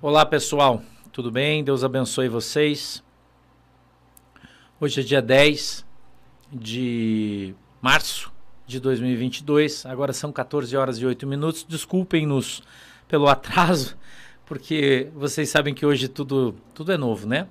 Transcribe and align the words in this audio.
Olá 0.00 0.24
pessoal, 0.24 0.80
tudo 1.10 1.28
bem? 1.28 1.64
Deus 1.64 1.82
abençoe 1.82 2.28
vocês. 2.28 3.02
Hoje 4.80 5.00
é 5.00 5.02
dia 5.02 5.20
10 5.20 5.84
de 6.52 7.52
março 7.82 8.32
de 8.64 8.78
2022, 8.78 9.84
agora 9.86 10.12
são 10.12 10.30
14 10.30 10.76
horas 10.76 10.98
e 10.98 11.04
8 11.04 11.26
minutos. 11.26 11.66
Desculpem-nos 11.68 12.62
pelo 13.08 13.26
atraso, 13.26 13.98
porque 14.46 15.08
vocês 15.16 15.48
sabem 15.48 15.74
que 15.74 15.84
hoje 15.84 16.06
tudo, 16.06 16.54
tudo 16.72 16.92
é 16.92 16.96
novo, 16.96 17.26
né? 17.26 17.48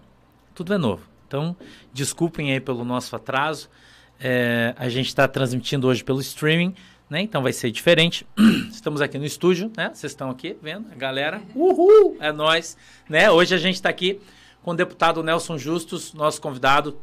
Tudo 0.55 0.73
é 0.73 0.77
novo. 0.77 1.03
Então, 1.27 1.53
desculpem 1.91 2.53
aí 2.53 2.61
pelo 2.61 2.85
nosso 2.85 3.13
atraso. 3.13 3.69
É, 4.17 4.73
a 4.77 4.87
gente 4.87 5.07
está 5.07 5.27
transmitindo 5.27 5.85
hoje 5.85 6.01
pelo 6.01 6.21
streaming 6.21 6.73
né? 7.09 7.21
Então 7.21 7.41
vai 7.41 7.53
ser 7.53 7.71
diferente. 7.71 8.25
Estamos 8.71 9.01
aqui 9.01 9.17
no 9.17 9.25
estúdio, 9.25 9.71
né? 9.75 9.91
Vocês 9.93 10.11
estão 10.11 10.29
aqui 10.29 10.57
vendo 10.61 10.87
a 10.91 10.95
galera. 10.95 11.41
Uhul! 11.55 12.17
É 12.19 12.31
nós, 12.31 12.77
né? 13.09 13.29
Hoje 13.31 13.55
a 13.55 13.57
gente 13.57 13.75
está 13.75 13.89
aqui 13.89 14.19
com 14.61 14.71
o 14.71 14.75
deputado 14.75 15.23
Nelson 15.23 15.57
Justus, 15.57 16.13
nosso 16.13 16.41
convidado, 16.41 16.97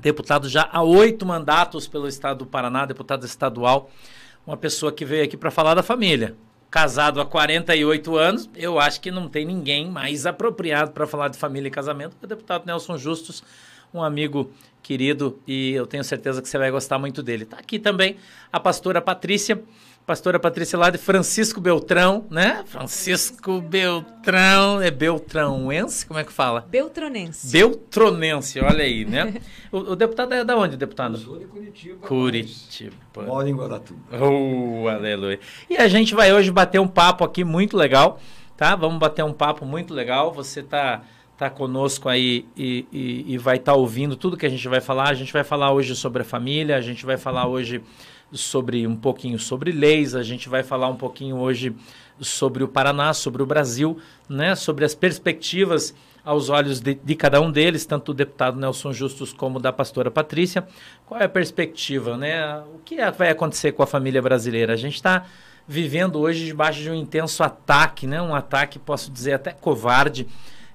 deputado 0.00 0.48
já 0.48 0.68
há 0.72 0.82
oito 0.82 1.26
mandatos 1.26 1.86
pelo 1.86 2.08
estado 2.08 2.38
do 2.38 2.46
Paraná, 2.46 2.86
deputado 2.86 3.26
estadual, 3.26 3.90
uma 4.46 4.56
pessoa 4.56 4.90
que 4.90 5.04
veio 5.04 5.24
aqui 5.24 5.36
para 5.36 5.50
falar 5.50 5.74
da 5.74 5.82
família. 5.82 6.34
Casado 6.70 7.20
há 7.20 7.26
48 7.26 8.16
anos, 8.16 8.50
eu 8.54 8.78
acho 8.78 9.00
que 9.00 9.10
não 9.10 9.28
tem 9.28 9.44
ninguém 9.44 9.90
mais 9.90 10.26
apropriado 10.26 10.92
para 10.92 11.06
falar 11.06 11.28
de 11.28 11.38
família 11.38 11.68
e 11.68 11.70
casamento 11.70 12.16
que 12.16 12.24
o 12.24 12.28
deputado 12.28 12.66
Nelson 12.66 12.98
Justus, 12.98 13.42
um 13.92 14.02
amigo 14.02 14.50
querido, 14.82 15.38
e 15.46 15.72
eu 15.72 15.86
tenho 15.86 16.02
certeza 16.02 16.40
que 16.40 16.48
você 16.48 16.56
vai 16.56 16.70
gostar 16.70 16.98
muito 16.98 17.22
dele. 17.22 17.42
Está 17.42 17.58
aqui 17.58 17.78
também 17.78 18.16
a 18.50 18.58
pastora 18.58 19.02
Patrícia, 19.02 19.62
pastora 20.06 20.40
Patrícia 20.40 20.78
lá 20.78 20.88
de 20.88 20.96
Francisco 20.96 21.60
Beltrão, 21.60 22.24
né? 22.30 22.64
Francisco 22.66 23.60
Beltrão, 23.60 24.80
é 24.80 24.90
beltrãoense? 24.90 26.06
Como 26.06 26.18
é 26.18 26.24
que 26.24 26.32
fala? 26.32 26.66
Beltronense. 26.70 27.52
Beltronense, 27.52 28.60
olha 28.60 28.82
aí, 28.82 29.04
né? 29.04 29.34
o, 29.70 29.92
o, 29.92 29.94
deputado 29.94 30.32
é 30.32 30.42
da 30.42 30.56
onde, 30.56 30.78
deputado? 30.78 31.16
Eu 31.16 31.20
sou 31.20 31.38
de 31.38 31.44
Curitiba. 31.44 32.06
Curitiba. 32.06 32.96
Moro 33.14 33.46
em 33.46 33.54
Guaratuba. 33.54 34.00
Oh, 34.18 34.88
aleluia. 34.88 35.38
E 35.68 35.76
a 35.76 35.86
gente 35.86 36.14
vai 36.14 36.32
hoje 36.32 36.50
bater 36.50 36.80
um 36.80 36.88
papo 36.88 37.24
aqui 37.24 37.44
muito 37.44 37.76
legal, 37.76 38.18
tá? 38.56 38.74
Vamos 38.74 38.98
bater 38.98 39.22
um 39.22 39.34
papo 39.34 39.66
muito 39.66 39.92
legal. 39.92 40.32
Você 40.32 40.62
tá 40.62 41.02
está 41.38 41.48
conosco 41.48 42.08
aí 42.08 42.44
e, 42.56 42.84
e, 42.92 43.34
e 43.34 43.38
vai 43.38 43.58
estar 43.58 43.72
tá 43.72 43.78
ouvindo 43.78 44.16
tudo 44.16 44.36
que 44.36 44.44
a 44.44 44.48
gente 44.48 44.66
vai 44.66 44.80
falar. 44.80 45.10
A 45.10 45.14
gente 45.14 45.32
vai 45.32 45.44
falar 45.44 45.72
hoje 45.72 45.94
sobre 45.94 46.22
a 46.22 46.24
família, 46.24 46.76
a 46.76 46.80
gente 46.80 47.06
vai 47.06 47.16
falar 47.16 47.46
hoje 47.46 47.80
sobre 48.32 48.84
um 48.88 48.96
pouquinho 48.96 49.38
sobre 49.38 49.70
leis, 49.70 50.16
a 50.16 50.24
gente 50.24 50.48
vai 50.48 50.64
falar 50.64 50.88
um 50.88 50.96
pouquinho 50.96 51.36
hoje 51.36 51.72
sobre 52.20 52.64
o 52.64 52.68
Paraná, 52.68 53.14
sobre 53.14 53.40
o 53.40 53.46
Brasil, 53.46 53.98
né, 54.28 54.56
sobre 54.56 54.84
as 54.84 54.96
perspectivas 54.96 55.94
aos 56.24 56.48
olhos 56.48 56.80
de, 56.80 56.94
de, 56.94 57.14
cada 57.14 57.40
um 57.40 57.50
deles, 57.50 57.86
tanto 57.86 58.12
do 58.12 58.16
deputado 58.16 58.58
Nelson 58.58 58.92
Justus 58.92 59.32
como 59.32 59.60
da 59.60 59.72
pastora 59.72 60.10
Patrícia. 60.10 60.66
Qual 61.06 61.20
é 61.20 61.24
a 61.24 61.28
perspectiva, 61.28 62.16
né? 62.18 62.58
O 62.74 62.80
que 62.84 62.96
é, 62.96 63.10
vai 63.12 63.30
acontecer 63.30 63.72
com 63.72 63.82
a 63.82 63.86
família 63.86 64.20
brasileira? 64.20 64.72
A 64.72 64.76
gente 64.76 64.96
está 64.96 65.24
vivendo 65.66 66.18
hoje 66.18 66.44
debaixo 66.44 66.80
de 66.80 66.90
um 66.90 66.94
intenso 66.94 67.44
ataque, 67.44 68.06
né? 68.08 68.20
Um 68.20 68.34
ataque, 68.34 68.78
posso 68.78 69.10
dizer, 69.10 69.34
até 69.34 69.52
covarde, 69.52 70.26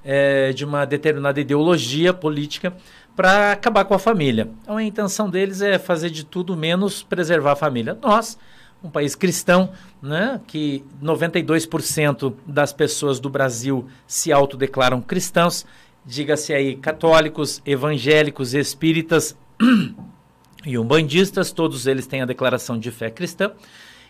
é, 0.04 0.52
de 0.52 0.66
uma 0.66 0.86
determinada 0.86 1.40
ideologia 1.40 2.14
política 2.14 2.74
para 3.16 3.52
acabar 3.52 3.86
com 3.86 3.94
a 3.94 4.00
família. 4.00 4.50
Então 4.62 4.78
a 4.78 4.84
intenção 4.84 5.30
deles 5.30 5.62
é 5.62 5.78
fazer 5.78 6.10
de 6.10 6.26
tudo 6.26 6.56
menos 6.56 7.04
preservar 7.04 7.54
a 7.54 7.56
família. 7.56 7.98
Nós, 8.02 8.38
um 8.84 8.90
país 8.90 9.16
cristão, 9.16 9.72
né, 10.02 10.42
que 10.48 10.84
92% 11.02 12.34
das 12.46 12.74
pessoas 12.74 13.20
do 13.20 13.30
Brasil 13.30 13.88
se 14.08 14.32
autodeclaram 14.32 15.02
cristãos, 15.02 15.66
diga-se 16.06 16.54
aí 16.54 16.76
católicos, 16.76 17.62
evangélicos, 17.66 18.54
espíritas 18.54 19.38
e 20.66 20.78
umbandistas, 20.78 21.52
todos 21.52 21.88
eles 21.88 22.08
têm 22.08 22.22
a 22.22 22.26
declaração 22.26 22.78
de 22.78 22.92
fé 22.92 23.10
cristã. 23.10 23.52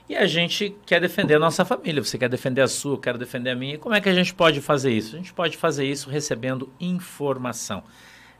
E 0.07 0.15
a 0.15 0.27
gente 0.27 0.75
quer 0.85 0.99
defender 0.99 1.35
a 1.35 1.39
nossa 1.39 1.63
família. 1.63 2.03
Você 2.03 2.17
quer 2.17 2.29
defender 2.29 2.61
a 2.61 2.67
sua, 2.67 2.93
eu 2.93 2.97
quero 2.97 3.17
defender 3.17 3.51
a 3.51 3.55
minha. 3.55 3.77
Como 3.77 3.95
é 3.95 4.01
que 4.01 4.09
a 4.09 4.13
gente 4.13 4.33
pode 4.33 4.59
fazer 4.59 4.91
isso? 4.91 5.15
A 5.15 5.17
gente 5.17 5.33
pode 5.33 5.55
fazer 5.55 5.85
isso 5.85 6.09
recebendo 6.09 6.69
informação. 6.79 7.83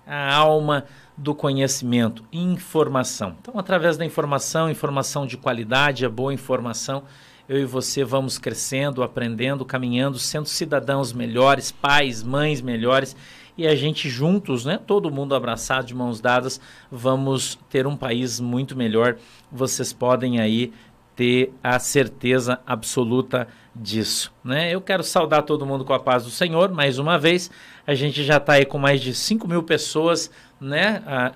A 0.06 0.36
alma 0.36 0.86
do 1.18 1.34
conhecimento, 1.34 2.26
informação. 2.32 3.38
Então, 3.40 3.58
através 3.58 3.96
da 3.96 4.04
informação, 4.04 4.70
informação 4.70 5.26
de 5.26 5.38
qualidade, 5.38 6.06
a 6.06 6.10
boa 6.10 6.34
informação, 6.34 7.04
eu 7.48 7.60
e 7.60 7.66
você 7.66 8.04
vamos 8.04 8.38
crescendo, 8.38 9.02
aprendendo, 9.02 9.64
caminhando, 9.64 10.20
sendo 10.20 10.48
cidadãos 10.48 11.14
melhores, 11.14 11.72
pais, 11.72 12.22
mães 12.22 12.62
melhores 12.62 13.16
e 13.58 13.68
a 13.68 13.76
gente 13.76 14.10
juntos, 14.10 14.66
né, 14.66 14.80
todo 14.86 15.12
mundo 15.12 15.36
abraçado 15.36 15.86
de 15.86 15.94
mãos 15.94 16.20
dadas, 16.20 16.60
vamos 16.92 17.58
ter 17.70 17.86
um 17.86 17.96
país 17.96 18.40
muito 18.40 18.76
melhor. 18.76 19.18
Vocês 19.52 19.94
podem 19.94 20.40
aí 20.40 20.74
ter 21.16 21.54
a 21.64 21.80
certeza 21.80 22.60
absoluta 22.66 23.48
disso. 23.76 24.32
Né? 24.44 24.74
Eu 24.74 24.82
quero 24.82 25.04
saudar 25.04 25.42
todo 25.44 25.66
mundo 25.66 25.84
com 25.84 25.94
a 25.94 26.00
paz 26.00 26.24
do 26.24 26.30
Senhor, 26.30 26.72
mais 26.72 27.00
uma 27.00 27.18
vez. 27.18 27.50
A 27.86 27.96
gente 27.96 28.24
já 28.24 28.38
está 28.38 28.54
aí 28.54 28.66
com 28.66 28.78
mais 28.78 29.02
de 29.02 29.14
5 29.14 29.48
mil 29.48 29.64
pessoas 29.64 30.30
né, 30.62 31.04
a, 31.06 31.32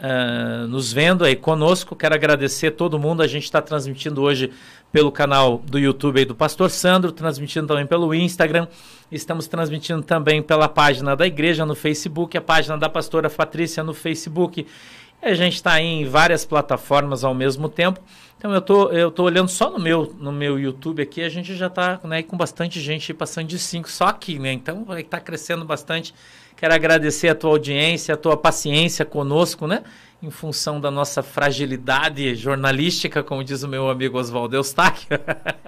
a, 0.62 0.68
nos 0.68 0.94
vendo 0.94 1.26
aí 1.26 1.36
conosco. 1.36 1.96
Quero 1.96 2.16
agradecer 2.16 2.72
todo 2.72 3.00
mundo. 3.00 3.22
A 3.22 3.28
gente 3.28 3.44
está 3.44 3.62
transmitindo 3.62 4.22
hoje 4.22 4.52
pelo 4.92 5.12
canal 5.12 5.62
do 5.66 5.78
YouTube 5.78 6.24
do 6.26 6.36
Pastor 6.36 6.70
Sandro, 6.70 7.12
transmitindo 7.12 7.68
também 7.68 7.86
pelo 7.86 8.14
Instagram. 8.14 8.68
Estamos 9.12 9.48
transmitindo 9.48 10.02
também 10.02 10.42
pela 10.42 10.70
página 10.70 11.16
da 11.16 11.26
igreja 11.28 11.66
no 11.66 11.76
Facebook, 11.76 12.38
a 12.38 12.42
página 12.42 12.78
da 12.78 12.88
pastora 12.88 13.30
Patrícia 13.30 13.84
no 13.84 13.94
Facebook. 13.94 14.66
A 15.22 15.34
gente 15.34 15.56
está 15.56 15.82
em 15.82 16.06
várias 16.06 16.46
plataformas 16.46 17.24
ao 17.24 17.34
mesmo 17.34 17.68
tempo. 17.68 18.00
Então 18.38 18.54
eu 18.54 18.62
tô, 18.62 18.90
eu 18.92 19.10
tô 19.10 19.24
olhando 19.24 19.50
só 19.50 19.72
no 19.72 19.80
meu, 19.80 20.14
no 20.20 20.32
meu 20.32 20.60
YouTube 20.60 21.02
aqui, 21.02 21.24
a 21.24 21.30
gente 21.30 21.56
já 21.56 21.68
está 21.68 22.00
né, 22.04 22.22
com 22.22 22.38
bastante 22.38 22.80
gente 22.80 23.12
passando 23.12 23.48
de 23.48 23.58
5 23.58 23.90
só 23.90 24.06
aqui, 24.06 24.38
né? 24.38 24.54
Então 24.54 24.86
vai 24.86 25.02
estar 25.02 25.18
tá 25.18 25.24
crescendo 25.24 25.66
bastante. 25.66 26.14
Quero 26.56 26.74
agradecer 26.74 27.30
a 27.30 27.36
tua 27.36 27.52
audiência, 27.52 28.14
a 28.14 28.18
tua 28.18 28.38
paciência 28.38 29.04
conosco, 29.04 29.66
né? 29.66 29.84
Em 30.22 30.30
função 30.30 30.80
da 30.80 30.92
nossa 30.92 31.24
fragilidade 31.24 32.36
jornalística, 32.36 33.24
como 33.24 33.44
diz 33.44 33.64
o 33.64 33.68
meu 33.68 33.90
amigo 33.90 34.20
Oswaldo 34.20 34.56
Eustáquio. 34.56 35.20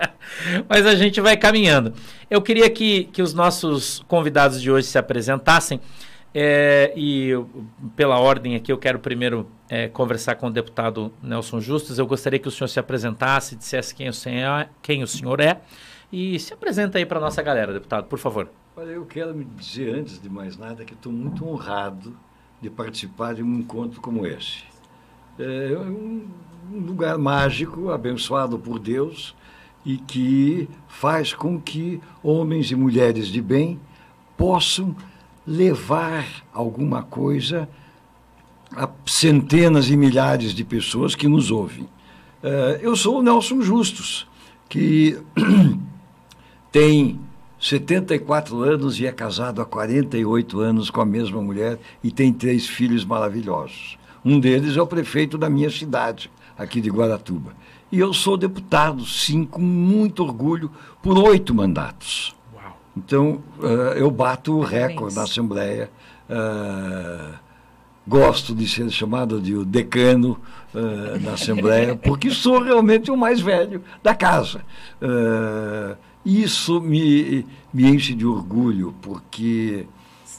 Mas 0.70 0.86
a 0.86 0.96
gente 0.96 1.20
vai 1.22 1.38
caminhando. 1.38 1.94
Eu 2.30 2.42
queria 2.42 2.70
que, 2.70 3.06
que 3.06 3.22
os 3.22 3.34
nossos 3.34 4.04
convidados 4.08 4.62
de 4.62 4.72
hoje 4.72 4.88
se 4.88 4.98
apresentassem. 4.98 5.80
É, 6.34 6.94
e 6.96 7.32
pela 7.96 8.20
ordem 8.20 8.56
aqui, 8.56 8.72
eu 8.72 8.78
quero 8.78 9.00
primeiro 9.00 9.48
é, 9.68 9.88
conversar 9.88 10.36
com 10.36 10.48
o 10.48 10.52
deputado 10.52 11.12
Nelson 11.24 11.60
Justus. 11.60 11.98
Eu 11.98 12.06
gostaria 12.06 12.38
que 12.38 12.48
o 12.48 12.52
senhor 12.52 12.68
se 12.68 12.80
apresentasse, 12.80 13.56
dissesse 13.56 13.96
quem 13.96 14.10
o 14.10 14.14
senhor 14.14 14.62
é, 14.62 14.70
quem 14.82 15.02
o 15.02 15.08
senhor 15.08 15.40
é 15.40 15.62
e 16.12 16.40
se 16.40 16.54
apresenta 16.54 16.98
aí 16.98 17.06
para 17.06 17.20
a 17.20 17.22
nossa 17.22 17.42
galera, 17.42 17.72
deputado, 17.74 18.06
por 18.06 18.20
favor. 18.20 18.50
Olha, 18.76 18.92
eu 18.92 19.06
quero 19.06 19.34
me 19.34 19.46
dizer, 19.46 19.94
antes 19.94 20.22
de 20.22 20.30
mais 20.30 20.58
nada, 20.58 20.84
que 20.84 20.94
estou 20.94 21.12
muito 21.12 21.48
honrado 21.48 22.18
de 22.62 22.70
participar 22.70 23.36
de 23.36 23.44
um 23.44 23.56
encontro 23.56 24.02
como 24.02 24.26
esse. 24.26 24.64
É 25.38 25.78
um 25.78 26.28
lugar 26.72 27.18
mágico, 27.18 27.92
abençoado 27.92 28.58
por 28.58 28.80
Deus, 28.80 29.36
e 29.86 29.98
que 29.98 30.68
faz 30.88 31.34
com 31.34 31.60
que 31.60 32.02
homens 32.22 32.72
e 32.72 32.76
mulheres 32.76 33.28
de 33.28 33.42
bem 33.42 33.80
possam 34.36 34.96
levar 35.50 36.28
alguma 36.54 37.02
coisa 37.02 37.68
a 38.76 38.88
centenas 39.08 39.90
e 39.90 39.98
milhares 39.98 40.54
de 40.54 40.64
pessoas 40.64 41.16
que 41.16 41.28
nos 41.28 41.50
ouvem. 41.50 41.90
Eh, 42.44 42.82
eu 42.84 42.96
sou 42.96 43.18
o 43.18 43.24
Nelson 43.24 43.60
Justus, 43.60 44.28
que 44.70 45.20
tem 46.72 47.20
74 47.60 48.62
anos 48.62 49.00
e 49.00 49.08
é 49.08 49.12
casado 49.12 49.60
há 49.60 49.66
48 49.66 50.60
anos 50.60 50.92
com 50.92 51.02
a 51.02 51.06
mesma 51.06 51.42
mulher 51.42 51.80
e 52.04 52.12
tem 52.12 52.32
três 52.32 52.68
filhos 52.68 53.04
maravilhosos. 53.04 53.98
Um 54.24 54.40
deles 54.40 54.78
é 54.78 54.82
o 54.82 54.86
prefeito 54.86 55.36
da 55.36 55.50
minha 55.50 55.72
cidade, 55.72 56.30
aqui 56.56 56.80
de 56.80 56.92
Guaratuba. 56.92 57.56
E 57.92 57.98
eu 57.98 58.14
sou 58.14 58.38
deputado, 58.38 59.04
sim, 59.04 59.46
com 59.46 59.62
muito 59.62 60.24
orgulho, 60.24 60.70
por 61.02 61.18
oito 61.18 61.56
mandatos. 61.56 62.36
Então, 62.96 63.42
uh, 63.60 63.94
eu 63.96 64.10
bato 64.10 64.58
o 64.58 64.62
recorde 64.62 65.16
da 65.16 65.24
Assembleia. 65.24 65.90
Uh, 66.30 67.34
gosto 68.08 68.56
de 68.56 68.68
ser 68.68 68.90
chamado 68.90 69.40
de 69.40 69.56
o 69.56 69.64
decano 69.64 70.40
uh, 70.74 71.20
da 71.20 71.34
Assembleia, 71.34 71.96
porque 72.04 72.32
sou 72.32 72.62
realmente 72.62 73.12
o 73.12 73.18
mais 73.18 73.40
velho 73.40 73.84
da 74.02 74.16
casa. 74.16 74.62
isso 76.26 76.82
me, 76.82 77.46
me 77.74 77.88
enche 77.88 78.16
de 78.16 78.26
orgulho, 78.26 78.94
porque 79.02 79.86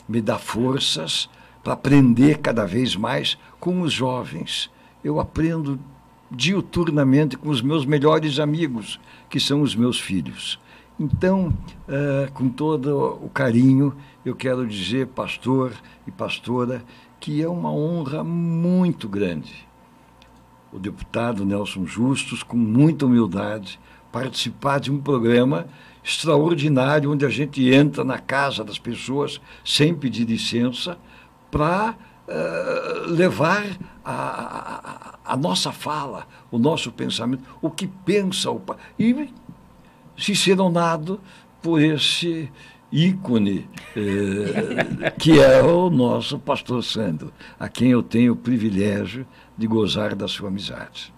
me 0.09 0.21
dá 0.21 0.39
forças 0.39 1.29
para 1.63 1.75
aprender 1.75 2.39
cada 2.39 2.67
vez 2.67 2.97
mais 2.97 3.39
com 3.59 3.81
os 3.83 3.93
jovens. 3.93 4.71
Eu 5.05 5.21
aprendo 5.21 5.79
diuturnamente 6.31 7.37
com 7.37 7.49
os 7.49 7.61
meus 7.61 7.85
melhores 7.85 8.39
amigos, 8.39 9.01
que 9.29 9.41
são 9.41 9.63
os 9.63 9.75
meus 9.75 9.99
filhos. 9.99 10.59
Então, 11.01 11.47
uh, 11.89 12.31
com 12.35 12.51
todo 12.51 13.19
o 13.25 13.31
carinho, 13.31 13.97
eu 14.23 14.37
quero 14.37 14.67
dizer, 14.67 15.07
pastor 15.07 15.73
e 16.07 16.11
pastora, 16.11 16.85
que 17.19 17.41
é 17.41 17.49
uma 17.49 17.73
honra 17.73 18.23
muito 18.23 19.09
grande. 19.09 19.67
O 20.71 20.79
deputado 20.79 21.43
Nelson 21.43 21.87
Justus, 21.87 22.43
com 22.43 22.59
muita 22.59 23.07
humildade, 23.07 23.81
participar 24.13 24.79
de 24.79 24.93
um 24.93 25.01
programa 25.01 25.69
extraordinário, 26.05 27.11
onde 27.11 27.25
a 27.25 27.31
gente 27.31 27.67
entra 27.73 28.05
na 28.05 28.19
casa 28.19 28.63
das 28.63 28.79
pessoas 28.79 29.41
sem 29.65 29.95
pedir 29.95 30.27
licença, 30.27 30.99
para 31.51 31.95
uh, 32.29 33.11
levar 33.11 33.65
a, 34.05 35.19
a, 35.25 35.33
a, 35.33 35.37
nossa 35.39 35.73
fala, 35.73 36.27
o 36.51 36.59
nosso 36.59 36.93
pensamento, 36.93 37.43
o 37.63 37.71
que 37.71 37.87
pensa 37.87 38.51
o 38.51 38.61
pai. 40.21 40.33
E 40.33 40.37
ciceronado 40.37 41.21
por 41.63 41.81
esse 41.81 42.51
ícone 42.93 43.69
eh, 43.97 45.11
que 45.19 45.41
é 45.41 45.63
o 45.63 45.91
nosso 45.91 46.39
pastor 46.39 46.83
Sandro, 46.83 47.33
a 47.59 47.69
quem 47.69 47.91
eu 47.91 48.03
tenho 48.03 48.33
o 48.33 48.37
privilégio 48.37 49.27
de 49.57 49.67
gozar 49.67 50.15
da 50.15 50.27
sua 50.27 50.49
amizade. 50.49 51.13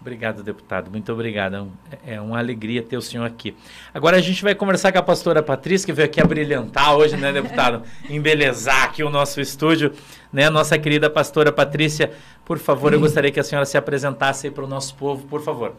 Obrigado, 0.00 0.42
deputado. 0.42 0.90
Muito 0.90 1.12
obrigado. 1.12 1.70
É, 2.06 2.14
é 2.14 2.20
uma 2.20 2.38
alegria 2.38 2.82
ter 2.82 2.96
o 2.96 3.02
senhor 3.02 3.24
aqui. 3.24 3.54
Agora 3.92 4.16
a 4.16 4.20
gente 4.20 4.42
vai 4.42 4.54
conversar 4.54 4.90
com 4.92 4.98
a 4.98 5.02
pastora 5.02 5.42
Patrícia, 5.42 5.84
que 5.84 5.92
veio 5.92 6.06
aqui 6.06 6.18
a 6.22 6.24
brilhantar 6.24 6.96
hoje, 6.96 7.18
né, 7.18 7.30
deputado? 7.30 7.82
Embelezar 8.08 8.84
aqui 8.84 9.04
o 9.04 9.10
nosso 9.10 9.42
estúdio. 9.42 9.92
Né? 10.32 10.48
Nossa 10.48 10.78
querida 10.78 11.10
pastora 11.10 11.52
Patrícia, 11.52 12.12
por 12.46 12.58
favor, 12.58 12.94
eu 12.94 13.00
gostaria 13.00 13.30
que 13.30 13.38
a 13.38 13.44
senhora 13.44 13.66
se 13.66 13.76
apresentasse 13.76 14.46
aí 14.46 14.52
para 14.52 14.64
o 14.64 14.66
nosso 14.66 14.94
povo, 14.94 15.26
por 15.26 15.42
favor. 15.42 15.74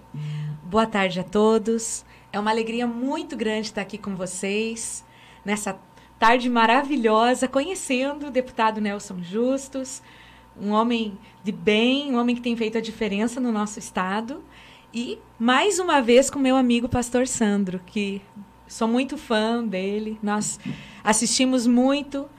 Boa 0.64 0.86
tarde 0.86 1.20
a 1.20 1.24
todos. 1.24 2.06
É 2.33 2.39
uma 2.39 2.50
alegria 2.50 2.88
muito 2.88 3.36
grande 3.36 3.68
estar 3.68 3.81
aqui 3.81 3.98
com 3.98 4.16
vocês, 4.16 5.04
nessa 5.44 5.78
tarde 6.18 6.50
maravilhosa, 6.50 7.45
conhecendo 7.45 8.28
o 8.28 8.31
deputado 8.31 8.80
Nelson 8.80 9.22
Justus, 9.22 10.01
um 10.57 10.69
homem 10.69 11.18
de 11.44 11.51
bem, 11.51 12.16
um 12.16 12.18
homem 12.18 12.33
que 12.33 12.42
tem 12.42 12.56
feito 12.56 12.78
a 12.78 12.81
diferença 12.81 13.42
no 13.42 13.51
nosso 13.51 13.80
estado. 13.80 14.42
E 14.94 15.19
mais 15.38 15.78
uma 15.78 16.01
vez 16.01 16.30
com 16.30 16.39
meu 16.39 16.56
amigo 16.56 16.88
pastor 16.88 17.28
Sandro, 17.28 17.81
que 17.86 18.22
sou 18.66 18.88
muito 18.88 19.18
fã 19.18 19.62
dele. 19.62 20.18
Nós 20.24 20.57
assistimos 21.04 21.68
muito 21.68 22.30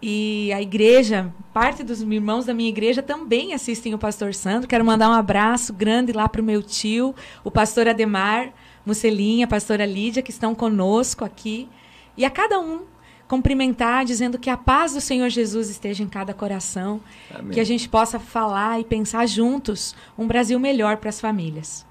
e 0.00 0.50
a 0.54 0.62
igreja, 0.62 1.34
parte 1.52 1.82
dos 1.82 2.00
irmãos 2.00 2.46
da 2.46 2.54
minha 2.54 2.68
igreja 2.68 3.02
também 3.02 3.52
assistem 3.52 3.92
o 3.92 3.98
pastor 3.98 4.32
Sandro. 4.32 4.68
Quero 4.68 4.84
mandar 4.84 5.10
um 5.10 5.12
abraço 5.12 5.74
grande 5.74 6.12
lá 6.12 6.28
para 6.28 6.40
o 6.40 6.44
meu 6.44 6.62
tio, 6.62 7.14
o 7.44 7.50
pastor 7.50 7.88
Ademar 7.88 8.54
Musselinha, 8.88 9.44
a 9.44 9.48
pastora 9.48 9.84
Lídia, 9.84 10.22
que 10.22 10.30
estão 10.30 10.54
conosco 10.54 11.24
aqui. 11.24 11.68
E 12.16 12.24
a 12.24 12.30
cada 12.30 12.58
um 12.58 12.86
cumprimentar, 13.28 14.06
dizendo 14.06 14.38
que 14.38 14.48
a 14.48 14.56
paz 14.56 14.94
do 14.94 15.00
Senhor 15.00 15.28
Jesus 15.28 15.68
esteja 15.68 16.02
em 16.02 16.08
cada 16.08 16.32
coração, 16.32 16.98
Amém. 17.32 17.52
que 17.52 17.60
a 17.60 17.64
gente 17.64 17.86
possa 17.86 18.18
falar 18.18 18.80
e 18.80 18.84
pensar 18.84 19.26
juntos 19.26 19.94
um 20.16 20.26
Brasil 20.26 20.58
melhor 20.58 20.96
para 20.96 21.10
as 21.10 21.20
famílias. 21.20 21.86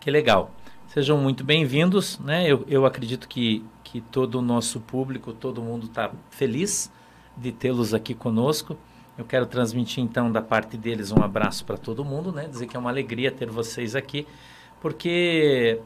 Que 0.00 0.10
legal. 0.10 0.50
Sejam 0.88 1.16
muito 1.18 1.44
bem-vindos. 1.44 2.18
Né? 2.18 2.50
Eu, 2.50 2.64
eu 2.66 2.84
acredito 2.84 3.28
que, 3.28 3.64
que 3.84 4.00
todo 4.00 4.40
o 4.40 4.42
nosso 4.42 4.80
público, 4.80 5.32
todo 5.32 5.62
mundo 5.62 5.86
está 5.86 6.10
feliz 6.30 6.90
de 7.36 7.52
tê-los 7.52 7.94
aqui 7.94 8.14
conosco. 8.14 8.76
Eu 9.16 9.24
quero 9.24 9.46
transmitir, 9.46 10.02
então, 10.02 10.30
da 10.30 10.42
parte 10.42 10.76
deles 10.76 11.12
um 11.12 11.22
abraço 11.22 11.64
para 11.64 11.76
todo 11.76 12.04
mundo, 12.04 12.32
né? 12.32 12.46
dizer 12.48 12.66
que 12.66 12.76
é 12.76 12.80
uma 12.80 12.90
alegria 12.90 13.30
ter 13.30 13.50
vocês 13.50 13.94
aqui, 13.94 14.26
porque 14.80 15.80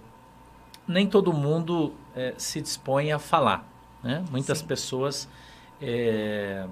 nem 0.86 1.06
todo 1.06 1.32
mundo 1.32 1.92
é, 2.14 2.34
se 2.36 2.60
dispõe 2.60 3.12
a 3.12 3.18
falar. 3.18 3.68
Né? 4.02 4.24
Muitas 4.30 4.58
Sim. 4.58 4.66
pessoas 4.66 5.28
é, 5.80 6.66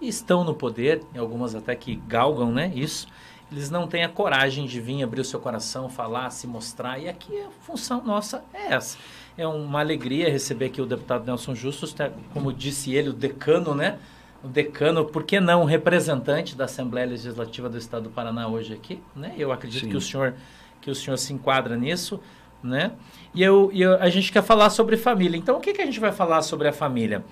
estão 0.00 0.44
no 0.44 0.54
poder, 0.54 1.02
algumas 1.16 1.54
até 1.54 1.74
que 1.74 1.96
galgam 1.96 2.52
né, 2.52 2.72
isso, 2.74 3.08
eles 3.50 3.70
não 3.70 3.86
têm 3.86 4.04
a 4.04 4.08
coragem 4.08 4.66
de 4.66 4.80
vir 4.80 5.02
abrir 5.02 5.22
o 5.22 5.24
seu 5.24 5.40
coração, 5.40 5.88
falar, 5.88 6.28
se 6.30 6.46
mostrar. 6.46 6.98
E 6.98 7.08
aqui 7.08 7.40
a 7.40 7.50
função 7.62 8.02
nossa 8.04 8.44
é 8.52 8.74
essa. 8.74 8.98
É 9.38 9.46
uma 9.46 9.80
alegria 9.80 10.30
receber 10.30 10.66
aqui 10.66 10.82
o 10.82 10.86
deputado 10.86 11.24
Nelson 11.24 11.54
Justus, 11.54 11.94
como 12.34 12.52
disse 12.52 12.94
ele, 12.94 13.08
o 13.08 13.12
decano, 13.12 13.74
né? 13.74 13.98
O 14.44 14.48
decano, 14.48 15.04
por 15.04 15.24
que 15.24 15.40
não, 15.40 15.64
representante 15.64 16.54
da 16.54 16.66
Assembleia 16.66 17.06
Legislativa 17.06 17.68
do 17.70 17.78
Estado 17.78 18.04
do 18.04 18.10
Paraná 18.10 18.46
hoje 18.48 18.74
aqui, 18.74 19.00
né? 19.16 19.34
Eu 19.38 19.50
acredito 19.50 19.84
Sim. 19.84 19.90
que 19.90 19.96
o 19.96 20.00
senhor 20.00 20.34
que 20.80 20.90
o 20.90 20.94
senhor 20.94 21.16
se 21.16 21.32
enquadra 21.32 21.76
nisso 21.76 22.20
né? 22.62 22.92
E, 23.34 23.42
eu, 23.42 23.70
e 23.72 23.82
eu, 23.82 23.94
a 24.00 24.08
gente 24.08 24.32
quer 24.32 24.42
falar 24.42 24.70
sobre 24.70 24.96
família. 24.96 25.36
Então, 25.36 25.56
o 25.56 25.60
que, 25.60 25.72
que 25.72 25.82
a 25.82 25.86
gente 25.86 26.00
vai 26.00 26.12
falar 26.12 26.42
sobre 26.42 26.68
a 26.68 26.72
família? 26.72 27.24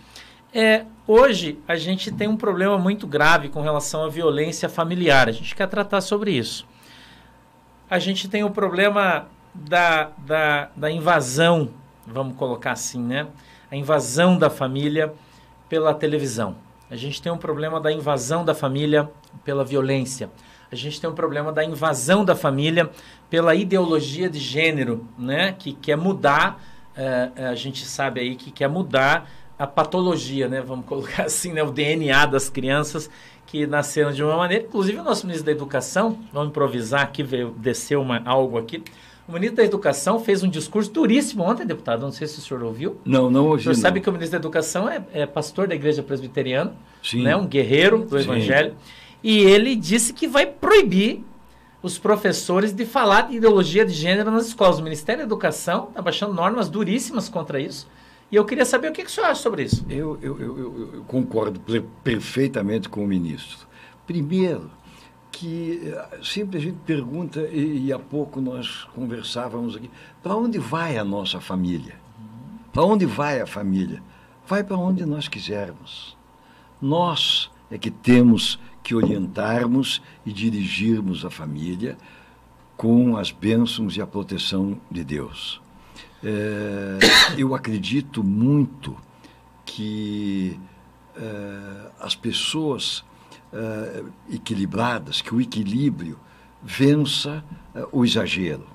É, 0.54 0.84
hoje, 1.06 1.58
a 1.66 1.76
gente 1.76 2.10
tem 2.10 2.28
um 2.28 2.36
problema 2.36 2.78
muito 2.78 3.06
grave 3.06 3.48
com 3.48 3.60
relação 3.60 4.04
à 4.04 4.08
violência 4.08 4.68
familiar. 4.68 5.28
A 5.28 5.32
gente 5.32 5.54
quer 5.54 5.68
tratar 5.68 6.00
sobre 6.00 6.32
isso. 6.32 6.66
A 7.90 7.98
gente 7.98 8.28
tem 8.28 8.44
o 8.44 8.50
problema 8.50 9.26
da, 9.54 10.10
da, 10.18 10.70
da 10.76 10.90
invasão, 10.90 11.70
vamos 12.06 12.36
colocar 12.36 12.72
assim, 12.72 13.00
né? 13.00 13.26
A 13.70 13.76
invasão 13.76 14.38
da 14.38 14.48
família 14.48 15.12
pela 15.68 15.92
televisão. 15.92 16.56
A 16.88 16.94
gente 16.94 17.20
tem 17.20 17.32
um 17.32 17.38
problema 17.38 17.80
da 17.80 17.90
invasão 17.90 18.44
da 18.44 18.54
família 18.54 19.10
pela 19.44 19.64
violência 19.64 20.30
a 20.70 20.76
gente 20.76 21.00
tem 21.00 21.08
um 21.08 21.14
problema 21.14 21.52
da 21.52 21.64
invasão 21.64 22.24
da 22.24 22.34
família 22.34 22.90
pela 23.30 23.54
ideologia 23.54 24.28
de 24.28 24.38
gênero, 24.38 25.06
né? 25.18 25.54
Que 25.58 25.72
quer 25.72 25.96
mudar, 25.96 26.62
é, 26.96 27.46
a 27.46 27.54
gente 27.54 27.84
sabe 27.86 28.20
aí 28.20 28.36
que 28.36 28.50
quer 28.50 28.68
mudar 28.68 29.30
a 29.58 29.66
patologia, 29.66 30.48
né? 30.48 30.60
Vamos 30.60 30.84
colocar 30.86 31.24
assim, 31.24 31.52
né? 31.52 31.62
O 31.62 31.70
DNA 31.70 32.26
das 32.26 32.48
crianças 32.48 33.10
que 33.46 33.66
nasceram 33.66 34.12
de 34.12 34.22
uma 34.22 34.36
maneira. 34.36 34.64
Inclusive 34.64 34.98
o 34.98 35.04
nosso 35.04 35.26
ministro 35.26 35.46
da 35.46 35.52
Educação, 35.52 36.18
vamos 36.32 36.48
improvisar 36.48 37.02
aqui, 37.02 37.22
veio 37.22 37.50
descer 37.50 37.96
uma, 37.96 38.20
algo 38.24 38.58
aqui. 38.58 38.82
O 39.28 39.32
ministro 39.32 39.56
da 39.56 39.64
Educação 39.64 40.20
fez 40.20 40.42
um 40.44 40.48
discurso 40.48 40.90
duríssimo 40.90 41.42
ontem, 41.42 41.66
deputado. 41.66 42.00
Não 42.00 42.12
sei 42.12 42.28
se 42.28 42.38
o 42.38 42.42
senhor 42.42 42.62
ouviu. 42.62 43.00
Não, 43.04 43.28
não 43.28 43.46
ouvi. 43.46 43.60
O 43.60 43.62
senhor 43.62 43.74
não. 43.74 43.82
sabe 43.82 44.00
que 44.00 44.08
o 44.08 44.12
ministro 44.12 44.38
da 44.38 44.42
Educação 44.42 44.88
é, 44.88 45.02
é 45.12 45.26
pastor 45.26 45.66
da 45.66 45.74
Igreja 45.74 46.02
Presbiteriana, 46.02 46.74
Sim. 47.02 47.22
né? 47.22 47.34
um 47.34 47.46
guerreiro 47.46 48.04
do 48.04 48.16
Sim. 48.18 48.24
Evangelho. 48.24 48.76
E 49.22 49.38
ele 49.38 49.74
disse 49.74 50.12
que 50.12 50.26
vai 50.28 50.46
proibir 50.46 51.24
os 51.82 51.98
professores 51.98 52.72
de 52.72 52.84
falar 52.84 53.22
de 53.22 53.36
ideologia 53.36 53.84
de 53.84 53.92
gênero 53.92 54.30
nas 54.30 54.46
escolas. 54.46 54.78
O 54.78 54.82
Ministério 54.82 55.20
da 55.20 55.26
Educação 55.26 55.88
está 55.88 56.02
baixando 56.02 56.34
normas 56.34 56.68
duríssimas 56.68 57.28
contra 57.28 57.60
isso. 57.60 57.88
E 58.30 58.34
eu 58.34 58.44
queria 58.44 58.64
saber 58.64 58.90
o 58.90 58.92
que, 58.92 59.04
que 59.04 59.10
o 59.10 59.12
senhor 59.12 59.28
acha 59.28 59.40
sobre 59.40 59.62
isso. 59.62 59.86
Eu, 59.88 60.18
eu, 60.20 60.40
eu, 60.40 60.94
eu 60.94 61.04
concordo 61.06 61.60
perfeitamente 62.02 62.88
com 62.88 63.04
o 63.04 63.06
ministro. 63.06 63.66
Primeiro, 64.04 64.70
que 65.30 65.82
eh, 65.84 66.18
sempre 66.22 66.58
a 66.58 66.60
gente 66.60 66.78
pergunta, 66.84 67.40
e, 67.42 67.86
e 67.86 67.92
há 67.92 67.98
pouco 67.98 68.40
nós 68.40 68.84
conversávamos 68.94 69.76
aqui, 69.76 69.90
para 70.22 70.34
onde 70.34 70.58
vai 70.58 70.96
a 70.98 71.04
nossa 71.04 71.40
família? 71.40 71.94
Para 72.72 72.84
onde 72.84 73.06
vai 73.06 73.40
a 73.40 73.46
família? 73.46 74.02
Vai 74.46 74.64
para 74.64 74.76
onde 74.76 75.04
nós 75.06 75.28
quisermos. 75.28 76.16
Nós 76.80 77.50
é 77.70 77.78
que 77.78 77.90
temos 77.90 78.58
que 78.86 78.94
orientarmos 78.94 80.00
e 80.24 80.32
dirigirmos 80.32 81.24
a 81.24 81.30
família 81.30 81.98
com 82.76 83.16
as 83.16 83.32
bênçãos 83.32 83.96
e 83.96 84.00
a 84.00 84.06
proteção 84.06 84.80
de 84.88 85.02
Deus. 85.02 85.60
É, 86.22 87.00
eu 87.36 87.52
acredito 87.52 88.22
muito 88.22 88.96
que 89.64 90.56
é, 91.16 91.90
as 91.98 92.14
pessoas 92.14 93.04
é, 93.52 94.04
equilibradas, 94.30 95.20
que 95.20 95.34
o 95.34 95.40
equilíbrio 95.40 96.16
vença 96.62 97.44
é, 97.74 97.84
o 97.90 98.04
exagero. 98.04 98.68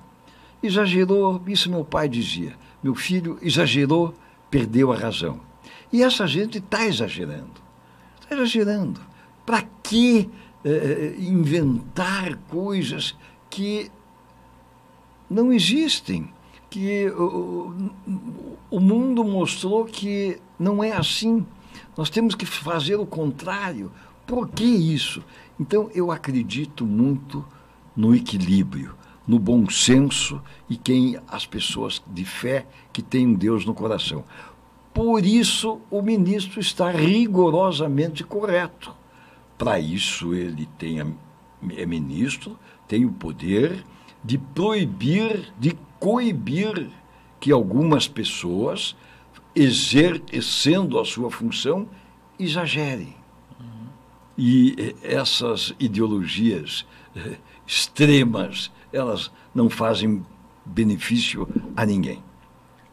Exagerou, 0.62 1.42
isso 1.46 1.70
meu 1.70 1.86
pai 1.86 2.06
dizia. 2.06 2.54
Meu 2.82 2.94
filho 2.94 3.38
exagerou, 3.40 4.14
perdeu 4.50 4.92
a 4.92 4.94
razão. 4.94 5.40
E 5.90 6.02
essa 6.02 6.26
gente 6.26 6.58
está 6.58 6.86
exagerando. 6.86 7.62
Está 8.20 8.34
exagerando. 8.34 9.11
Para 9.44 9.62
que 9.82 10.30
eh, 10.64 11.14
inventar 11.18 12.36
coisas 12.48 13.16
que 13.50 13.90
não 15.28 15.52
existem? 15.52 16.32
Que 16.70 17.08
o, 17.10 17.90
o 18.70 18.80
mundo 18.80 19.24
mostrou 19.24 19.84
que 19.84 20.38
não 20.58 20.82
é 20.82 20.92
assim. 20.92 21.46
Nós 21.96 22.08
temos 22.08 22.34
que 22.34 22.46
fazer 22.46 22.96
o 22.96 23.06
contrário. 23.06 23.90
Por 24.26 24.48
que 24.48 24.64
isso? 24.64 25.22
Então, 25.58 25.90
eu 25.94 26.10
acredito 26.10 26.86
muito 26.86 27.44
no 27.94 28.14
equilíbrio, 28.14 28.94
no 29.26 29.38
bom 29.38 29.68
senso 29.68 30.40
e 30.68 30.76
quem 30.76 31.18
as 31.28 31.44
pessoas 31.44 32.02
de 32.06 32.24
fé 32.24 32.66
que 32.92 33.02
têm 33.02 33.34
Deus 33.34 33.66
no 33.66 33.74
coração. 33.74 34.24
Por 34.94 35.24
isso, 35.24 35.80
o 35.90 36.02
ministro 36.02 36.60
está 36.60 36.90
rigorosamente 36.90 38.24
correto. 38.24 38.94
Para 39.62 39.78
isso, 39.78 40.34
ele 40.34 40.66
tem, 40.76 40.98
é 40.98 41.86
ministro, 41.86 42.58
tem 42.88 43.04
o 43.04 43.12
poder 43.12 43.84
de 44.24 44.36
proibir, 44.36 45.52
de 45.56 45.78
coibir 46.00 46.90
que 47.38 47.52
algumas 47.52 48.08
pessoas, 48.08 48.96
exercendo 49.54 50.98
a 50.98 51.04
sua 51.04 51.30
função, 51.30 51.88
exagerem. 52.40 53.14
Uhum. 53.60 53.86
E 54.36 54.96
essas 55.00 55.72
ideologias 55.78 56.84
eh, 57.14 57.36
extremas, 57.64 58.68
elas 58.92 59.30
não 59.54 59.70
fazem 59.70 60.26
benefício 60.66 61.46
a 61.76 61.86
ninguém. 61.86 62.20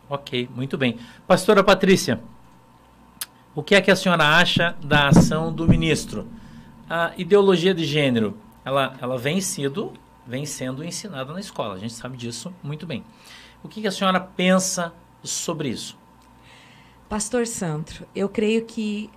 Ok, 0.08 0.48
muito 0.56 0.78
bem. 0.78 1.00
Pastora 1.26 1.64
Patrícia, 1.64 2.22
o 3.56 3.64
que 3.64 3.74
é 3.74 3.82
que 3.82 3.90
a 3.90 3.96
senhora 3.96 4.38
acha 4.38 4.76
da 4.84 5.08
ação 5.08 5.52
do 5.52 5.68
ministro? 5.68 6.28
A 6.90 7.14
ideologia 7.18 7.72
de 7.72 7.86
gênero, 7.86 8.36
ela, 8.66 8.98
ela 9.00 9.16
vem, 9.16 9.40
sido, 9.40 9.94
vem 10.26 10.44
sendo 10.44 10.84
ensinada 10.84 11.32
na 11.32 11.40
escola, 11.40 11.76
a 11.76 11.78
gente 11.78 11.94
sabe 11.94 12.18
disso 12.18 12.52
muito 12.64 12.88
bem. 12.88 13.04
O 13.64 13.68
que, 13.68 13.82
que 13.82 13.88
a 13.88 13.92
senhora 13.92 14.20
pensa 14.20 14.92
sobre 15.24 15.70
isso? 15.70 15.96
Pastor 17.08 17.46
Sandro, 17.46 18.08
eu 18.16 18.28
creio 18.28 18.66
que 18.66 19.08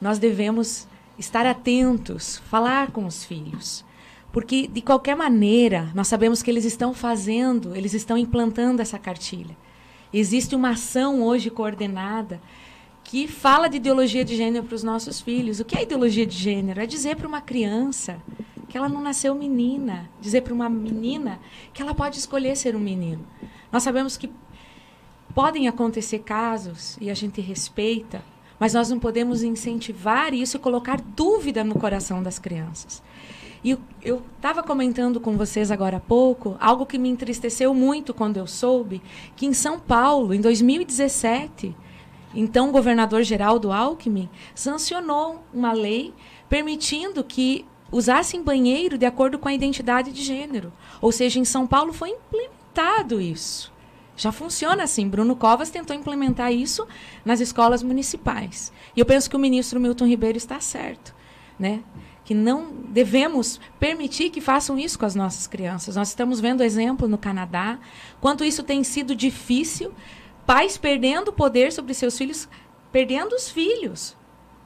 nós 0.00 0.20
devemos 0.20 0.86
estar 1.18 1.46
atentos, 1.46 2.38
falar 2.48 2.92
com 2.92 3.04
os 3.04 3.24
filhos. 3.24 3.84
Porque, 4.30 4.68
de 4.68 4.80
qualquer 4.80 5.16
maneira, 5.16 5.90
nós 5.92 6.06
sabemos 6.06 6.44
que 6.44 6.50
eles 6.50 6.64
estão 6.64 6.94
fazendo, 6.94 7.74
eles 7.74 7.92
estão 7.92 8.16
implantando 8.16 8.80
essa 8.80 9.00
cartilha. 9.00 9.56
Existe 10.12 10.54
uma 10.54 10.70
ação 10.70 11.24
hoje 11.24 11.50
coordenada 11.50 12.40
que 13.10 13.26
fala 13.26 13.68
de 13.68 13.78
ideologia 13.78 14.24
de 14.24 14.36
gênero 14.36 14.64
para 14.64 14.76
os 14.76 14.84
nossos 14.84 15.20
filhos. 15.20 15.58
O 15.58 15.64
que 15.64 15.76
é 15.76 15.82
ideologia 15.82 16.24
de 16.24 16.36
gênero? 16.36 16.80
É 16.80 16.86
dizer 16.86 17.16
para 17.16 17.26
uma 17.26 17.40
criança 17.40 18.22
que 18.68 18.78
ela 18.78 18.88
não 18.88 19.02
nasceu 19.02 19.34
menina, 19.34 20.08
dizer 20.20 20.42
para 20.42 20.54
uma 20.54 20.68
menina 20.68 21.40
que 21.74 21.82
ela 21.82 21.92
pode 21.92 22.18
escolher 22.18 22.56
ser 22.56 22.76
um 22.76 22.78
menino. 22.78 23.26
Nós 23.72 23.82
sabemos 23.82 24.16
que 24.16 24.30
podem 25.34 25.66
acontecer 25.66 26.20
casos 26.20 26.96
e 27.00 27.10
a 27.10 27.14
gente 27.14 27.40
respeita, 27.40 28.22
mas 28.60 28.74
nós 28.74 28.88
não 28.88 29.00
podemos 29.00 29.42
incentivar 29.42 30.32
isso 30.32 30.56
e 30.56 30.60
colocar 30.60 31.00
dúvida 31.00 31.64
no 31.64 31.74
coração 31.74 32.22
das 32.22 32.38
crianças. 32.38 33.02
E 33.64 33.76
eu 34.02 34.22
estava 34.36 34.62
comentando 34.62 35.18
com 35.18 35.36
vocês 35.36 35.72
agora 35.72 35.96
há 35.96 36.00
pouco 36.00 36.56
algo 36.60 36.86
que 36.86 36.96
me 36.96 37.08
entristeceu 37.08 37.74
muito 37.74 38.14
quando 38.14 38.36
eu 38.36 38.46
soube 38.46 39.02
que 39.34 39.46
em 39.46 39.52
São 39.52 39.80
Paulo, 39.80 40.32
em 40.32 40.40
2017, 40.40 41.74
então 42.34 42.68
o 42.68 42.72
governador 42.72 43.22
Geraldo 43.22 43.72
Alckmin 43.72 44.28
sancionou 44.54 45.44
uma 45.52 45.72
lei 45.72 46.14
permitindo 46.48 47.24
que 47.24 47.64
usassem 47.90 48.42
banheiro 48.42 48.96
de 48.96 49.06
acordo 49.06 49.38
com 49.38 49.48
a 49.48 49.52
identidade 49.52 50.12
de 50.12 50.22
gênero. 50.22 50.72
Ou 51.00 51.10
seja, 51.10 51.40
em 51.40 51.44
São 51.44 51.66
Paulo 51.66 51.92
foi 51.92 52.10
implementado 52.10 53.20
isso. 53.20 53.72
Já 54.16 54.30
funciona 54.30 54.84
assim. 54.84 55.08
Bruno 55.08 55.34
Covas 55.34 55.70
tentou 55.70 55.96
implementar 55.96 56.52
isso 56.52 56.86
nas 57.24 57.40
escolas 57.40 57.82
municipais. 57.82 58.72
E 58.94 59.00
eu 59.00 59.06
penso 59.06 59.28
que 59.28 59.36
o 59.36 59.40
ministro 59.40 59.80
Milton 59.80 60.06
Ribeiro 60.06 60.38
está 60.38 60.60
certo, 60.60 61.14
né? 61.58 61.82
que 62.30 62.34
não 62.34 62.72
devemos 62.90 63.58
permitir 63.80 64.30
que 64.30 64.40
façam 64.40 64.78
isso 64.78 64.96
com 64.96 65.04
as 65.04 65.16
nossas 65.16 65.48
crianças. 65.48 65.96
Nós 65.96 66.10
estamos 66.10 66.38
vendo 66.38 66.62
exemplo 66.62 67.08
no 67.08 67.18
Canadá, 67.18 67.76
quanto 68.20 68.44
isso 68.44 68.62
tem 68.62 68.84
sido 68.84 69.16
difícil, 69.16 69.92
pais 70.50 70.76
perdendo 70.76 71.28
o 71.28 71.32
poder 71.32 71.70
sobre 71.70 71.94
seus 71.94 72.18
filhos, 72.18 72.48
perdendo 72.90 73.36
os 73.36 73.48
filhos 73.48 74.16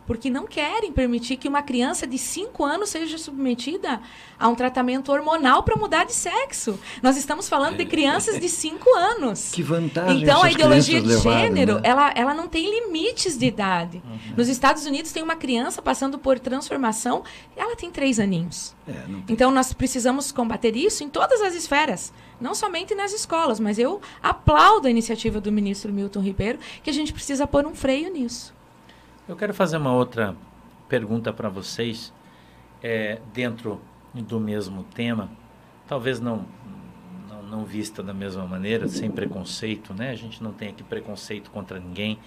porque 0.06 0.28
não 0.28 0.46
querem 0.46 0.92
permitir 0.92 1.36
que 1.36 1.48
uma 1.48 1.62
criança 1.62 2.06
de 2.06 2.18
5 2.18 2.64
anos 2.64 2.90
seja 2.90 3.16
submetida 3.18 4.00
a 4.38 4.48
um 4.48 4.54
tratamento 4.54 5.10
hormonal 5.10 5.62
para 5.62 5.76
mudar 5.76 6.04
de 6.04 6.12
sexo. 6.12 6.78
Nós 7.02 7.16
estamos 7.16 7.48
falando 7.48 7.76
de 7.76 7.86
crianças 7.86 8.38
de 8.38 8.48
5 8.48 8.94
anos. 8.94 9.50
Que 9.52 9.62
vantagem 9.62 10.22
Então, 10.22 10.42
a 10.42 10.50
ideologia 10.50 11.00
de 11.00 11.18
gênero, 11.18 11.76
né? 11.76 11.80
ela, 11.84 12.12
ela 12.14 12.34
não 12.34 12.48
tem 12.48 12.68
limites 12.68 13.38
de 13.38 13.46
idade. 13.46 14.02
Uhum. 14.04 14.34
Nos 14.36 14.48
Estados 14.48 14.84
Unidos, 14.84 15.12
tem 15.12 15.22
uma 15.22 15.36
criança 15.36 15.80
passando 15.80 16.18
por 16.18 16.38
transformação, 16.38 17.22
ela 17.56 17.76
tem 17.76 17.90
3 17.90 18.20
aninhos. 18.20 18.74
É, 18.86 18.92
então, 19.28 19.50
nós 19.50 19.72
precisamos 19.72 20.30
combater 20.30 20.76
isso 20.76 21.02
em 21.02 21.08
todas 21.08 21.40
as 21.40 21.54
esferas. 21.54 22.12
Não 22.44 22.54
somente 22.54 22.94
nas 22.94 23.14
escolas, 23.14 23.58
mas 23.58 23.78
eu 23.78 24.02
aplaudo 24.22 24.86
a 24.86 24.90
iniciativa 24.90 25.40
do 25.40 25.50
ministro 25.50 25.90
Milton 25.90 26.20
Ribeiro, 26.20 26.58
que 26.82 26.90
a 26.90 26.92
gente 26.92 27.10
precisa 27.10 27.46
pôr 27.46 27.64
um 27.66 27.74
freio 27.74 28.12
nisso. 28.12 28.54
Eu 29.26 29.34
quero 29.34 29.54
fazer 29.54 29.78
uma 29.78 29.94
outra 29.94 30.36
pergunta 30.86 31.32
para 31.32 31.48
vocês, 31.48 32.12
é, 32.82 33.18
dentro 33.32 33.80
do 34.12 34.38
mesmo 34.38 34.84
tema, 34.94 35.30
talvez 35.88 36.20
não, 36.20 36.44
não, 37.30 37.42
não, 37.44 37.64
vista 37.64 38.02
da 38.02 38.12
mesma 38.12 38.46
maneira, 38.46 38.88
sem 38.88 39.10
preconceito, 39.10 39.94
né? 39.94 40.10
A 40.10 40.14
gente 40.14 40.42
não 40.42 40.52
tem 40.52 40.68
aqui 40.68 40.82
preconceito 40.82 41.50
contra 41.50 41.80
ninguém 41.80 42.18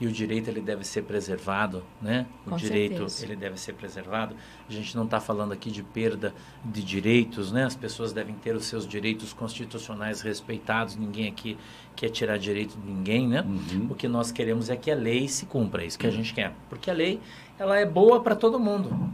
e 0.00 0.06
o 0.06 0.12
direito 0.12 0.48
ele 0.48 0.60
deve 0.60 0.84
ser 0.84 1.02
preservado, 1.02 1.82
né? 2.00 2.26
O 2.46 2.50
Com 2.50 2.56
direito 2.56 3.08
certeza. 3.08 3.24
ele 3.24 3.36
deve 3.36 3.58
ser 3.58 3.72
preservado. 3.74 4.36
A 4.68 4.72
gente 4.72 4.96
não 4.96 5.04
está 5.04 5.18
falando 5.18 5.52
aqui 5.52 5.70
de 5.70 5.82
perda 5.82 6.32
de 6.64 6.82
direitos, 6.82 7.50
né? 7.50 7.64
As 7.64 7.74
pessoas 7.74 8.12
devem 8.12 8.34
ter 8.36 8.54
os 8.54 8.64
seus 8.66 8.86
direitos 8.86 9.32
constitucionais 9.32 10.20
respeitados. 10.20 10.94
Ninguém 10.94 11.26
aqui 11.26 11.58
quer 11.96 12.10
tirar 12.10 12.38
direito 12.38 12.78
de 12.78 12.86
ninguém, 12.86 13.26
né? 13.26 13.42
Uhum. 13.42 13.88
O 13.90 13.94
que 13.94 14.06
nós 14.06 14.30
queremos 14.30 14.70
é 14.70 14.76
que 14.76 14.90
a 14.90 14.94
lei 14.94 15.26
se 15.26 15.46
cumpra, 15.46 15.82
é 15.82 15.86
isso 15.86 15.98
que 15.98 16.06
a 16.06 16.10
gente 16.10 16.32
quer, 16.32 16.52
porque 16.68 16.90
a 16.90 16.94
lei 16.94 17.20
ela 17.58 17.76
é 17.76 17.84
boa 17.84 18.20
para 18.22 18.36
todo 18.36 18.58
mundo. 18.60 19.12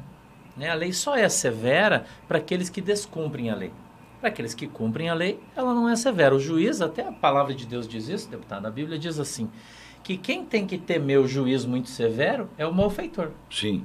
Né? 0.55 0.69
A 0.69 0.75
lei 0.75 0.93
só 0.93 1.17
é 1.17 1.29
severa 1.29 2.05
para 2.29 2.39
aqueles 2.39 2.69
que 2.69 2.83
descumprem 2.83 3.51
a 3.51 3.55
lei. 3.55 3.73
Para 4.21 4.29
aqueles 4.29 4.55
que 4.55 4.67
cumprem 4.67 5.09
a 5.09 5.15
lei, 5.15 5.41
ela 5.57 5.75
não 5.75 5.89
é 5.89 5.97
severa. 5.97 6.35
O 6.35 6.39
juiz, 6.39 6.81
até 6.81 7.07
a 7.07 7.13
palavra 7.13 7.55
de 7.55 7.67
Deus 7.67 7.89
diz 7.89 8.09
isso, 8.09 8.29
deputado, 8.31 8.67
a 8.67 8.71
Bíblia 8.71 8.99
diz 8.99 9.19
assim: 9.19 9.51
que 10.05 10.19
quem 10.19 10.45
tem 10.45 10.67
que 10.67 10.77
temer 10.77 11.19
o 11.19 11.27
juízo 11.27 11.67
muito 11.69 11.89
severo 11.89 12.49
é 12.59 12.67
o 12.67 12.73
malfeitor. 12.73 13.31
Sim. 13.51 13.85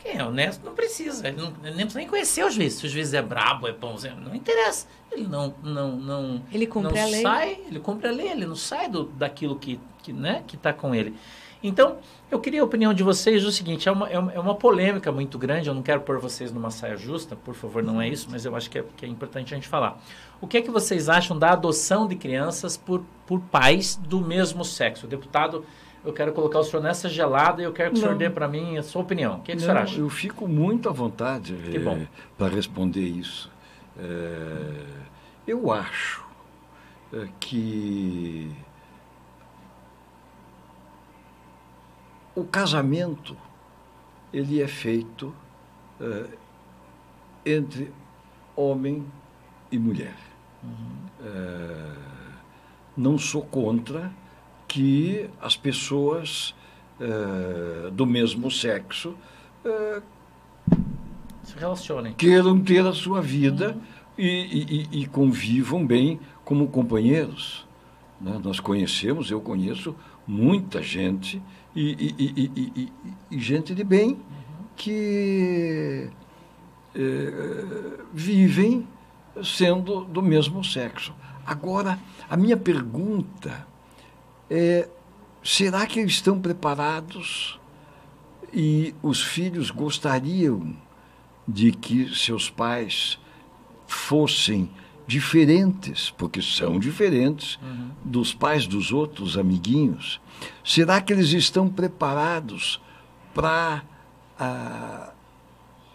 Quem 0.00 0.18
é 0.18 0.24
honesto 0.24 0.64
não 0.64 0.74
precisa, 0.74 1.28
ele, 1.28 1.36
não, 1.36 1.52
ele 1.62 1.76
nem 1.76 1.84
precisa 1.84 1.98
nem 1.98 2.08
conhecer 2.08 2.44
o 2.44 2.50
juiz. 2.50 2.72
Se 2.72 2.86
o 2.86 2.88
juiz 2.88 3.14
é 3.14 3.22
brabo, 3.22 3.68
é 3.68 3.72
bonzinho, 3.72 4.16
não 4.16 4.34
interessa. 4.34 4.86
Ele 5.12 5.26
não, 5.26 5.54
não, 5.62 5.96
não, 5.96 6.42
ele 6.50 6.66
cumpre 6.66 6.94
não 6.94 7.02
a 7.02 7.06
lei. 7.06 7.22
sai, 7.22 7.60
ele 7.66 7.78
cumpre 7.78 8.08
a 8.08 8.10
lei, 8.10 8.30
ele 8.30 8.46
não 8.46 8.56
sai 8.56 8.88
do, 8.88 9.04
daquilo 9.04 9.56
que, 9.56 9.78
que 10.02 10.12
né, 10.12 10.42
que 10.46 10.56
está 10.56 10.72
com 10.72 10.94
ele. 10.94 11.14
Então, 11.62 11.98
eu 12.30 12.40
queria 12.40 12.62
a 12.62 12.64
opinião 12.64 12.94
de 12.94 13.02
vocês 13.02 13.44
o 13.44 13.52
seguinte, 13.52 13.86
é 13.86 13.92
uma, 13.92 14.08
é 14.08 14.18
uma, 14.18 14.32
é 14.32 14.40
uma 14.40 14.54
polêmica 14.54 15.12
muito 15.12 15.38
grande, 15.38 15.68
eu 15.68 15.74
não 15.74 15.82
quero 15.82 16.00
pôr 16.00 16.18
vocês 16.18 16.50
numa 16.50 16.70
saia 16.70 16.96
justa, 16.96 17.36
por 17.36 17.54
favor, 17.54 17.82
não 17.82 18.00
é 18.00 18.08
isso, 18.08 18.28
mas 18.30 18.46
eu 18.46 18.56
acho 18.56 18.70
que 18.70 18.78
é, 18.78 18.84
que 18.96 19.04
é 19.04 19.08
importante 19.08 19.52
a 19.52 19.56
gente 19.56 19.68
falar. 19.68 20.00
O 20.40 20.46
que 20.46 20.56
é 20.56 20.62
que 20.62 20.70
vocês 20.70 21.08
acham 21.08 21.38
da 21.38 21.50
adoção 21.52 22.06
de 22.06 22.16
crianças 22.16 22.76
por, 22.76 23.02
por 23.26 23.40
pais 23.40 23.96
do 23.96 24.20
mesmo 24.20 24.64
sexo? 24.64 25.06
Deputado 25.06 25.64
eu 26.02 26.14
quero 26.14 26.32
colocar 26.32 26.60
o 26.60 26.64
senhor 26.64 26.82
nessa 26.82 27.08
gelada 27.08 27.60
e 27.60 27.64
eu 27.64 27.72
quero 27.72 27.90
que 27.90 27.96
não. 27.96 28.00
o 28.00 28.08
senhor 28.08 28.18
dê 28.18 28.30
para 28.30 28.48
mim 28.48 28.78
a 28.78 28.82
sua 28.82 29.02
opinião. 29.02 29.36
O 29.36 29.40
que, 29.42 29.52
é 29.52 29.56
que 29.56 29.60
não, 29.60 29.68
o 29.68 29.70
senhor 29.70 29.82
acha? 29.82 30.00
Eu 30.00 30.08
fico 30.08 30.48
muito 30.48 30.88
à 30.88 30.92
vontade 30.92 31.54
é, 31.54 32.06
para 32.38 32.54
responder 32.54 33.06
isso. 33.06 33.50
É, 33.98 34.86
eu 35.46 35.70
acho 35.70 36.24
é, 37.12 37.28
que 37.38 38.50
o 42.34 42.44
casamento 42.44 43.36
ele 44.32 44.62
é 44.62 44.68
feito 44.68 45.34
entre 47.44 47.92
homem 48.56 49.04
e 49.70 49.78
mulher. 49.78 50.29
Uhum. 50.62 51.26
É, 51.26 51.90
não 52.96 53.18
sou 53.18 53.42
contra 53.42 54.12
que 54.68 55.28
as 55.40 55.56
pessoas 55.56 56.54
uh, 57.00 57.90
do 57.90 58.06
mesmo 58.06 58.50
sexo 58.50 59.16
uh, 59.64 60.02
se 61.42 61.58
relacionem. 61.58 62.12
Queiram 62.14 62.60
ter 62.60 62.86
a 62.86 62.92
sua 62.92 63.20
vida 63.20 63.72
uhum. 63.72 63.82
e, 64.18 64.86
e, 64.92 65.02
e, 65.02 65.06
convivam 65.06 65.84
bem 65.84 66.20
como 66.44 66.68
companheiros. 66.68 67.66
Né? 68.20 68.40
Nós 68.44 68.60
conhecemos, 68.60 69.30
eu 69.30 69.40
conheço 69.40 69.96
muita 70.26 70.82
gente 70.82 71.42
e, 71.74 72.92
e 73.30 73.38
gente 73.38 73.74
de 73.74 73.82
bem 73.82 74.10
uhum. 74.10 74.18
que 74.76 76.10
vivem 78.12 78.86
sendo 79.42 80.04
do 80.04 80.22
mesmo 80.22 80.64
sexo. 80.64 81.14
Agora, 81.46 81.98
a 82.28 82.36
minha 82.36 82.56
pergunta 82.56 83.66
é, 84.48 84.88
será 85.42 85.86
que 85.86 86.00
eles 86.00 86.12
estão 86.12 86.40
preparados 86.40 87.58
e 88.52 88.94
os 89.02 89.22
filhos 89.22 89.70
gostariam 89.70 90.76
de 91.46 91.72
que 91.72 92.14
seus 92.14 92.50
pais 92.50 93.18
fossem 93.86 94.70
diferentes, 95.06 96.10
porque 96.10 96.40
são 96.40 96.78
diferentes 96.78 97.58
uhum. 97.62 97.90
dos 98.04 98.32
pais 98.32 98.66
dos 98.66 98.92
outros 98.92 99.36
amiguinhos? 99.36 100.20
Será 100.64 101.00
que 101.00 101.12
eles 101.12 101.32
estão 101.32 101.68
preparados 101.68 102.80
para 103.34 103.82
ah, 104.38 105.12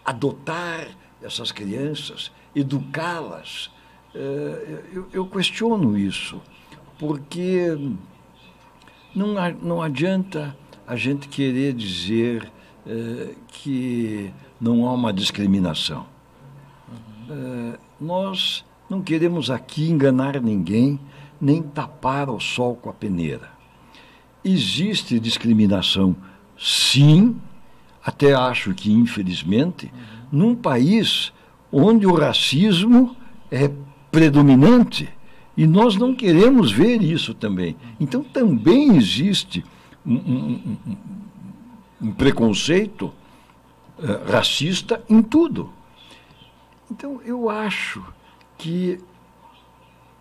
adotar 0.04 0.88
essas 1.22 1.50
crianças, 1.50 2.30
educá-las? 2.56 3.70
Eh, 4.14 4.82
eu, 5.12 5.26
questiono 5.26 5.96
isso 5.96 6.40
porque 6.98 7.76
não, 9.14 9.34
não 9.62 9.82
adianta 9.82 10.56
a 10.86 10.96
gente 10.96 11.28
querer 11.28 11.74
dizer 11.74 12.50
eh, 12.86 13.34
que 13.48 14.32
não 14.58 14.86
há 14.86 14.92
uma 14.92 15.12
discriminação. 15.12 16.06
Eh, 17.28 17.78
nós 18.00 18.64
não 18.88 19.02
queremos 19.02 19.50
aqui 19.50 19.90
enganar 19.90 20.40
ninguém, 20.40 20.98
nem 21.40 21.62
tapar 21.62 22.30
o 22.30 22.40
sol 22.40 22.76
com 22.76 22.88
a 22.88 22.92
peneira. 22.94 23.50
Existe 24.42 25.18
discriminação, 25.18 26.16
sim, 26.58 27.36
até 28.02 28.32
acho 28.32 28.72
que, 28.72 28.92
infelizmente, 28.92 29.92
num 30.30 30.54
país 30.54 31.32
onde 31.70 32.06
o 32.06 32.14
racismo 32.14 33.16
é 33.50 33.70
predominante. 34.10 35.08
E 35.56 35.66
nós 35.66 35.96
não 35.96 36.14
queremos 36.14 36.70
ver 36.70 37.02
isso 37.02 37.32
também. 37.32 37.76
Então 37.98 38.22
também 38.22 38.96
existe 38.96 39.64
um, 40.04 40.14
um, 40.14 40.76
um, 40.86 40.96
um 42.02 42.12
preconceito 42.12 43.12
uh, 43.98 44.30
racista 44.30 45.02
em 45.08 45.22
tudo. 45.22 45.72
Então 46.90 47.20
eu 47.24 47.48
acho 47.48 48.02
que 48.58 48.98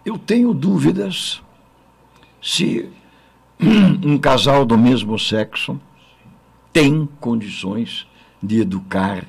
eu 0.05 0.17
tenho 0.17 0.53
dúvidas 0.53 1.41
se 2.41 2.89
um 4.05 4.17
casal 4.17 4.65
do 4.65 4.77
mesmo 4.77 5.17
sexo 5.17 5.79
tem 6.71 7.07
condições 7.19 8.07
de 8.41 8.59
educar 8.59 9.25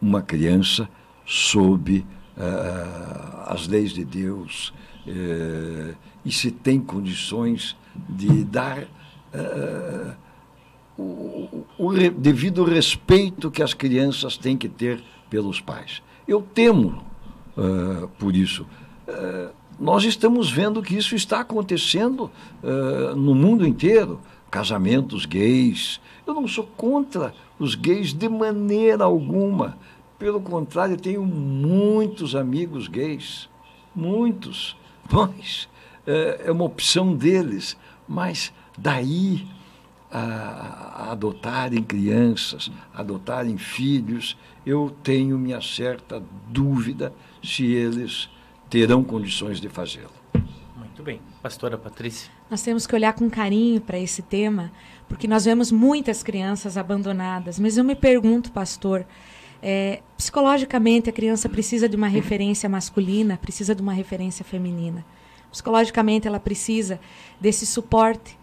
uma 0.00 0.22
criança 0.22 0.88
sob 1.24 2.04
uh, 2.36 3.52
as 3.52 3.66
leis 3.66 3.92
de 3.92 4.04
Deus 4.04 4.72
uh, 5.06 5.94
e 6.24 6.32
se 6.32 6.50
tem 6.50 6.80
condições 6.80 7.76
de 8.08 8.44
dar 8.44 8.82
uh, 8.82 10.14
o, 10.98 11.64
o 11.78 11.92
devido 11.92 12.64
respeito 12.64 13.50
que 13.50 13.62
as 13.62 13.74
crianças 13.74 14.36
têm 14.36 14.56
que 14.56 14.68
ter 14.68 15.02
pelos 15.30 15.60
pais. 15.60 16.02
Eu 16.28 16.42
temo 16.42 17.02
por 18.18 18.36
isso. 18.36 18.66
nós 19.80 20.04
estamos 20.04 20.50
vendo 20.50 20.82
que 20.82 20.94
isso 20.96 21.14
está 21.14 21.40
acontecendo 21.40 22.30
no 23.16 23.34
mundo 23.34 23.66
inteiro 23.66 24.20
casamentos 24.52 25.24
gays. 25.24 25.98
Eu 26.26 26.34
não 26.34 26.46
sou 26.46 26.64
contra 26.76 27.34
os 27.58 27.74
gays 27.74 28.12
de 28.12 28.28
maneira 28.28 29.04
alguma. 29.04 29.78
Pelo 30.22 30.40
contrário, 30.40 30.96
tenho 30.96 31.26
muitos 31.26 32.36
amigos 32.36 32.86
gays, 32.86 33.48
muitos, 33.92 34.76
mas 35.10 35.68
é, 36.06 36.42
é 36.44 36.52
uma 36.52 36.62
opção 36.62 37.12
deles. 37.12 37.76
Mas 38.06 38.52
daí 38.78 39.44
a, 40.08 40.20
a 40.20 41.10
adotarem 41.10 41.82
crianças, 41.82 42.70
adotarem 42.94 43.58
filhos, 43.58 44.38
eu 44.64 44.94
tenho 45.02 45.36
minha 45.36 45.60
certa 45.60 46.22
dúvida 46.46 47.12
se 47.42 47.64
eles 47.72 48.30
terão 48.70 49.02
condições 49.02 49.60
de 49.60 49.68
fazê-lo. 49.68 50.12
Muito 50.76 51.02
bem. 51.02 51.20
Pastora 51.42 51.76
Patrícia. 51.76 52.30
Nós 52.48 52.62
temos 52.62 52.86
que 52.86 52.94
olhar 52.94 53.12
com 53.12 53.28
carinho 53.28 53.80
para 53.80 53.98
esse 53.98 54.22
tema, 54.22 54.70
porque 55.08 55.26
nós 55.26 55.46
vemos 55.46 55.72
muitas 55.72 56.22
crianças 56.22 56.76
abandonadas. 56.76 57.58
Mas 57.58 57.76
eu 57.76 57.82
me 57.82 57.96
pergunto, 57.96 58.52
pastor, 58.52 59.04
é, 59.62 60.00
psicologicamente, 60.16 61.08
a 61.08 61.12
criança 61.12 61.48
precisa 61.48 61.88
de 61.88 61.96
uma 61.96 62.08
referência 62.08 62.68
masculina, 62.68 63.38
precisa 63.40 63.74
de 63.74 63.80
uma 63.80 63.92
referência 63.92 64.44
feminina. 64.44 65.04
Psicologicamente, 65.50 66.26
ela 66.26 66.40
precisa 66.40 66.98
desse 67.40 67.64
suporte. 67.64 68.36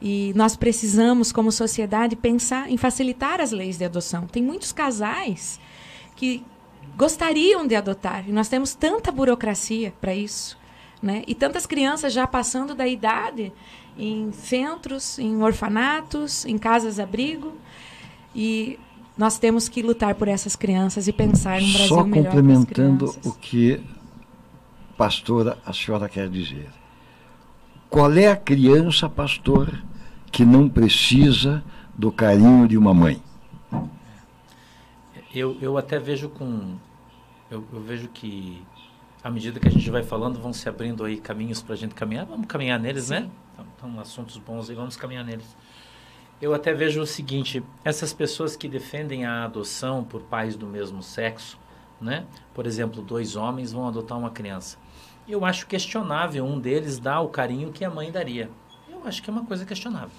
E 0.00 0.32
nós 0.34 0.56
precisamos, 0.56 1.30
como 1.30 1.52
sociedade, 1.52 2.16
pensar 2.16 2.70
em 2.70 2.76
facilitar 2.76 3.40
as 3.40 3.50
leis 3.50 3.76
de 3.76 3.84
adoção. 3.84 4.26
Tem 4.26 4.42
muitos 4.42 4.72
casais 4.72 5.60
que 6.16 6.44
gostariam 6.96 7.66
de 7.66 7.74
adotar, 7.74 8.28
e 8.28 8.32
nós 8.32 8.48
temos 8.48 8.74
tanta 8.74 9.10
burocracia 9.10 9.92
para 10.00 10.14
isso. 10.14 10.58
Né? 11.02 11.22
E 11.26 11.34
tantas 11.34 11.66
crianças 11.66 12.12
já 12.12 12.26
passando 12.26 12.74
da 12.74 12.86
idade 12.86 13.52
em 13.98 14.32
centros, 14.32 15.18
em 15.18 15.42
orfanatos, 15.42 16.46
em 16.46 16.56
casas-abrigo. 16.56 17.52
E 18.34 18.78
nós 19.16 19.38
temos 19.38 19.68
que 19.68 19.82
lutar 19.82 20.14
por 20.16 20.28
essas 20.28 20.56
crianças 20.56 21.06
e 21.06 21.12
pensar 21.12 21.60
um 21.62 21.72
Brasil 21.72 21.88
Só 21.88 22.04
melhor 22.04 22.24
complementando 22.26 23.14
o 23.24 23.32
que, 23.32 23.80
pastora, 24.96 25.56
a 25.64 25.72
senhora 25.72 26.08
quer 26.08 26.28
dizer. 26.28 26.68
Qual 27.88 28.12
é 28.12 28.26
a 28.26 28.36
criança, 28.36 29.08
pastor, 29.08 29.72
que 30.32 30.44
não 30.44 30.68
precisa 30.68 31.62
do 31.96 32.10
carinho 32.10 32.66
de 32.66 32.76
uma 32.76 32.92
mãe? 32.92 33.22
Eu, 35.32 35.56
eu 35.60 35.78
até 35.78 35.98
vejo 35.98 36.28
com. 36.28 36.76
Eu, 37.48 37.64
eu 37.72 37.80
vejo 37.80 38.08
que, 38.08 38.60
à 39.22 39.30
medida 39.30 39.60
que 39.60 39.68
a 39.68 39.70
gente 39.70 39.88
vai 39.90 40.02
falando, 40.02 40.40
vão 40.40 40.52
se 40.52 40.68
abrindo 40.68 41.04
aí 41.04 41.18
caminhos 41.18 41.62
para 41.62 41.74
a 41.74 41.76
gente 41.76 41.94
caminhar. 41.94 42.26
Vamos 42.26 42.46
caminhar 42.46 42.80
neles, 42.80 43.10
né? 43.10 43.20
Sim. 43.20 43.30
né? 43.58 43.64
Então, 43.76 44.00
assuntos 44.00 44.36
bons 44.38 44.68
aí, 44.68 44.74
vamos 44.74 44.96
caminhar 44.96 45.24
neles. 45.24 45.46
Eu 46.40 46.52
até 46.52 46.72
vejo 46.72 47.00
o 47.00 47.06
seguinte: 47.06 47.62
essas 47.84 48.12
pessoas 48.12 48.56
que 48.56 48.68
defendem 48.68 49.24
a 49.24 49.44
adoção 49.44 50.04
por 50.04 50.22
pais 50.22 50.56
do 50.56 50.66
mesmo 50.66 51.02
sexo, 51.02 51.58
né? 52.00 52.24
Por 52.52 52.66
exemplo, 52.66 53.02
dois 53.02 53.36
homens 53.36 53.72
vão 53.72 53.86
adotar 53.86 54.18
uma 54.18 54.30
criança. 54.30 54.76
Eu 55.26 55.44
acho 55.44 55.66
questionável 55.66 56.44
um 56.44 56.58
deles 56.58 56.98
dar 56.98 57.20
o 57.20 57.28
carinho 57.28 57.72
que 57.72 57.84
a 57.84 57.90
mãe 57.90 58.12
daria. 58.12 58.50
Eu 58.88 59.00
acho 59.06 59.22
que 59.22 59.30
é 59.30 59.32
uma 59.32 59.44
coisa 59.44 59.64
questionável, 59.64 60.16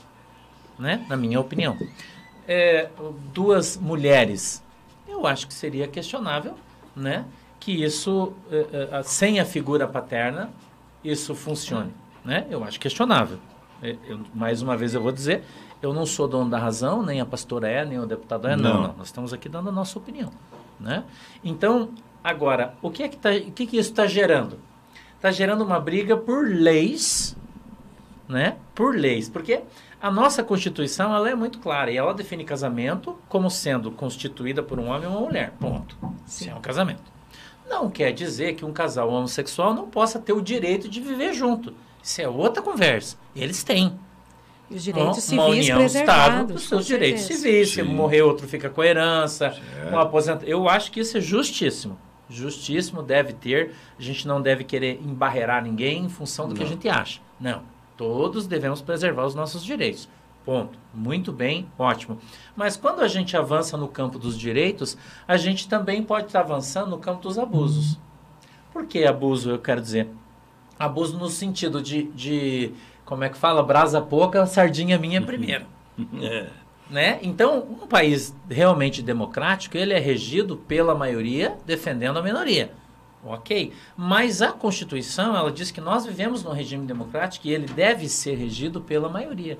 né? 0.80 1.06
Na 1.08 1.16
minha 1.16 1.40
opinião. 1.40 1.78
É, 2.48 2.90
duas 3.34 3.78
mulheres, 3.78 4.64
eu 5.08 5.26
acho 5.26 5.48
que 5.48 5.54
seria 5.54 5.88
questionável, 5.88 6.56
né? 6.96 7.26
Que 7.60 7.84
isso, 7.84 8.34
é, 8.52 8.90
é, 8.92 9.04
sem 9.04 9.40
a 9.40 9.46
figura 9.46 9.88
paterna, 9.88 10.52
isso 11.04 11.36
funcione, 11.36 11.92
né? 12.24 12.46
Eu 12.50 12.64
acho 12.64 12.80
questionável. 12.80 13.40
É, 13.82 13.96
eu, 14.08 14.22
mais 14.34 14.62
uma 14.62 14.78
vez 14.78 14.94
eu 14.94 15.02
vou 15.02 15.12
dizer, 15.12 15.44
eu 15.86 15.94
não 15.94 16.06
sou 16.06 16.28
dono 16.28 16.50
da 16.50 16.58
razão, 16.58 17.04
nem 17.04 17.22
a 17.22 17.26
pastora 17.26 17.68
é, 17.68 17.86
nem 17.86 18.00
o 18.00 18.06
deputado 18.06 18.48
é, 18.48 18.56
não. 18.56 18.74
não, 18.74 18.82
não. 18.88 18.96
Nós 18.98 19.08
estamos 19.08 19.32
aqui 19.32 19.48
dando 19.48 19.70
a 19.70 19.72
nossa 19.72 19.98
opinião. 19.98 20.32
Né? 20.80 21.04
Então, 21.44 21.90
agora, 22.24 22.74
o 22.82 22.90
que 22.90 23.04
é 23.04 23.08
que, 23.08 23.18
tá, 23.18 23.30
o 23.32 23.52
que, 23.52 23.66
que 23.66 23.78
isso 23.78 23.92
está 23.92 24.06
gerando? 24.08 24.60
Está 25.16 25.32
gerando 25.32 25.64
uma 25.64 25.80
briga 25.80 26.18
por 26.18 26.48
leis, 26.48 27.36
né? 28.28 28.58
Por 28.74 28.96
leis. 28.96 29.30
Porque 29.30 29.62
a 30.02 30.12
nossa 30.12 30.44
Constituição 30.44 31.16
ela 31.16 31.30
é 31.30 31.36
muito 31.36 31.60
clara 31.60 31.92
e 31.92 31.98
ela 31.98 32.14
define 32.14 32.44
casamento 32.44 33.18
como 33.30 33.50
sendo 33.50 33.92
constituída 33.92 34.62
por 34.62 34.80
um 34.80 34.90
homem 34.90 35.08
ou 35.08 35.14
uma 35.14 35.22
mulher. 35.22 35.54
Ponto. 35.60 35.98
Sim. 36.26 36.46
Isso 36.46 36.50
é 36.50 36.56
um 36.56 36.62
casamento. 36.62 37.16
Não 37.68 37.90
quer 37.90 38.12
dizer 38.12 38.56
que 38.56 38.66
um 38.66 38.72
casal 38.72 39.10
homossexual 39.10 39.74
não 39.74 39.88
possa 39.88 40.20
ter 40.20 40.34
o 40.34 40.42
direito 40.42 40.88
de 40.88 41.02
viver 41.02 41.34
junto. 41.34 41.74
Isso 42.04 42.22
é 42.22 42.28
outra 42.28 42.62
conversa. 42.62 43.18
Eles 43.36 43.64
têm. 43.64 43.98
E 44.70 44.76
os 44.76 44.84
direitos 44.84 45.24
civis 45.24 45.32
uma 45.32 45.46
união 45.46 45.78
preservados. 45.78 46.56
os 46.56 46.70
seus 46.70 46.86
direitos 46.86 47.24
civis. 47.24 47.70
Se 47.72 47.84
morrer, 47.84 48.24
outro 48.24 48.48
fica 48.48 48.70
com 48.70 48.82
a 48.82 48.86
herança, 48.86 49.56
aposenta. 49.94 50.46
Eu 50.46 50.68
acho 50.68 50.92
que 50.92 51.00
isso 51.00 51.18
é 51.18 51.22
justíssimo. 51.22 51.98
Justíssimo 52.30 53.04
deve 53.04 53.34
ter. 53.34 53.74
A 53.98 54.02
gente 54.02 54.28
não 54.28 54.42
deve 54.42 54.64
querer 54.64 55.00
embarrear 55.04 55.64
ninguém 55.64 56.06
em 56.06 56.10
função 56.10 56.48
do 56.48 56.50
não. 56.50 56.58
que 56.58 56.64
a 56.64 56.68
gente 56.68 56.90
acha. 56.90 57.22
Não. 57.40 57.62
Todos 57.96 58.48
devemos 58.48 58.82
preservar 58.82 59.26
os 59.26 59.36
nossos 59.36 59.64
direitos. 59.64 60.10
Ponto. 60.44 60.78
Muito 60.94 61.32
bem, 61.32 61.68
ótimo. 61.78 62.20
Mas 62.56 62.78
quando 62.78 63.02
a 63.02 63.08
gente 63.08 63.36
avança 63.36 63.76
no 63.76 63.88
campo 63.88 64.20
dos 64.20 64.38
direitos, 64.38 64.98
a 65.28 65.38
gente 65.38 65.68
também 65.68 66.04
pode 66.04 66.28
estar 66.28 66.42
avançando 66.42 66.92
no 66.92 67.00
campo 67.00 67.22
dos 67.22 67.40
abusos. 67.40 68.00
Por 68.72 68.86
que 68.86 69.06
abuso, 69.06 69.50
eu 69.50 69.60
quero 69.60 69.82
dizer? 69.82 70.08
Abuso 70.78 71.18
no 71.18 71.30
sentido 71.30 71.82
de, 71.82 72.04
de 72.12 72.74
como 73.06 73.24
é 73.24 73.30
que 73.30 73.38
fala? 73.38 73.62
Brasa 73.64 74.02
pouca, 74.02 74.46
sardinha 74.46 74.98
minha 74.98 75.22
primeiro. 75.22 75.66
é. 76.22 76.48
Né? 76.90 77.20
Então, 77.24 77.60
um 77.60 77.88
país 77.88 78.36
realmente 78.50 79.02
democrático, 79.02 79.78
ele 79.78 79.94
é 79.94 80.00
regido 80.00 80.58
pela 80.58 80.94
maioria 80.94 81.56
defendendo 81.66 82.18
a 82.18 82.22
minoria. 82.22 82.72
Ok. 83.24 83.74
Mas 83.98 84.42
a 84.42 84.52
Constituição, 84.52 85.36
ela 85.36 85.52
diz 85.52 85.72
que 85.72 85.82
nós 85.82 86.06
vivemos 86.06 86.44
num 86.44 86.52
regime 86.52 86.86
democrático 86.86 87.48
e 87.48 87.54
ele 87.54 87.66
deve 87.66 88.08
ser 88.08 88.36
regido 88.36 88.80
pela 88.80 89.10
maioria. 89.10 89.58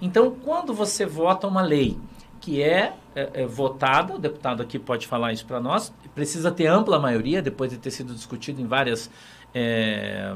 Então, 0.00 0.30
quando 0.30 0.72
você 0.72 1.04
vota 1.04 1.46
uma 1.46 1.60
lei 1.60 1.98
que 2.40 2.62
é, 2.62 2.94
é, 3.14 3.42
é 3.42 3.46
votada, 3.46 4.14
o 4.14 4.18
deputado 4.18 4.62
aqui 4.62 4.78
pode 4.78 5.06
falar 5.06 5.32
isso 5.32 5.46
para 5.46 5.60
nós, 5.60 5.92
precisa 6.14 6.50
ter 6.50 6.66
ampla 6.66 6.98
maioria, 6.98 7.42
depois 7.42 7.70
de 7.70 7.78
ter 7.78 7.90
sido 7.90 8.14
discutido 8.14 8.60
em 8.60 8.66
várias 8.66 9.10
é, 9.54 10.32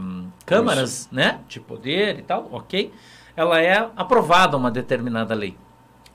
câmaras 0.46 1.00
Isso. 1.00 1.08
né, 1.14 1.40
de 1.48 1.60
poder 1.60 2.18
e 2.18 2.22
tal, 2.22 2.48
ok? 2.52 2.92
Ela 3.36 3.60
é 3.60 3.90
aprovada 3.96 4.56
uma 4.56 4.70
determinada 4.70 5.34
lei. 5.34 5.56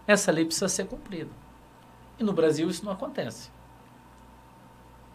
Essa 0.08 0.32
lei 0.32 0.46
precisa 0.46 0.68
ser 0.68 0.86
cumprida. 0.86 1.30
E 2.20 2.24
no 2.24 2.34
Brasil 2.34 2.70
isso 2.70 2.84
não 2.86 2.92
acontece. 2.92 3.50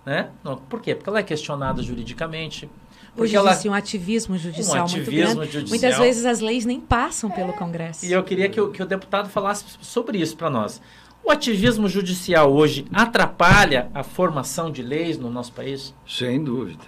Né? 0.04 0.30
Não, 0.42 0.56
por 0.56 0.80
quê? 0.80 0.94
Porque 0.94 1.08
ela 1.10 1.18
é 1.18 1.22
questionada 1.22 1.82
juridicamente, 1.82 2.68
Hoje 3.16 3.34
ela- 3.36 3.50
existe 3.50 3.68
um 3.68 3.74
ativismo 3.74 4.38
judicial 4.38 4.86
muito 4.88 5.00
ativismo 5.02 5.36
grande. 5.36 5.52
judicial. 5.52 5.68
Muitas 5.80 5.98
vezes 5.98 6.24
as 6.24 6.40
leis 6.40 6.64
nem 6.64 6.80
passam 6.80 7.30
pelo 7.30 7.52
Congresso. 7.52 8.06
E 8.06 8.12
eu 8.12 8.22
queria 8.22 8.48
que 8.48 8.60
o, 8.60 8.70
que 8.70 8.82
o 8.82 8.86
deputado 8.86 9.28
falasse 9.28 9.64
sobre 9.80 10.18
isso 10.18 10.36
para 10.36 10.48
nós. 10.48 10.80
O 11.24 11.30
ativismo 11.30 11.88
judicial 11.88 12.52
hoje 12.52 12.86
atrapalha 12.92 13.90
a 13.92 14.02
formação 14.02 14.70
de 14.70 14.82
leis 14.82 15.18
no 15.18 15.30
nosso 15.30 15.52
país? 15.52 15.94
Sem 16.06 16.42
dúvida. 16.42 16.84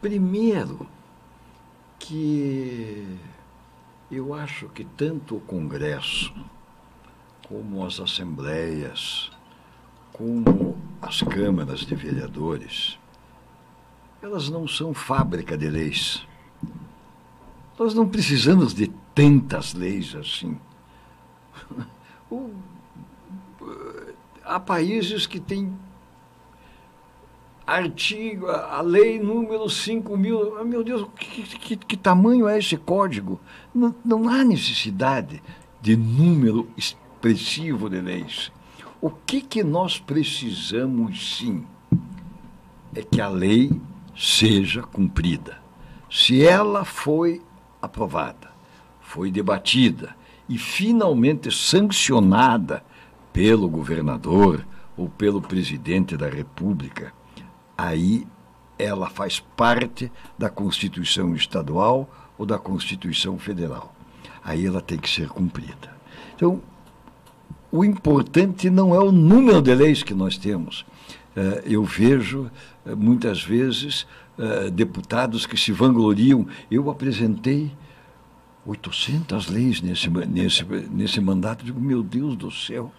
Primeiro, 0.00 0.86
que 1.98 3.18
eu 4.10 4.32
acho 4.32 4.68
que 4.68 4.84
tanto 4.84 5.36
o 5.36 5.40
Congresso, 5.40 6.32
como 7.46 7.84
as 7.84 8.00
assembleias, 8.00 9.30
como 10.12 10.76
as 11.00 11.22
câmaras 11.22 11.80
de 11.80 11.94
vereadores, 11.94 12.98
elas 14.22 14.48
não 14.48 14.66
são 14.66 14.92
fábrica 14.92 15.56
de 15.56 15.68
leis. 15.68 16.26
Nós 17.78 17.94
não 17.94 18.08
precisamos 18.08 18.74
de 18.74 18.88
tantas 19.14 19.74
leis 19.74 20.14
assim. 20.14 20.58
Há 24.44 24.58
países 24.58 25.26
que 25.26 25.38
têm 25.38 25.76
artigo, 27.68 28.46
a 28.48 28.80
lei 28.80 29.18
número 29.18 29.68
5 29.68 30.16
mil. 30.16 30.58
Ah, 30.58 30.64
meu 30.64 30.82
Deus, 30.82 31.06
que, 31.18 31.42
que- 31.42 31.76
que 31.76 31.96
tamanho 31.96 32.48
é 32.48 32.58
esse 32.58 32.76
código? 32.76 33.38
Não, 33.74 33.94
não 34.04 34.28
há 34.28 34.42
necessidade 34.42 35.42
de 35.80 35.96
número 35.96 36.68
expressivo 36.76 37.90
de 37.90 38.00
leis. 38.00 38.50
O 39.00 39.10
que, 39.10 39.40
que 39.40 39.62
nós 39.62 39.98
precisamos, 39.98 41.36
sim, 41.36 41.64
é 42.94 43.02
que 43.02 43.20
a 43.20 43.28
lei 43.28 43.70
seja 44.16 44.82
cumprida. 44.82 45.58
Se 46.10 46.42
ela 46.44 46.84
foi 46.84 47.42
aprovada, 47.82 48.50
foi 49.00 49.30
debatida 49.30 50.16
e 50.48 50.56
finalmente 50.58 51.50
sancionada 51.54 52.82
pelo 53.32 53.68
governador 53.68 54.66
ou 54.96 55.08
pelo 55.08 55.40
presidente 55.40 56.16
da 56.16 56.28
República, 56.28 57.12
aí 57.78 58.26
ela 58.76 59.08
faz 59.08 59.38
parte 59.38 60.10
da 60.36 60.50
Constituição 60.50 61.34
estadual 61.34 62.10
ou 62.36 62.44
da 62.44 62.58
Constituição 62.58 63.38
federal. 63.38 63.94
Aí 64.44 64.66
ela 64.66 64.80
tem 64.80 64.98
que 64.98 65.08
ser 65.08 65.28
cumprida. 65.28 65.96
Então, 66.34 66.60
o 67.70 67.84
importante 67.84 68.68
não 68.68 68.94
é 68.94 68.98
o 68.98 69.12
número 69.12 69.62
de 69.62 69.74
leis 69.74 70.02
que 70.02 70.14
nós 70.14 70.36
temos. 70.36 70.84
Eh, 71.36 71.62
Eu 71.66 71.84
vejo 71.84 72.50
eh, 72.86 72.94
muitas 72.94 73.42
vezes 73.42 74.06
eh, 74.38 74.70
deputados 74.70 75.46
que 75.46 75.56
se 75.56 75.70
vangloriam. 75.72 76.46
Eu 76.70 76.90
apresentei 76.90 77.70
800 78.64 79.48
leis 79.48 79.80
nesse, 79.82 80.08
nesse, 80.08 80.64
nesse 80.90 81.20
mandato. 81.20 81.64
Digo, 81.64 81.80
meu 81.80 82.02
Deus 82.02 82.36
do 82.36 82.50
céu, 82.50 82.92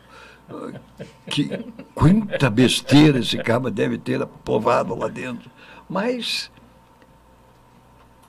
que, 1.30 1.48
quanta 1.96 2.50
besteira 2.50 3.20
esse 3.20 3.38
cara 3.38 3.70
deve 3.72 3.98
ter 3.98 4.22
aprovado 4.22 4.96
lá 4.96 5.08
dentro. 5.08 5.50
Mas 5.90 6.52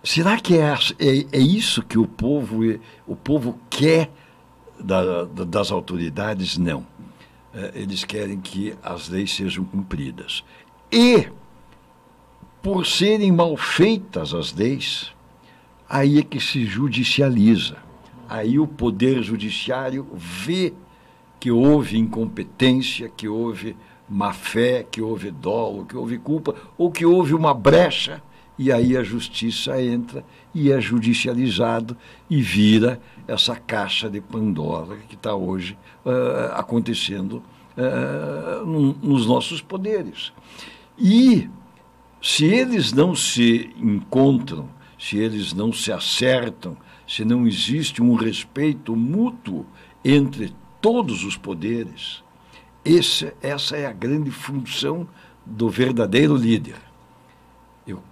será 0.03 0.39
que 0.41 0.57
é, 0.57 0.73
é, 0.99 1.27
é 1.33 1.39
isso 1.39 1.83
que 1.83 1.99
o 1.99 2.07
povo, 2.07 2.61
o 3.07 3.17
povo 3.17 3.59
quer 3.69 4.11
da- 4.79 5.25
da- 5.25 5.45
das 5.45 5.71
autoridades? 5.71 6.57
Não. 6.57 6.87
Eh, 7.55 7.73
Eles 7.75 8.05
querem 8.05 8.41
que 8.41 8.75
as 8.83 9.09
leis 9.09 9.35
sejam 9.35 9.65
cumpridas. 9.65 10.45
E, 10.91 11.29
por 12.63 12.87
serem 12.87 13.33
mal 13.33 13.57
feitas 13.57 14.33
as 14.35 14.53
leis, 14.53 15.13
aí 15.89 16.19
é 16.19 16.23
que 16.23 16.41
se 16.41 16.65
judicializa. 16.65 17.77
Aí 18.29 18.59
o 18.59 18.67
poder 18.67 19.23
judiciário 19.23 20.07
vê 20.15 20.73
que 21.41 21.51
houve 21.51 21.99
incompetência, 21.99 23.09
que 23.09 23.27
houve 23.27 23.75
má 24.09 24.33
fé, 24.33 24.85
que 24.89 25.01
houve 25.01 25.31
dolo, 25.31 25.87
que 25.87 25.97
houve 25.97 26.19
culpa, 26.19 26.55
ou 26.77 26.91
que 26.91 27.07
houve 27.07 27.33
uma 27.35 27.55
brecha, 27.55 28.23
e 28.59 28.71
aí 28.71 28.95
a 28.97 29.03
justiça 29.03 29.81
entra 29.83 30.23
e 30.55 30.71
é 30.71 30.79
judicializado 30.81 31.97
e 32.29 32.43
vira 32.43 33.01
essa 33.27 33.57
caixa 33.57 34.11
de 34.11 34.21
Pandora 34.21 34.99
que 35.09 35.15
está 35.15 35.35
hoje 35.35 35.79
ah, 36.05 36.57
acontecendo 36.59 37.43
no- 38.67 38.93
nos 39.03 39.27
nossos 39.27 39.63
poderes. 39.63 40.33
E 40.99 41.49
se 42.21 42.45
eles 42.45 42.93
não 42.93 43.15
se 43.15 43.71
encontram, 43.79 44.69
se 44.99 45.17
eles 45.17 45.55
não 45.55 45.73
se 45.73 45.91
acertam, 45.91 46.77
se 47.09 47.25
não 47.25 47.47
existe 47.47 48.03
um 48.03 48.15
respeito 48.15 48.95
mútuo 48.95 49.65
entre 50.05 50.53
todos 50.81 51.25
os 51.25 51.37
poderes, 51.37 52.23
esse- 52.85 53.33
essa 53.43 53.77
é 53.77 53.87
a 53.87 53.93
grande 53.93 54.31
função 54.31 55.07
do 55.45 55.69
verdadeiro 55.69 56.35
líder. 56.37 56.77
Eu- 57.87 58.03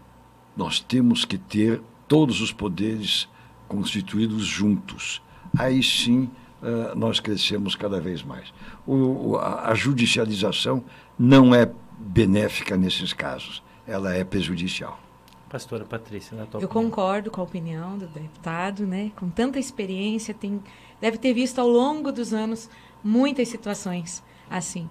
nós 0.57 0.81
temos 0.81 1.25
que 1.25 1.39
ter 1.39 1.81
todos 2.07 2.41
os 2.41 2.53
poderes 2.53 3.29
constituídos 3.67 4.45
juntos. 4.47 5.21
Aí 5.57 5.83
sim 5.83 6.31
ah, 6.61 6.93
nós 6.97 7.21
crescemos 7.21 7.77
cada 7.77 8.01
vez 8.01 8.23
mais. 8.23 8.53
O- 8.87 9.31
o- 9.31 9.37
a, 9.37 9.69
a 9.71 9.75
judicialização 9.75 10.83
não 11.17 11.55
é 11.55 11.71
benéfica 11.99 12.77
nesses 12.77 13.13
casos, 13.13 13.63
ela 13.87 14.13
é 14.13 14.25
prejudicial. 14.25 14.99
Pastora 15.49 15.85
Patrícia, 15.85 16.37
na 16.37 16.47
tua 16.47 16.61
Eu 16.61 16.67
opinião. 16.67 16.91
concordo 16.91 17.31
com 17.31 17.41
a 17.41 17.45
opinião 17.45 17.97
do 17.97 18.07
deputado, 18.09 18.87
né? 18.87 19.13
Com 19.17 19.31
tanta 19.31 19.59
experiência, 19.61 20.35
tem, 20.35 20.61
deve 21.01 21.19
ter 21.19 21.33
visto 21.33 21.59
ao 21.59 21.69
longo 21.69 22.11
dos 22.13 22.33
anos 22.33 22.69
muitas 23.03 23.49
situações 23.49 24.23
assim. 24.51 24.89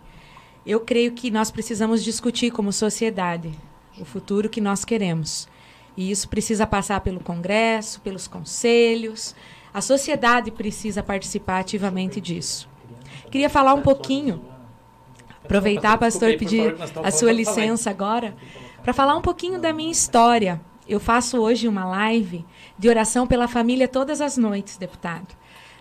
Eu 0.66 0.82
creio 0.82 1.14
que 1.14 1.32
nós 1.32 1.50
precisamos 1.50 2.04
discutir 2.04 2.52
como 2.52 2.72
sociedade 2.74 3.52
o 4.00 4.06
futuro 4.06 4.50
que 4.50 4.62
nós 4.62 4.86
queremos. 4.86 5.48
E 5.96 6.12
isso 6.12 6.30
precisa 6.30 6.68
passar 6.68 7.02
pelo 7.02 7.20
Congresso, 7.20 8.02
pelos 8.02 8.28
conselhos. 8.28 9.34
A 9.74 9.82
sociedade 9.82 10.52
precisa 10.52 11.02
participar 11.02 11.60
ativamente 11.60 12.22
disso. 12.22 12.70
Queria 13.32 13.50
falar 13.50 13.74
um 13.74 13.82
pouquinho, 13.82 14.46
aproveitar, 15.44 15.98
pastor, 15.98 16.38
pedir 16.38 16.76
a 17.04 17.12
sua 17.12 17.32
licença 17.32 17.90
agora, 17.90 18.36
para 18.84 18.94
falar 18.94 19.16
um 19.16 19.22
pouquinho 19.22 19.60
da 19.60 19.74
minha 19.74 19.92
história. 19.92 20.62
Eu 20.88 21.00
faço 21.00 21.40
hoje 21.40 21.68
uma 21.68 21.86
live 21.86 22.46
de 22.78 22.88
oração 22.88 23.26
pela 23.26 23.48
família 23.48 23.88
todas 23.88 24.22
as 24.22 24.38
noites, 24.38 24.78
deputado. 24.78 25.36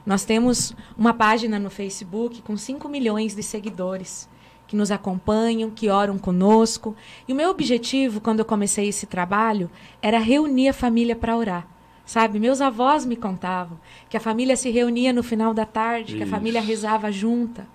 Nós 0.07 0.25
temos 0.25 0.73
uma 0.97 1.13
página 1.13 1.59
no 1.59 1.69
Facebook 1.69 2.41
com 2.41 2.57
5 2.57 2.89
milhões 2.89 3.35
de 3.35 3.43
seguidores 3.43 4.29
que 4.69 4.77
nos 4.77 4.93
acompanham, 4.93 5.69
que 5.71 5.89
oram 5.89 6.17
conosco. 6.17 6.95
E 7.27 7.33
o 7.33 7.37
meu 7.37 7.51
objetivo, 7.51 8.21
quando 8.21 8.39
eu 8.39 8.45
comecei 8.45 8.89
esse 8.89 9.07
trabalho, 9.07 9.69
era 10.01 10.19
reunir 10.19 10.69
a 10.69 10.73
família 10.73 11.17
para 11.17 11.37
orar. 11.37 11.69
Sabe, 12.05 12.39
meus 12.39 12.61
avós 12.61 13.05
me 13.05 13.17
contavam 13.17 13.81
que 14.09 14.17
a 14.17 14.21
família 14.21 14.57
se 14.57 14.71
reunia 14.71 15.13
no 15.13 15.25
final 15.25 15.53
da 15.53 15.67
tarde, 15.67 16.17
que 16.17 16.23
a 16.23 16.27
família 16.27 16.61
Isso. 16.61 16.69
rezava 16.69 17.11
junta. 17.11 17.67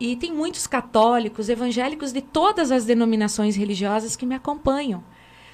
E 0.00 0.16
tem 0.16 0.32
muitos 0.32 0.66
católicos, 0.66 1.48
evangélicos 1.48 2.12
de 2.12 2.20
todas 2.20 2.72
as 2.72 2.84
denominações 2.84 3.54
religiosas 3.54 4.16
que 4.16 4.26
me 4.26 4.34
acompanham. 4.34 5.04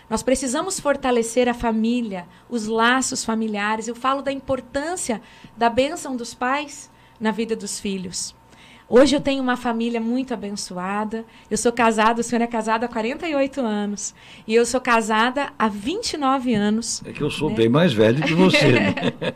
Nós 0.09 0.23
precisamos 0.23 0.81
fortalecer 0.81 1.49
a 1.49 1.55
família, 1.55 2.27
os 2.49 2.67
laços 2.67 3.25
familiares. 3.25 3.89
Eu 3.89 3.95
falo 3.95 4.23
da 4.23 4.33
importância 4.33 5.21
da 5.57 5.69
bênção 5.69 6.17
dos 6.17 6.33
pais 6.35 6.91
na 7.21 7.31
vida 7.31 7.55
dos 7.55 7.79
filhos. 7.79 8.35
Hoje 8.91 9.15
eu 9.15 9.21
tenho 9.21 9.43
uma 9.43 9.55
família 9.55 10.01
muito 10.01 10.33
abençoada. 10.33 11.27
Eu 11.51 11.59
sou 11.59 11.71
casada, 11.71 12.23
o 12.23 12.25
senhor 12.25 12.41
é 12.41 12.47
casado 12.47 12.85
há 12.85 12.89
48 12.89 13.61
anos. 13.61 14.15
E 14.47 14.55
eu 14.55 14.65
sou 14.65 14.81
casada 14.81 15.53
há 15.59 15.69
29 15.69 16.55
anos. 16.55 17.03
É 17.05 17.13
que 17.13 17.21
eu 17.21 17.31
sou 17.31 17.51
bem 17.51 17.69
mais 17.69 17.93
velho 17.93 18.23
que 18.25 18.33
você. 18.33 18.73
né? 18.73 18.95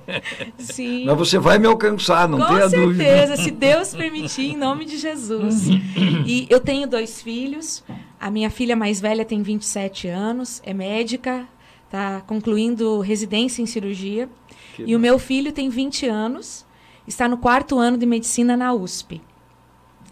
Sim. 0.57 1.05
Mas 1.05 1.19
você 1.19 1.39
vai 1.39 1.59
me 1.59 1.67
alcançar, 1.67 2.27
não 2.27 2.39
Com 2.39 2.47
tenha 2.47 2.67
dúvida. 2.71 3.05
certeza, 3.05 3.37
se 3.43 3.51
Deus 3.51 3.95
permitir, 3.95 4.53
em 4.53 4.57
nome 4.57 4.87
de 4.87 4.97
Jesus. 4.97 5.69
E 6.25 6.47
eu 6.49 6.61
tenho 6.61 6.89
dois 6.89 7.21
filhos. 7.21 7.85
A 8.23 8.31
minha 8.31 8.51
filha 8.51 8.77
mais 8.77 9.01
velha 9.01 9.25
tem 9.25 9.43
27 9.43 10.07
anos, 10.07 10.63
é 10.65 10.73
médica, 10.73 11.45
está 11.87 12.21
concluindo 12.21 13.01
residência 13.01 13.61
em 13.61 13.67
cirurgia. 13.67 14.29
Que 14.77 14.85
e 14.85 14.95
o 14.95 15.01
meu 15.01 15.19
filho 15.19 15.51
tem 15.51 15.69
20 15.69 16.07
anos, 16.07 16.65
está 17.05 17.27
no 17.27 17.37
quarto 17.37 17.81
ano 17.81 17.99
de 17.99 18.07
medicina 18.07 18.57
na 18.57 18.73
USP. 18.73 19.21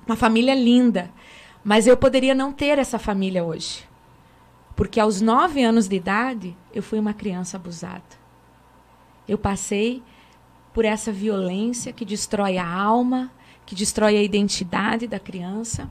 Uma 0.04 0.16
família 0.16 0.56
linda. 0.56 1.08
Mas 1.62 1.86
eu 1.86 1.96
poderia 1.96 2.34
não 2.34 2.52
ter 2.52 2.80
essa 2.80 2.98
família 2.98 3.44
hoje. 3.44 3.84
Porque 4.74 4.98
aos 4.98 5.20
nove 5.20 5.62
anos 5.62 5.86
de 5.86 5.94
idade, 5.94 6.56
eu 6.74 6.82
fui 6.82 6.98
uma 6.98 7.14
criança 7.14 7.58
abusada. 7.58 8.02
Eu 9.28 9.38
passei 9.38 10.02
por 10.74 10.84
essa 10.84 11.12
violência 11.12 11.92
que 11.92 12.04
destrói 12.04 12.58
a 12.58 12.68
alma, 12.68 13.30
que 13.64 13.76
destrói 13.76 14.16
a 14.16 14.22
identidade 14.22 15.06
da 15.06 15.20
criança. 15.20 15.88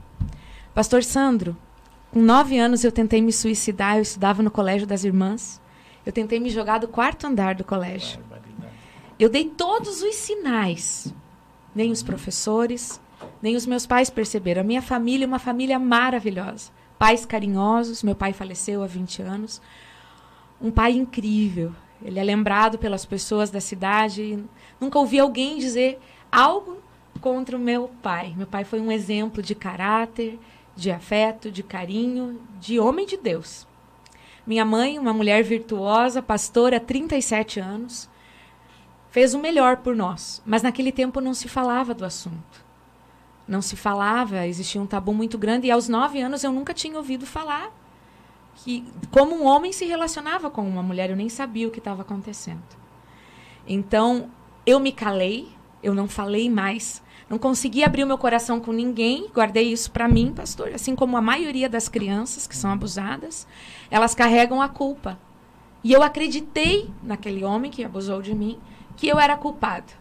Pastor 0.76 1.02
Sandro, 1.02 1.56
Com 2.12 2.22
nove 2.22 2.58
anos 2.58 2.84
eu 2.84 2.92
tentei 2.92 3.22
me 3.22 3.32
suicidar, 3.32 3.98
eu 3.98 4.02
estudava 4.02 4.42
no 4.42 4.50
colégio 4.50 4.88
das 4.88 5.04
irmãs. 5.04 5.62
Eu 6.04 6.12
tentei 6.12 6.40
me 6.40 6.50
jogar 6.50 6.80
do 6.80 6.88
quarto 6.88 7.28
andar 7.28 7.54
do 7.54 7.64
colégio. 7.64 8.20
Eu 9.20 9.30
dei 9.30 9.46
todos 9.46 10.02
os 10.02 10.16
sinais. 10.16 11.14
Nem 11.76 11.92
os 11.92 12.02
professores, 12.02 13.00
nem 13.44 13.56
os 13.56 13.68
meus 13.68 13.86
pais 13.86 14.10
perceberam. 14.10 14.62
A 14.62 14.64
minha 14.64 14.82
família 14.82 15.26
é 15.26 15.28
uma 15.28 15.38
família 15.38 15.78
maravilhosa. 15.78 16.72
Pais 16.98 17.28
carinhosos, 17.28 18.02
meu 18.02 18.16
pai 18.16 18.34
faleceu 18.34 18.82
há 18.82 18.88
20 18.88 19.22
anos. 19.22 19.62
Um 20.60 20.72
pai 20.72 20.94
incrível. 20.94 21.74
Ele 22.04 22.20
é 22.20 22.24
lembrado 22.24 22.80
pelas 22.80 23.06
pessoas 23.06 23.52
da 23.52 23.62
cidade. 23.62 24.44
Nunca 24.82 24.98
ouvi 24.98 25.20
alguém 25.20 25.60
dizer 25.60 26.00
algo 26.32 26.78
contra 27.22 27.56
o 27.56 27.60
meu 27.60 27.92
pai. 28.02 28.34
Meu 28.36 28.48
pai 28.48 28.64
foi 28.64 28.80
um 28.80 28.92
exemplo 28.92 29.44
de 29.44 29.54
caráter, 29.54 30.40
de 30.80 30.92
afeto, 30.92 31.52
de 31.52 31.62
carinho, 31.62 32.42
de 32.60 32.80
homem 32.80 33.06
de 33.06 33.18
Deus. 33.18 33.68
Minha 34.46 34.66
mãe, 34.66 34.98
uma 34.98 35.14
mulher 35.14 35.44
virtuosa, 35.44 36.22
pastora 36.22 36.78
há 36.78 36.80
37 36.80 37.60
anos, 37.60 38.10
fez 39.12 39.34
o 39.34 39.40
melhor 39.40 39.78
por 39.78 39.96
nós, 39.96 40.42
mas 40.46 40.64
naquele 40.64 40.92
tempo 40.92 41.22
não 41.22 41.34
se 41.34 41.48
falava 41.48 41.94
do 41.94 42.06
assunto. 42.06 42.66
Não 43.48 43.62
se 43.62 43.76
falava, 43.76 44.46
existia 44.46 44.82
um 44.82 44.86
tabu 44.86 45.14
muito 45.14 45.38
grande, 45.38 45.68
e 45.68 45.72
aos 45.72 45.90
nove 45.90 46.22
anos 46.22 46.44
eu 46.44 46.52
nunca 46.52 46.74
tinha 46.74 46.98
ouvido 46.98 47.26
falar 47.26 47.72
que 48.56 48.86
como 49.12 49.36
um 49.36 49.46
homem 49.46 49.72
se 49.72 49.86
relacionava 49.86 50.50
com 50.50 50.68
uma 50.68 50.84
mulher, 50.84 51.10
eu 51.10 51.16
nem 51.16 51.30
sabia 51.30 51.68
o 51.68 51.72
que 51.72 51.80
estava 51.80 52.02
acontecendo. 52.02 52.64
Então, 53.68 54.30
eu 54.66 54.80
me 54.80 54.92
calei, 54.92 55.48
eu 55.82 55.94
não 55.94 56.08
falei 56.08 56.50
mais 56.50 57.02
não 57.30 57.38
consegui 57.38 57.84
abrir 57.84 58.04
o 58.04 58.08
meu 58.08 58.18
coração 58.18 58.60
com 58.60 58.72
ninguém, 58.72 59.30
guardei 59.34 59.72
isso 59.72 59.92
para 59.92 60.08
mim, 60.08 60.34
pastor. 60.36 60.70
Assim 60.74 60.96
como 60.96 61.16
a 61.16 61.22
maioria 61.22 61.70
das 61.70 61.88
crianças 61.88 62.48
que 62.48 62.58
são 62.58 62.72
abusadas, 62.72 63.46
elas 63.92 64.16
carregam 64.16 64.62
a 64.62 64.68
culpa. 64.68 65.20
E 65.84 65.94
eu 65.94 66.02
acreditei 66.02 66.90
naquele 67.04 67.44
homem 67.44 67.70
que 67.70 67.84
abusou 67.84 68.22
de 68.22 68.34
mim, 68.34 68.58
que 68.98 69.08
eu 69.08 69.20
era 69.20 69.38
culpado. 69.38 69.94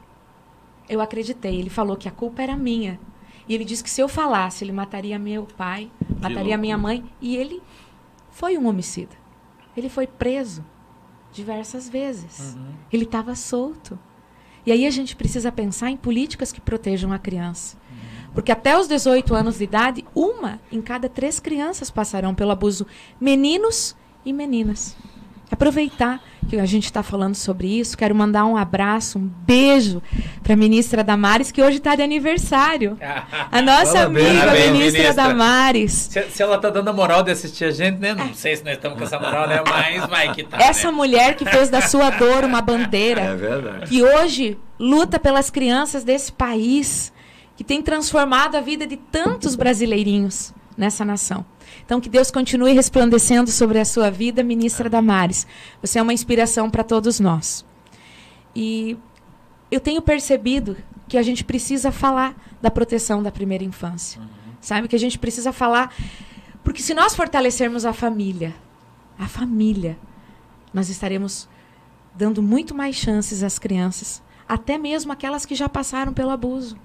Eu 0.89 1.03
acreditei. 1.03 1.59
Ele 1.59 1.69
falou 1.69 1.97
que 1.97 2.09
a 2.09 2.13
culpa 2.13 2.43
era 2.43 2.57
minha. 2.57 2.99
E 3.47 3.55
ele 3.55 3.65
disse 3.65 3.85
que 3.85 3.91
se 3.91 4.01
eu 4.01 4.09
falasse, 4.09 4.65
ele 4.65 4.73
mataria 4.73 5.19
meu 5.19 5.47
pai, 5.57 5.91
mataria 6.21 6.57
minha 6.57 6.79
mãe. 6.79 7.05
E 7.21 7.37
ele 7.37 7.63
foi 8.31 8.57
um 8.57 8.67
homicida. 8.67 9.15
Ele 9.77 9.91
foi 9.91 10.07
preso 10.07 10.65
diversas 11.31 11.89
vezes. 11.89 12.55
Uhum. 12.55 12.73
Ele 12.91 13.05
estava 13.05 13.35
solto. 13.35 13.99
E 14.69 14.71
aí 14.71 14.87
a 14.87 14.91
gente 14.91 15.17
precisa 15.17 15.51
pensar 15.51 15.91
em 15.91 15.97
políticas 15.97 16.53
que 16.53 16.61
protejam 16.61 17.11
a 17.11 17.19
criança. 17.19 17.75
Porque 18.35 18.53
até 18.53 18.79
os 18.79 18.87
18 18.87 19.35
anos 19.35 19.57
de 19.57 19.65
idade, 19.65 20.05
uma 20.15 20.61
em 20.71 20.83
cada 20.83 21.09
três 21.09 21.41
crianças 21.41 21.91
passarão 21.91 22.35
pelo 22.35 22.51
abuso, 22.51 22.87
meninos 23.19 23.97
e 24.27 24.31
meninas. 24.31 24.95
Aproveitar 25.51 26.21
que 26.49 26.59
a 26.59 26.67
gente 26.67 26.85
está 26.85 27.03
falando 27.03 27.35
sobre 27.35 27.79
isso, 27.79 27.97
quero 27.97 28.15
mandar 28.15 28.45
um 28.45 28.57
abraço, 28.57 29.19
um 29.19 29.31
beijo 29.47 30.03
para 30.43 30.55
a 30.55 30.57
ministra 30.57 31.05
Damares, 31.05 31.51
que 31.51 31.63
hoje 31.63 31.79
está 31.79 31.95
de 31.95 32.03
aniversário. 32.03 32.99
A 33.51 33.63
nossa 33.63 34.01
amiga, 34.01 34.29
a 34.29 34.53
ministra, 34.53 34.73
ministra, 34.73 35.15
Damares. 35.15 35.93
Se, 35.93 36.23
se 36.31 36.43
ela 36.43 36.57
está 36.57 36.71
dando 36.71 36.89
a 36.89 36.93
moral 36.93 37.23
de 37.23 37.31
assistir 37.31 37.65
a 37.65 37.71
gente, 37.71 37.99
né? 37.99 38.15
Não 38.15 38.35
sei 38.35 38.57
se 38.57 38.65
nós 38.65 38.75
estamos 38.75 38.99
com 38.99 39.05
essa 39.05 39.19
moral, 39.19 39.49
né? 39.49 39.63
Mas 39.67 40.07
vai 40.07 40.35
que 40.35 40.45
tá. 40.45 40.59
Essa 40.59 40.91
né? 40.91 40.97
mulher 40.97 41.35
que 41.35 41.45
fez 41.45 41.71
da 41.71 41.81
sua 41.81 42.11
dor 42.11 42.45
uma 42.45 42.61
bandeira. 42.61 43.23
É 43.29 43.37
verdade. 43.37 43.87
Que 43.87 44.03
hoje 44.03 44.59
luta 44.79 45.19
pelas 45.19 45.51
crianças 45.51 46.05
desse 46.05 46.33
país, 46.33 47.13
que 47.57 47.65
tem 47.65 47.83
transformado 47.83 48.57
a 48.57 48.61
vida 48.61 48.87
de 48.87 48.97
tantos 48.97 49.55
brasileirinhos 49.55 50.53
nessa 50.77 51.05
nação. 51.05 51.45
Então, 51.85 52.01
que 52.01 52.09
Deus 52.09 52.31
continue 52.31 52.73
resplandecendo 52.73 53.51
sobre 53.51 53.79
a 53.79 53.85
sua 53.85 54.11
vida, 54.11 54.43
ministra 54.43 54.91
Damares. 54.91 55.47
Você 55.81 55.99
é 55.99 56.03
uma 56.03 56.13
inspiração 56.13 56.71
para 56.71 56.85
todos 56.85 57.19
nós. 57.21 57.65
E 58.55 58.97
eu 59.71 59.81
tenho 59.81 60.03
percebido 60.03 60.77
que 61.09 61.17
a 61.17 61.23
gente 61.23 61.45
precisa 61.45 61.91
falar 61.91 62.37
da 62.61 62.71
proteção 62.71 63.23
da 63.23 63.31
primeira 63.31 63.65
infância. 63.65 64.21
Uhum. 64.21 64.29
Sabe? 64.61 64.89
Que 64.89 64.97
a 64.97 64.99
gente 64.99 65.19
precisa 65.19 65.53
falar. 65.53 65.95
Porque 66.63 66.83
se 66.83 66.93
nós 66.93 67.15
fortalecermos 67.15 67.87
a 67.87 67.93
família, 67.93 68.55
a 69.19 69.27
família, 69.27 69.99
nós 70.73 70.89
estaremos 70.89 71.49
dando 72.15 72.43
muito 72.43 72.75
mais 72.75 72.97
chances 72.97 73.43
às 73.43 73.59
crianças, 73.59 74.23
até 74.49 74.77
mesmo 74.77 75.13
aquelas 75.13 75.47
que 75.47 75.55
já 75.55 75.69
passaram 75.69 76.13
pelo 76.13 76.31
abuso. 76.31 76.77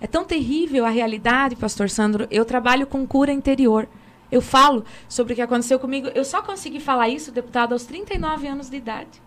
É 0.00 0.06
tão 0.06 0.24
terrível 0.24 0.84
a 0.86 0.90
realidade, 0.90 1.56
pastor 1.56 1.90
Sandro. 1.90 2.26
Eu 2.30 2.44
trabalho 2.44 2.86
com 2.86 3.06
cura 3.06 3.32
interior. 3.32 3.88
Eu 4.30 4.40
falo 4.40 4.84
sobre 5.08 5.32
o 5.32 5.36
que 5.36 5.42
aconteceu 5.42 5.78
comigo. 5.78 6.08
Eu 6.08 6.24
só 6.24 6.42
consegui 6.42 6.80
falar 6.80 7.08
isso, 7.08 7.32
deputado, 7.32 7.72
aos 7.72 7.84
39 7.84 8.46
anos 8.46 8.70
de 8.70 8.76
idade. 8.76 9.22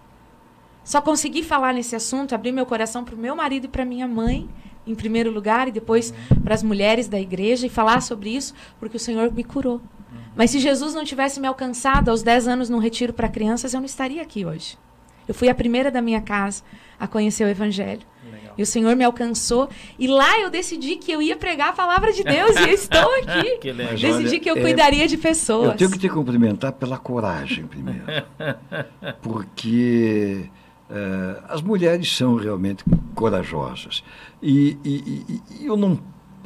Só 0.84 1.02
consegui 1.02 1.44
falar 1.44 1.74
nesse 1.74 1.96
assunto, 1.96 2.34
abrir 2.34 2.52
meu 2.52 2.66
coração 2.66 3.04
para 3.04 3.16
o 3.16 3.18
meu 3.18 3.36
marido 3.36 3.66
e 3.66 3.68
para 3.68 3.86
minha 3.86 4.08
mãe, 4.08 4.50
em 4.86 4.96
primeiro 4.96 5.30
lugar, 5.30 5.68
e 5.68 5.72
depois 5.72 6.14
para 6.44 6.56
as 6.56 6.64
mulheres 6.64 7.08
da 7.08 7.20
igreja, 7.20 7.68
e 7.68 7.70
falar 7.70 8.02
sobre 8.02 8.30
isso, 8.36 8.54
porque 8.80 8.98
o 8.98 9.00
Senhor 9.00 9.32
me 9.32 9.44
curou. 9.44 9.82
Mas 10.36 10.52
se 10.52 10.60
Jesus 10.60 10.94
não 10.94 11.04
tivesse 11.04 11.40
me 11.40 11.48
alcançado 11.48 12.10
aos 12.10 12.24
10 12.24 12.48
anos 12.48 12.70
num 12.70 12.80
retiro 12.80 13.14
para 13.14 13.28
crianças, 13.28 13.74
eu 13.74 13.80
não 13.80 13.86
estaria 13.86 14.22
aqui 14.22 14.46
hoje. 14.46 14.78
Eu 15.28 15.36
fui 15.36 15.50
a 15.50 15.56
primeira 15.56 15.92
da 15.92 16.02
minha 16.02 16.22
casa 16.22 16.64
a 17.00 17.08
conhecer 17.08 17.44
o 17.44 17.50
Evangelho. 17.50 18.02
E 18.58 18.64
o 18.64 18.66
Senhor 18.66 18.96
me 18.96 19.04
alcançou. 19.04 19.70
E 19.98 20.08
lá 20.08 20.40
eu 20.40 20.50
decidi 20.50 20.96
que 20.96 21.12
eu 21.12 21.22
ia 21.22 21.36
pregar 21.36 21.70
a 21.70 21.74
palavra 21.74 22.12
de 22.12 22.24
Deus. 22.24 22.56
e 22.56 22.64
eu 22.64 22.74
estou 22.74 23.10
aqui. 23.22 23.58
que 23.58 23.74
decidi 23.74 24.12
olha, 24.12 24.40
que 24.40 24.50
eu 24.50 24.58
é, 24.58 24.62
cuidaria 24.62 25.08
de 25.08 25.18
pessoas. 25.18 25.72
Eu 25.72 25.78
tenho 25.78 25.92
que 25.92 26.00
te 26.00 26.10
cumprimentar 26.10 26.74
pela 26.74 26.98
coragem, 26.98 27.66
primeiro. 27.66 28.04
Porque 29.22 30.50
uh, 30.90 31.44
as 31.50 31.62
mulheres 31.62 32.16
são 32.16 32.36
realmente 32.36 32.84
corajosas. 33.16 34.04
E, 34.42 34.78
e, 34.84 35.42
e, 35.60 35.66
eu 35.66 35.78
não. 35.78 36.00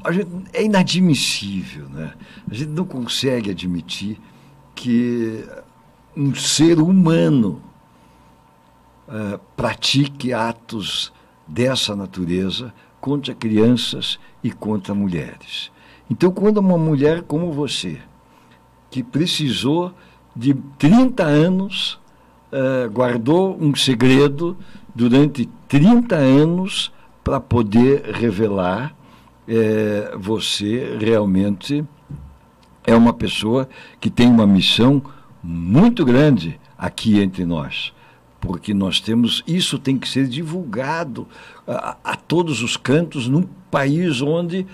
A 0.04 0.12
gente, 0.12 0.30
é 0.54 0.64
inadmissível, 0.64 1.90
né? 1.90 2.14
A 2.50 2.54
gente 2.54 2.70
não 2.70 2.86
consegue 2.86 3.50
admitir 3.50 4.20
que 4.76 5.44
um 6.16 6.34
ser 6.36 6.80
humano 6.80 7.62
uh, 9.08 9.40
pratique 9.56 10.32
atos 10.32 11.12
dessa 11.48 11.96
natureza 11.96 12.74
contra 13.00 13.34
crianças 13.34 14.20
e 14.44 14.52
contra 14.52 14.96
mulheres. 14.96 15.72
Então, 16.10 16.32
quando 16.32 16.58
uma 16.58 16.78
mulher 16.78 17.22
como 17.24 17.52
você, 17.52 18.00
que 18.90 19.04
precisou 19.04 19.94
de 20.36 20.54
30 20.78 21.24
anos, 21.24 22.00
uh, 22.52 22.90
guardou 22.92 23.58
um 23.60 23.74
segredo 23.76 24.58
durante 24.94 25.50
30 25.68 26.16
anos 26.16 26.92
para 27.24 27.40
poder 27.40 28.12
revelar, 28.12 28.96
uh, 29.48 30.20
você 30.20 30.98
realmente 31.00 31.84
é 32.84 32.96
uma 32.96 33.14
pessoa 33.14 33.68
que 34.00 34.10
tem 34.10 34.28
uma 34.28 34.46
missão 34.46 35.02
muito 35.44 36.06
grande 36.06 36.60
aqui 36.78 37.20
entre 37.20 37.46
nós 37.46 37.95
porque 38.46 38.74
nós 38.74 39.00
temos 39.00 39.44
isso 39.48 39.80
tem 39.80 39.98
que 39.98 40.08
ser 40.08 40.28
divulgado 40.28 41.28
a, 41.68 41.98
a 42.04 42.16
todos 42.16 42.62
os 42.62 42.78
cantos 42.78 43.28
num 43.28 43.44
país 43.72 44.22
onde 44.22 44.68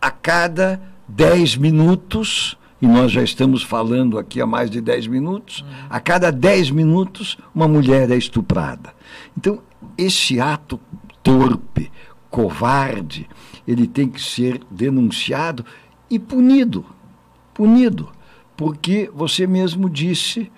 a 0.00 0.10
cada 0.10 0.80
10 1.08 1.56
minutos 1.56 2.56
e 2.80 2.86
nós 2.86 3.12
já 3.12 3.22
estamos 3.22 3.62
falando 3.62 4.18
aqui 4.18 4.40
há 4.40 4.46
mais 4.46 4.70
de 4.70 4.80
10 4.80 5.08
minutos, 5.08 5.62
a 5.90 6.00
cada 6.00 6.30
10 6.30 6.70
minutos 6.70 7.36
uma 7.54 7.68
mulher 7.68 8.10
é 8.10 8.16
estuprada. 8.16 8.94
Então, 9.36 9.60
esse 9.98 10.40
ato 10.40 10.80
torpe, 11.22 11.90
covarde, 12.30 13.28
ele 13.68 13.86
tem 13.86 14.08
que 14.08 14.22
ser 14.22 14.62
denunciado 14.70 15.62
e 16.08 16.18
punido. 16.18 16.86
Punido. 17.52 18.08
Porque 18.56 19.10
você 19.12 19.46
mesmo 19.46 19.90
disse 19.90 20.50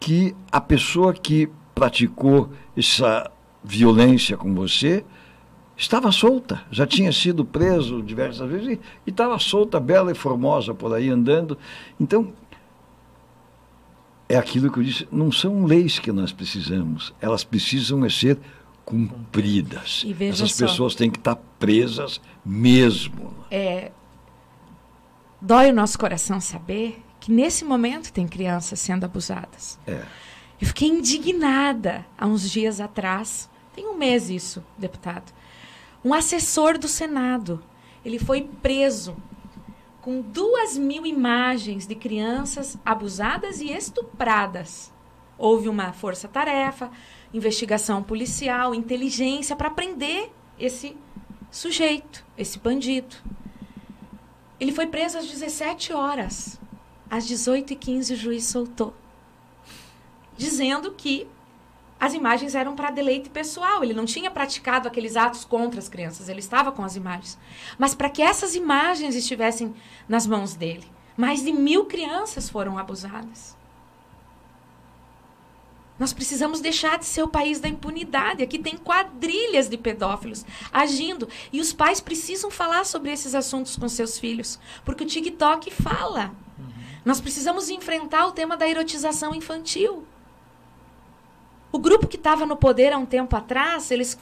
que 0.00 0.34
a 0.50 0.60
pessoa 0.60 1.12
que 1.12 1.48
praticou 1.80 2.50
essa 2.76 3.30
violência 3.64 4.36
com 4.36 4.54
você 4.54 5.02
estava 5.74 6.12
solta, 6.12 6.60
já 6.70 6.86
tinha 6.86 7.10
sido 7.10 7.42
preso 7.42 8.02
diversas 8.02 8.50
vezes 8.50 8.78
e 9.06 9.10
estava 9.10 9.38
solta, 9.38 9.80
bela 9.80 10.12
e 10.12 10.14
formosa 10.14 10.74
por 10.74 10.92
aí 10.92 11.08
andando. 11.08 11.56
Então, 11.98 12.34
é 14.28 14.36
aquilo 14.36 14.70
que 14.70 14.78
eu 14.78 14.82
disse, 14.82 15.08
não 15.10 15.32
são 15.32 15.64
leis 15.64 15.98
que 15.98 16.12
nós 16.12 16.32
precisamos, 16.32 17.14
elas 17.18 17.44
precisam 17.44 18.04
é 18.04 18.10
ser 18.10 18.38
cumpridas. 18.84 20.04
Essas 20.20 20.52
só, 20.52 20.66
pessoas 20.66 20.94
têm 20.94 21.10
que 21.10 21.18
estar 21.18 21.36
presas 21.58 22.20
mesmo. 22.44 23.32
É, 23.50 23.90
dói 25.40 25.70
o 25.70 25.74
nosso 25.74 25.98
coração 25.98 26.42
saber 26.42 27.02
que 27.18 27.32
nesse 27.32 27.64
momento 27.64 28.12
tem 28.12 28.28
crianças 28.28 28.78
sendo 28.80 29.04
abusadas. 29.04 29.78
É. 29.86 30.04
Eu 30.60 30.66
fiquei 30.66 30.88
indignada 30.88 32.04
há 32.18 32.26
uns 32.26 32.50
dias 32.50 32.80
atrás, 32.80 33.48
tem 33.74 33.86
um 33.86 33.96
mês 33.96 34.28
isso, 34.28 34.62
deputado. 34.76 35.32
Um 36.04 36.12
assessor 36.12 36.76
do 36.76 36.86
Senado, 36.86 37.62
ele 38.04 38.18
foi 38.18 38.42
preso 38.42 39.16
com 40.00 40.20
duas 40.20 40.76
mil 40.76 41.06
imagens 41.06 41.86
de 41.86 41.94
crianças 41.94 42.76
abusadas 42.84 43.60
e 43.60 43.72
estupradas. 43.72 44.92
Houve 45.38 45.68
uma 45.68 45.92
força-tarefa, 45.92 46.90
investigação 47.32 48.02
policial, 48.02 48.74
inteligência 48.74 49.56
para 49.56 49.70
prender 49.70 50.30
esse 50.58 50.96
sujeito, 51.50 52.24
esse 52.36 52.58
bandido. 52.58 53.16
Ele 54.58 54.72
foi 54.72 54.86
preso 54.86 55.16
às 55.16 55.26
17 55.26 55.92
horas. 55.92 56.60
Às 57.08 57.26
18h15 57.26 58.12
o 58.12 58.16
juiz 58.16 58.44
soltou. 58.44 58.94
Dizendo 60.40 60.92
que 60.92 61.28
as 62.00 62.14
imagens 62.14 62.54
eram 62.54 62.74
para 62.74 62.90
deleite 62.90 63.28
pessoal. 63.28 63.84
Ele 63.84 63.92
não 63.92 64.06
tinha 64.06 64.30
praticado 64.30 64.88
aqueles 64.88 65.16
atos 65.16 65.44
contra 65.44 65.78
as 65.78 65.86
crianças, 65.86 66.30
ele 66.30 66.40
estava 66.40 66.72
com 66.72 66.82
as 66.82 66.96
imagens. 66.96 67.38
Mas 67.78 67.94
para 67.94 68.08
que 68.08 68.22
essas 68.22 68.54
imagens 68.54 69.14
estivessem 69.14 69.74
nas 70.08 70.26
mãos 70.26 70.54
dele, 70.54 70.90
mais 71.14 71.44
de 71.44 71.52
mil 71.52 71.84
crianças 71.84 72.48
foram 72.48 72.78
abusadas. 72.78 73.54
Nós 75.98 76.14
precisamos 76.14 76.62
deixar 76.62 76.98
de 76.98 77.04
ser 77.04 77.22
o 77.22 77.28
país 77.28 77.60
da 77.60 77.68
impunidade. 77.68 78.42
Aqui 78.42 78.58
tem 78.58 78.78
quadrilhas 78.78 79.68
de 79.68 79.76
pedófilos 79.76 80.46
agindo. 80.72 81.28
E 81.52 81.60
os 81.60 81.74
pais 81.74 82.00
precisam 82.00 82.50
falar 82.50 82.86
sobre 82.86 83.12
esses 83.12 83.34
assuntos 83.34 83.76
com 83.76 83.86
seus 83.86 84.18
filhos. 84.18 84.58
Porque 84.82 85.04
o 85.04 85.06
TikTok 85.06 85.70
fala. 85.70 86.34
Uhum. 86.58 86.70
Nós 87.04 87.20
precisamos 87.20 87.68
enfrentar 87.68 88.26
o 88.26 88.32
tema 88.32 88.56
da 88.56 88.66
erotização 88.66 89.34
infantil. 89.34 90.06
O 91.72 91.78
grupo 91.78 92.06
que 92.06 92.16
estava 92.16 92.44
no 92.44 92.56
poder 92.56 92.92
há 92.92 92.98
um 92.98 93.06
tempo 93.06 93.36
atrás, 93.36 93.90
eles 93.90 94.18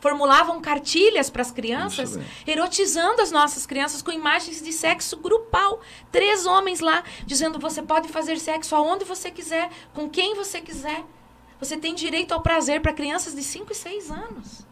formulavam 0.00 0.60
cartilhas 0.60 1.28
para 1.28 1.42
as 1.42 1.50
crianças, 1.50 2.18
erotizando 2.46 3.20
as 3.20 3.30
nossas 3.30 3.66
crianças 3.66 4.02
com 4.02 4.12
imagens 4.12 4.62
de 4.62 4.72
sexo 4.72 5.16
grupal. 5.16 5.80
Três 6.10 6.46
homens 6.46 6.80
lá 6.80 7.02
dizendo: 7.24 7.58
você 7.58 7.82
pode 7.82 8.08
fazer 8.08 8.38
sexo 8.38 8.74
aonde 8.74 9.04
você 9.04 9.30
quiser, 9.30 9.70
com 9.94 10.08
quem 10.08 10.34
você 10.34 10.60
quiser. 10.60 11.04
Você 11.60 11.76
tem 11.76 11.94
direito 11.94 12.32
ao 12.32 12.40
prazer 12.40 12.80
para 12.80 12.92
crianças 12.92 13.34
de 13.34 13.42
5 13.42 13.72
e 13.72 13.74
6 13.74 14.10
anos. 14.10 14.66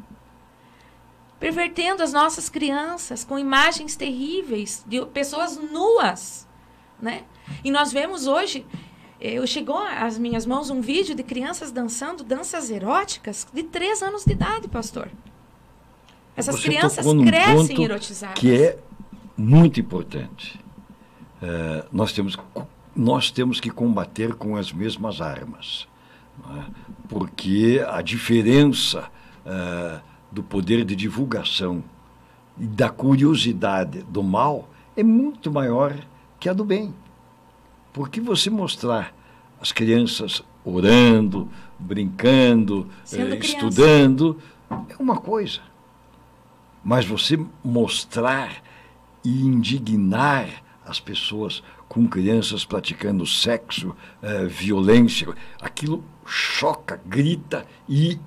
Pervertendo 1.38 2.02
as 2.02 2.12
nossas 2.12 2.48
crianças 2.48 3.24
com 3.24 3.38
imagens 3.38 3.96
terríveis 3.96 4.84
de 4.86 5.04
pessoas 5.06 5.56
nuas. 5.56 6.46
Né? 7.00 7.24
E 7.64 7.70
nós 7.70 7.92
vemos 7.92 8.26
hoje 8.26 8.64
eu 9.20 9.46
chegou 9.46 9.78
às 9.78 10.18
minhas 10.18 10.44
mãos 10.44 10.70
um 10.70 10.80
vídeo 10.80 11.14
de 11.14 11.22
crianças 11.22 11.72
dançando 11.72 12.22
danças 12.22 12.70
eróticas 12.70 13.46
de 13.52 13.62
3 13.62 14.02
anos 14.02 14.24
de 14.24 14.32
idade, 14.32 14.68
pastor. 14.68 15.08
Essas 16.36 16.56
Você 16.56 16.68
crianças 16.68 17.06
crescem 17.24 17.82
erotizadas. 17.82 18.38
Que 18.38 18.54
é 18.54 18.78
muito 19.36 19.80
importante. 19.80 20.60
Uh, 21.42 21.86
nós, 21.90 22.12
temos, 22.12 22.38
nós 22.94 23.30
temos 23.30 23.58
que 23.58 23.70
combater 23.70 24.34
com 24.34 24.56
as 24.56 24.70
mesmas 24.70 25.20
armas. 25.20 25.88
É? 26.44 26.64
Porque 27.08 27.82
a 27.88 28.02
diferença 28.02 29.10
uh, 29.46 30.00
do 30.30 30.42
poder 30.42 30.84
de 30.84 30.94
divulgação 30.94 31.82
e 32.58 32.66
da 32.66 32.90
curiosidade 32.90 34.02
do 34.02 34.22
mal 34.22 34.68
é 34.94 35.02
muito 35.02 35.50
maior 35.50 35.94
que 36.38 36.48
a 36.48 36.52
do 36.52 36.64
bem. 36.64 36.94
Porque 37.96 38.20
você 38.20 38.50
mostrar 38.50 39.14
as 39.58 39.72
crianças 39.72 40.42
orando, 40.62 41.48
brincando, 41.78 42.86
eh, 43.10 43.36
estudando, 43.36 44.38
é 44.90 44.96
uma 44.98 45.16
coisa. 45.16 45.60
Mas 46.84 47.06
você 47.06 47.42
mostrar 47.64 48.62
e 49.24 49.40
indignar 49.40 50.62
as 50.84 51.00
pessoas 51.00 51.62
com 51.88 52.06
crianças 52.06 52.66
praticando 52.66 53.26
sexo, 53.26 53.96
eh, 54.20 54.44
violência, 54.44 55.34
aquilo 55.58 56.04
choca, 56.26 57.00
grita 57.06 57.66
e 57.88 58.20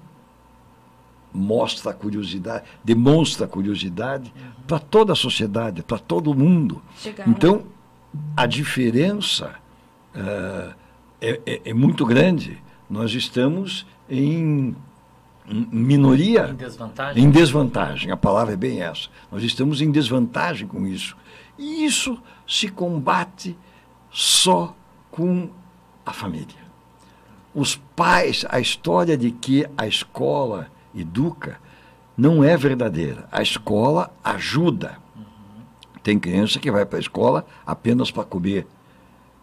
mostra 1.32 1.92
a 1.92 1.94
curiosidade, 1.94 2.66
demonstra 2.84 3.46
a 3.46 3.48
curiosidade 3.48 4.34
uhum. 4.36 4.64
para 4.66 4.80
toda 4.80 5.14
a 5.14 5.16
sociedade, 5.16 5.84
para 5.84 6.00
todo 6.00 6.34
mundo. 6.34 6.82
Então, 7.28 7.66
a 8.36 8.46
diferença 8.46 9.56
uh, 10.16 10.74
é, 11.22 11.42
é, 11.46 11.62
é, 11.66 11.74
muito 11.74 12.06
grande. 12.06 12.62
Nós 12.90 13.14
estamos 13.14 13.86
em, 14.10 14.76
minoria. 15.46 16.50
Em 16.50 16.56
desvantagem. 16.56 17.24
Em 17.24 17.30
desvantagem, 17.30 18.12
a 18.12 18.18
palavra 18.18 18.54
é 18.54 18.58
bem 18.58 18.82
essa. 18.82 19.10
Nós 19.32 19.44
estamos 19.44 19.82
em 19.82 19.92
desvantagem 19.92 20.68
com 20.68 20.88
isso. 20.88 21.16
E 21.58 21.86
isso 21.86 22.18
se 22.48 22.70
combate 22.70 23.58
só 24.10 24.76
com 25.12 25.50
a 26.06 26.14
família. 26.14 26.70
Os 27.54 27.76
pais, 27.96 28.46
a 28.50 28.60
história 28.60 29.18
de 29.18 29.32
que 29.32 29.68
a 29.78 29.86
escola 29.86 30.68
educa 30.96 31.60
não 32.18 32.44
é 32.44 32.56
verdadeira. 32.56 33.28
A 33.32 33.42
escola 33.42 34.12
ajuda 34.24 34.98
tem 36.04 36.20
criança 36.20 36.60
que 36.60 36.72
vai 36.72 36.86
para 36.86 36.98
a 36.98 37.02
escola 37.02 37.46
apenas 37.66 38.12
para 38.12 38.24
comer, 38.24 38.66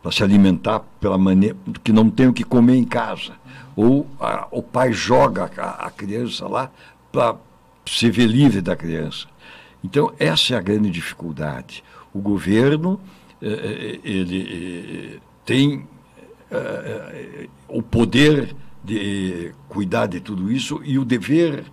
para 0.02 0.12
se 0.12 0.22
alimentar 0.22 0.80
pela 1.00 1.18
maneira 1.18 1.56
que 1.82 1.92
não 1.92 2.10
tem 2.10 2.28
o 2.28 2.32
que 2.32 2.44
comer 2.44 2.76
em 2.76 2.84
casa. 2.84 3.34
Ou 3.74 4.06
a, 4.20 4.48
o 4.50 4.62
pai 4.62 4.92
joga 4.92 5.50
a, 5.56 5.86
a 5.86 5.90
criança 5.90 6.48
lá 6.48 6.70
para 7.12 7.36
se 7.86 8.10
ver 8.10 8.26
livre 8.26 8.60
da 8.60 8.74
criança. 8.74 9.26
Então, 9.84 10.12
essa 10.18 10.54
é 10.54 10.56
a 10.56 10.60
grande 10.60 10.90
dificuldade. 10.90 11.84
O 12.12 12.20
governo 12.20 13.00
eh, 13.40 14.00
eh 14.04 14.10
ele 14.10 15.16
eh, 15.16 15.20
tem 15.44 15.86
o 17.68 17.82
poder 17.82 18.54
de 18.82 19.52
cuidar 19.68 20.06
de 20.06 20.20
tudo 20.20 20.50
isso 20.50 20.80
e 20.84 20.96
o 20.96 21.04
dever 21.04 21.64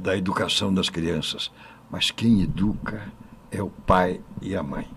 da 0.00 0.16
educação 0.16 0.72
das 0.72 0.88
crianças. 0.88 1.50
Mas 1.90 2.10
quem 2.10 2.40
educa 2.40 3.12
é 3.54 3.62
o 3.62 3.70
pai 3.70 4.20
e 4.42 4.56
a 4.56 4.62
mãe. 4.62 4.88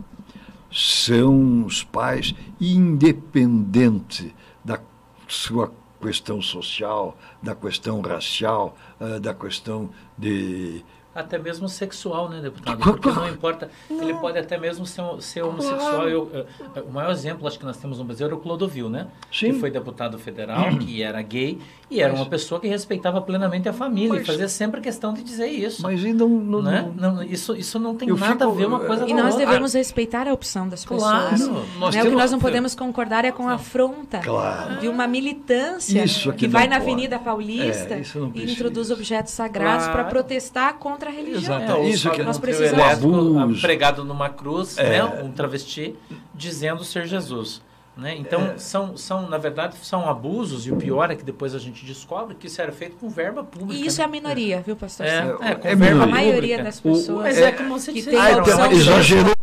São 0.72 1.64
os 1.66 1.84
pais, 1.84 2.34
independente 2.60 4.36
da 4.66 4.80
sua 5.28 5.72
questão 6.02 6.42
social, 6.42 7.18
da 7.42 7.56
questão 7.56 8.02
racial, 8.02 8.76
uh, 9.00 9.20
da 9.20 9.34
questão 9.34 9.90
de 10.18 10.84
até 11.18 11.38
mesmo 11.38 11.68
sexual, 11.68 12.30
né, 12.30 12.40
deputado? 12.40 12.78
Porque 12.80 13.10
não 13.10 13.28
importa, 13.28 13.70
ele 13.90 14.14
pode 14.16 14.38
até 14.38 14.58
mesmo 14.58 14.86
ser, 14.86 15.04
ser 15.20 15.42
homossexual. 15.42 16.08
Eu, 16.08 16.30
eu, 16.32 16.84
o 16.84 16.92
maior 16.92 17.12
exemplo, 17.12 17.48
acho 17.48 17.58
que 17.58 17.66
nós 17.66 17.78
temos 17.78 17.98
no 17.98 18.06
Brasil, 18.06 18.28
era 18.28 18.36
o 18.36 18.40
Clodovil, 18.40 18.90
né? 18.90 19.08
Sim. 19.32 19.54
Que 19.54 19.60
foi 19.60 19.72
deputado 19.72 20.20
federal, 20.20 20.70
que 20.78 21.02
era 21.02 21.22
gay, 21.22 21.60
e 21.90 22.02
era 22.02 22.12
mas, 22.12 22.22
uma 22.22 22.30
pessoa 22.30 22.60
que 22.62 22.68
respeitava 22.68 23.22
plenamente 23.22 23.68
a 23.68 23.74
família, 23.74 24.14
mas, 24.14 24.22
e 24.22 24.26
fazia 24.26 24.48
sempre 24.48 24.80
questão 24.82 25.14
de 25.14 25.24
dizer 25.24 25.48
isso. 25.48 25.82
Mas 25.82 26.04
e 26.04 26.14
não, 26.14 26.30
não, 26.30 26.62
né? 26.62 26.92
não, 26.96 27.24
isso, 27.24 27.56
isso 27.56 27.80
não 27.80 27.96
tem 27.96 28.10
nada 28.10 28.32
fico, 28.34 28.44
a 28.44 28.52
ver 28.52 28.68
uma 28.68 28.80
coisa 28.80 29.06
com 29.06 29.12
a 29.12 29.16
outra. 29.16 29.20
E 29.20 29.24
nós 29.24 29.36
devemos 29.36 29.74
respeitar 29.74 30.28
a 30.28 30.34
opção 30.34 30.68
das 30.68 30.86
claro, 30.86 31.30
pessoas. 31.32 31.66
Nós 31.80 31.96
né? 31.96 32.04
O 32.04 32.10
que 32.10 32.16
nós 32.16 32.32
não 32.32 32.40
podemos 32.40 32.76
concordar 32.76 33.26
é 33.26 33.32
com 33.32 33.48
a 33.48 33.54
afronta 33.54 34.20
claro. 34.20 34.80
de 34.80 34.88
uma 34.88 35.08
militância 35.08 36.04
isso 36.04 36.32
que 36.34 36.48
vai 36.48 36.68
na 36.68 36.78
Avenida 36.78 37.18
Paulista 37.18 37.96
é, 37.96 38.04
e 38.36 38.52
introduz 38.52 38.92
objetos 38.92 39.34
sagrados 39.34 39.86
claro. 39.86 40.00
para 40.00 40.10
protestar 40.10 40.76
contra 40.76 41.07
a 41.08 41.12
religião. 41.12 41.58
Exato. 41.60 41.72
É, 41.82 41.90
isso 41.90 42.12
que 42.12 42.24
nós 42.24 42.38
precisamos. 42.38 43.62
pregado 43.62 44.04
numa 44.04 44.30
cruz, 44.30 44.78
é. 44.78 44.90
né, 44.90 45.04
um 45.24 45.32
travesti, 45.32 45.96
dizendo 46.34 46.84
ser 46.84 47.08
Jesus. 47.08 47.62
Né? 47.98 48.16
Então, 48.16 48.52
é. 48.52 48.58
são, 48.60 48.96
são, 48.96 49.28
na 49.28 49.40
verdade, 49.40 49.76
são 49.82 50.08
abusos, 50.08 50.68
e 50.68 50.72
o 50.72 50.76
pior 50.76 51.10
é 51.10 51.16
que 51.16 51.24
depois 51.24 51.56
a 51.56 51.60
gente 51.60 51.84
descobre 51.84 52.36
que 52.36 52.46
isso 52.46 52.62
era 52.62 52.72
feito 52.72 52.96
com 52.98 53.10
verba 53.10 53.44
pública. 53.44 53.74
E 53.74 53.88
isso 53.88 53.98
né? 53.98 54.04
é 54.04 54.06
a 54.06 54.12
minoria, 54.12 54.62
viu, 54.62 54.76
pastor? 54.76 55.08
É, 55.08 55.36
é, 55.42 55.56
com 55.56 55.68
é 55.68 55.76
verba 55.76 56.04
A 56.04 56.08
maioria 56.08 56.64
das 56.64 56.80
pessoas. 56.80 57.10
O, 57.10 57.24
mas 57.24 57.38
é, 57.40 57.52
como 57.52 57.70
você 57.70 57.92
que 57.92 57.98
disse, 57.98 58.12
tem 58.12 58.20
a 58.20 58.38
opção 58.38 58.72
exagerou 58.72 59.37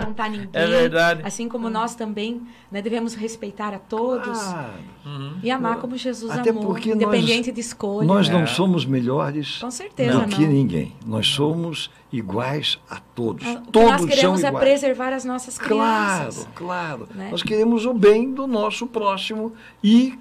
apontar 0.00 0.30
ninguém. 0.30 0.48
É 0.52 0.66
verdade. 0.66 1.22
Assim 1.24 1.48
como 1.48 1.68
nós 1.68 1.94
também 1.94 2.42
né, 2.70 2.80
devemos 2.80 3.14
respeitar 3.14 3.74
a 3.74 3.78
todos 3.78 4.38
ah, 4.38 4.74
e 5.42 5.50
amar 5.50 5.78
como 5.78 5.96
Jesus 5.96 6.30
Até 6.30 6.50
amou, 6.50 6.66
porque 6.66 6.90
independente 6.90 7.48
nós, 7.48 7.54
de 7.54 7.60
escolha. 7.60 8.06
Nós 8.06 8.28
não 8.28 8.40
é. 8.40 8.46
somos 8.46 8.84
melhores 8.84 9.58
Com 9.58 9.70
certeza, 9.70 10.20
do 10.20 10.28
que 10.28 10.46
ninguém. 10.46 10.94
Nós 11.06 11.26
somos 11.26 11.90
iguais 12.12 12.78
a 12.88 12.98
todos. 12.98 13.46
Ah, 13.46 13.62
o 13.66 13.70
todos 13.70 13.90
nós 13.90 14.04
queremos 14.04 14.44
é 14.44 14.52
preservar 14.52 15.12
as 15.12 15.24
nossas 15.24 15.58
crianças. 15.58 16.48
Claro, 16.54 17.04
claro. 17.04 17.08
Né? 17.14 17.28
Nós 17.30 17.42
queremos 17.42 17.84
o 17.86 17.92
bem 17.92 18.32
do 18.32 18.46
nosso 18.46 18.86
próximo 18.86 19.52
e 19.82 20.18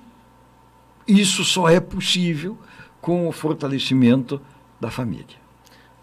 isso 1.07 1.43
só 1.43 1.69
é 1.69 1.79
possível 1.79 2.57
com 2.99 3.27
o 3.27 3.31
fortalecimento 3.31 4.41
da 4.79 4.91
família. 4.91 5.46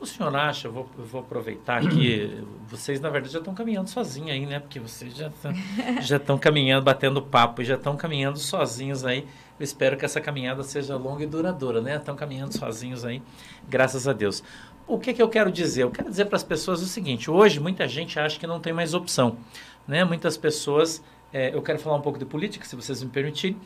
O 0.04 0.06
senhor 0.06 0.36
acha, 0.36 0.68
eu 0.68 0.72
vou, 0.72 0.86
vou 0.98 1.22
aproveitar 1.22 1.80
que 1.80 2.44
vocês, 2.68 3.00
na 3.00 3.08
verdade, 3.08 3.32
já 3.32 3.38
estão 3.38 3.54
caminhando 3.54 3.88
sozinhos 3.88 4.32
aí, 4.32 4.44
né? 4.44 4.60
Porque 4.60 4.78
vocês 4.78 5.16
já 5.16 5.28
estão, 5.28 5.52
já 6.02 6.16
estão 6.18 6.36
caminhando, 6.36 6.84
batendo 6.84 7.22
papo 7.22 7.62
e 7.62 7.64
já 7.64 7.76
estão 7.76 7.96
caminhando 7.96 8.38
sozinhos 8.38 9.02
aí 9.02 9.26
Eu 9.58 9.64
espero 9.64 9.96
que 9.96 10.04
essa 10.04 10.20
caminhada 10.20 10.62
seja 10.62 10.94
longa 10.96 11.24
e 11.24 11.26
duradoura, 11.26 11.80
né? 11.80 11.96
Estão 11.96 12.14
caminhando 12.14 12.52
sozinhos 12.52 13.02
aí, 13.02 13.22
graças 13.66 14.06
a 14.06 14.12
Deus. 14.12 14.44
O 14.86 14.98
que, 14.98 15.14
que 15.14 15.22
eu 15.22 15.28
quero 15.30 15.50
dizer? 15.50 15.84
Eu 15.84 15.90
quero 15.90 16.10
dizer 16.10 16.26
para 16.26 16.36
as 16.36 16.44
pessoas 16.44 16.82
o 16.82 16.86
seguinte: 16.86 17.30
hoje 17.30 17.58
muita 17.58 17.88
gente 17.88 18.20
acha 18.20 18.38
que 18.38 18.46
não 18.46 18.60
tem 18.60 18.74
mais 18.74 18.92
opção, 18.92 19.38
né? 19.88 20.04
Muitas 20.04 20.36
pessoas, 20.36 21.02
é, 21.32 21.54
eu 21.54 21.62
quero 21.62 21.78
falar 21.78 21.96
um 21.96 22.02
pouco 22.02 22.18
de 22.18 22.26
política, 22.26 22.66
se 22.66 22.76
vocês 22.76 23.02
me 23.02 23.08
permitirem, 23.08 23.56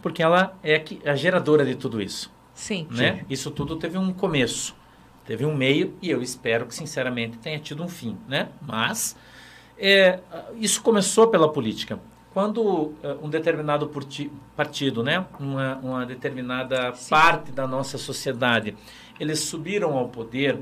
porque 0.00 0.22
ela 0.22 0.56
é 0.62 0.80
a 1.04 1.16
geradora 1.16 1.64
de 1.64 1.74
tudo 1.74 2.00
isso. 2.00 2.30
Sim. 2.54 2.86
Né? 2.90 3.16
Sim. 3.16 3.26
Isso 3.28 3.50
tudo 3.50 3.74
teve 3.74 3.98
um 3.98 4.12
começo, 4.12 4.76
teve 5.24 5.44
um 5.44 5.54
meio 5.54 5.94
e 6.00 6.10
eu 6.10 6.22
espero 6.22 6.66
que 6.66 6.74
sinceramente 6.74 7.38
tenha 7.38 7.58
tido 7.58 7.82
um 7.82 7.88
fim, 7.88 8.16
né? 8.28 8.48
Mas 8.60 9.16
é, 9.78 10.20
isso 10.56 10.82
começou 10.82 11.28
pela 11.28 11.50
política. 11.50 11.98
Quando 12.32 12.60
uh, 12.62 12.94
um 13.22 13.28
determinado 13.28 13.90
partido, 14.54 15.02
né, 15.02 15.26
uma, 15.38 15.76
uma 15.76 16.06
determinada 16.06 16.94
Sim. 16.94 17.10
parte 17.10 17.50
da 17.50 17.66
nossa 17.66 17.98
sociedade, 17.98 18.76
eles 19.18 19.40
subiram 19.40 19.98
ao 19.98 20.08
poder, 20.08 20.60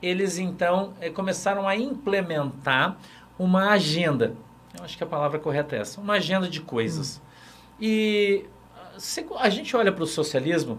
eles 0.00 0.38
então 0.38 0.94
eh, 0.98 1.10
começaram 1.10 1.68
a 1.68 1.76
implementar 1.76 2.96
uma 3.38 3.70
agenda. 3.70 4.34
Eu 4.76 4.82
acho 4.84 4.96
que 4.96 5.04
a 5.04 5.06
palavra 5.06 5.38
correta 5.38 5.76
é 5.76 5.80
essa, 5.80 6.00
uma 6.00 6.14
agenda 6.14 6.48
de 6.48 6.60
coisas. 6.62 7.18
Hum. 7.18 7.76
E 7.82 8.44
se, 8.96 9.26
a 9.38 9.48
gente 9.50 9.76
olha 9.76 9.92
para 9.92 10.04
o 10.04 10.06
socialismo, 10.06 10.78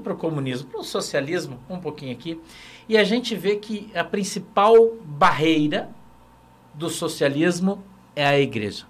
para 0.00 0.12
o 0.12 0.16
comunismo, 0.16 0.68
para 0.68 0.80
o 0.80 0.84
socialismo, 0.84 1.58
um 1.68 1.78
pouquinho 1.78 2.12
aqui, 2.12 2.40
e 2.88 2.96
a 2.96 3.04
gente 3.04 3.34
vê 3.34 3.56
que 3.56 3.90
a 3.94 4.04
principal 4.04 4.96
barreira 5.04 5.90
do 6.74 6.88
socialismo 6.88 7.82
é 8.14 8.26
a 8.26 8.38
igreja. 8.38 8.86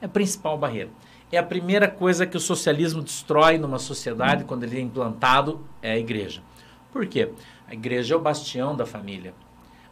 É 0.00 0.06
a 0.06 0.08
principal 0.08 0.58
barreira. 0.58 0.90
É 1.30 1.38
a 1.38 1.42
primeira 1.42 1.88
coisa 1.88 2.26
que 2.26 2.36
o 2.36 2.40
socialismo 2.40 3.02
destrói 3.02 3.56
numa 3.56 3.78
sociedade 3.78 4.44
quando 4.44 4.64
ele 4.64 4.76
é 4.76 4.80
implantado, 4.80 5.60
é 5.80 5.92
a 5.92 5.98
igreja. 5.98 6.42
Por 6.92 7.06
quê? 7.06 7.30
A 7.66 7.72
igreja 7.72 8.14
é 8.14 8.16
o 8.16 8.20
bastião 8.20 8.76
da 8.76 8.84
família. 8.84 9.32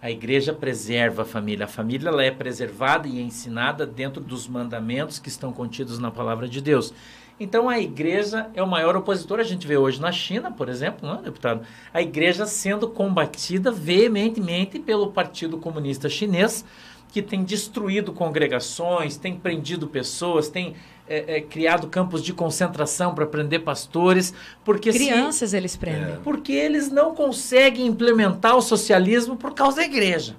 A 0.03 0.11
igreja 0.11 0.53
preserva 0.53 1.23
a 1.23 1.25
família. 1.25 1.65
A 1.65 1.69
família 1.69 2.09
ela 2.09 2.23
é 2.23 2.31
preservada 2.31 3.07
e 3.07 3.21
ensinada 3.21 3.87
dentro 3.87 4.21
dos 4.21 4.49
mandamentos 4.49 5.19
que 5.19 5.29
estão 5.29 5.53
contidos 5.53 5.99
na 5.99 6.11
palavra 6.11 6.49
de 6.49 6.61
Deus. 6.61 6.93
Então 7.41 7.71
a 7.71 7.81
igreja 7.81 8.51
é 8.55 8.63
o 8.63 8.67
maior 8.67 8.95
opositor. 8.95 9.41
A 9.41 9.45
gente 9.45 9.67
vê 9.67 9.79
hoje 9.79 9.99
na 9.99 10.13
China, 10.13 10.53
por 10.53 10.69
exemplo, 10.69 11.09
não 11.09 11.21
é, 11.21 11.23
deputado? 11.23 11.67
A 11.93 12.03
igreja 12.03 12.45
sendo 12.45 12.87
combatida 12.87 13.73
veementemente 13.73 14.79
pelo 14.79 15.11
Partido 15.11 15.57
Comunista 15.57 16.07
Chinês, 16.07 16.63
que 17.09 17.23
tem 17.23 17.43
destruído 17.43 18.13
congregações, 18.13 19.17
tem 19.17 19.35
prendido 19.35 19.87
pessoas, 19.89 20.51
tem 20.51 20.77
é, 21.09 21.39
é, 21.39 21.41
criado 21.41 21.89
campos 21.89 22.23
de 22.23 22.35
concentração 22.35 23.15
para 23.15 23.27
prender 23.27 23.65
pastores, 23.65 24.35
porque 24.63 24.93
crianças 24.93 25.51
se, 25.51 25.57
eles 25.57 25.75
prendem, 25.77 26.13
é. 26.13 26.19
porque 26.23 26.53
eles 26.53 26.91
não 26.91 27.15
conseguem 27.15 27.87
implementar 27.87 28.55
o 28.55 28.61
socialismo 28.61 29.35
por 29.35 29.55
causa 29.55 29.79
da 29.79 29.85
igreja. 29.85 30.37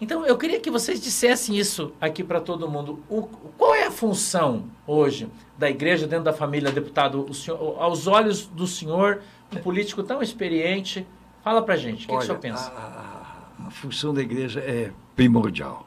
Então 0.00 0.26
eu 0.26 0.36
queria 0.36 0.58
que 0.58 0.70
vocês 0.70 1.00
dissessem 1.00 1.56
isso 1.56 1.92
aqui 2.00 2.24
para 2.24 2.40
todo 2.40 2.68
mundo. 2.68 3.00
O, 3.08 3.22
qual 3.56 3.74
é 3.74 3.86
a 3.86 3.90
função 3.90 4.64
hoje 4.86 5.28
da 5.60 5.68
igreja 5.68 6.06
dentro 6.06 6.24
da 6.24 6.32
família, 6.32 6.72
deputado? 6.72 7.32
Senhor, 7.34 7.76
aos 7.78 8.06
olhos 8.06 8.46
do 8.46 8.66
senhor, 8.66 9.20
um 9.54 9.58
político 9.58 10.02
tão 10.02 10.22
experiente, 10.22 11.06
fala 11.44 11.60
para 11.60 11.76
gente. 11.76 12.06
O 12.06 12.08
que, 12.08 12.14
Olha, 12.14 12.18
que 12.20 12.24
o 12.24 12.26
senhor 12.26 12.38
pensa? 12.38 12.70
A, 12.70 13.66
a 13.66 13.70
função 13.70 14.14
da 14.14 14.22
igreja 14.22 14.60
é 14.60 14.90
primordial. 15.14 15.86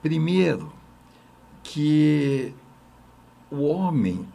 Primeiro, 0.00 0.72
que 1.62 2.54
o 3.50 3.64
homem 3.64 4.26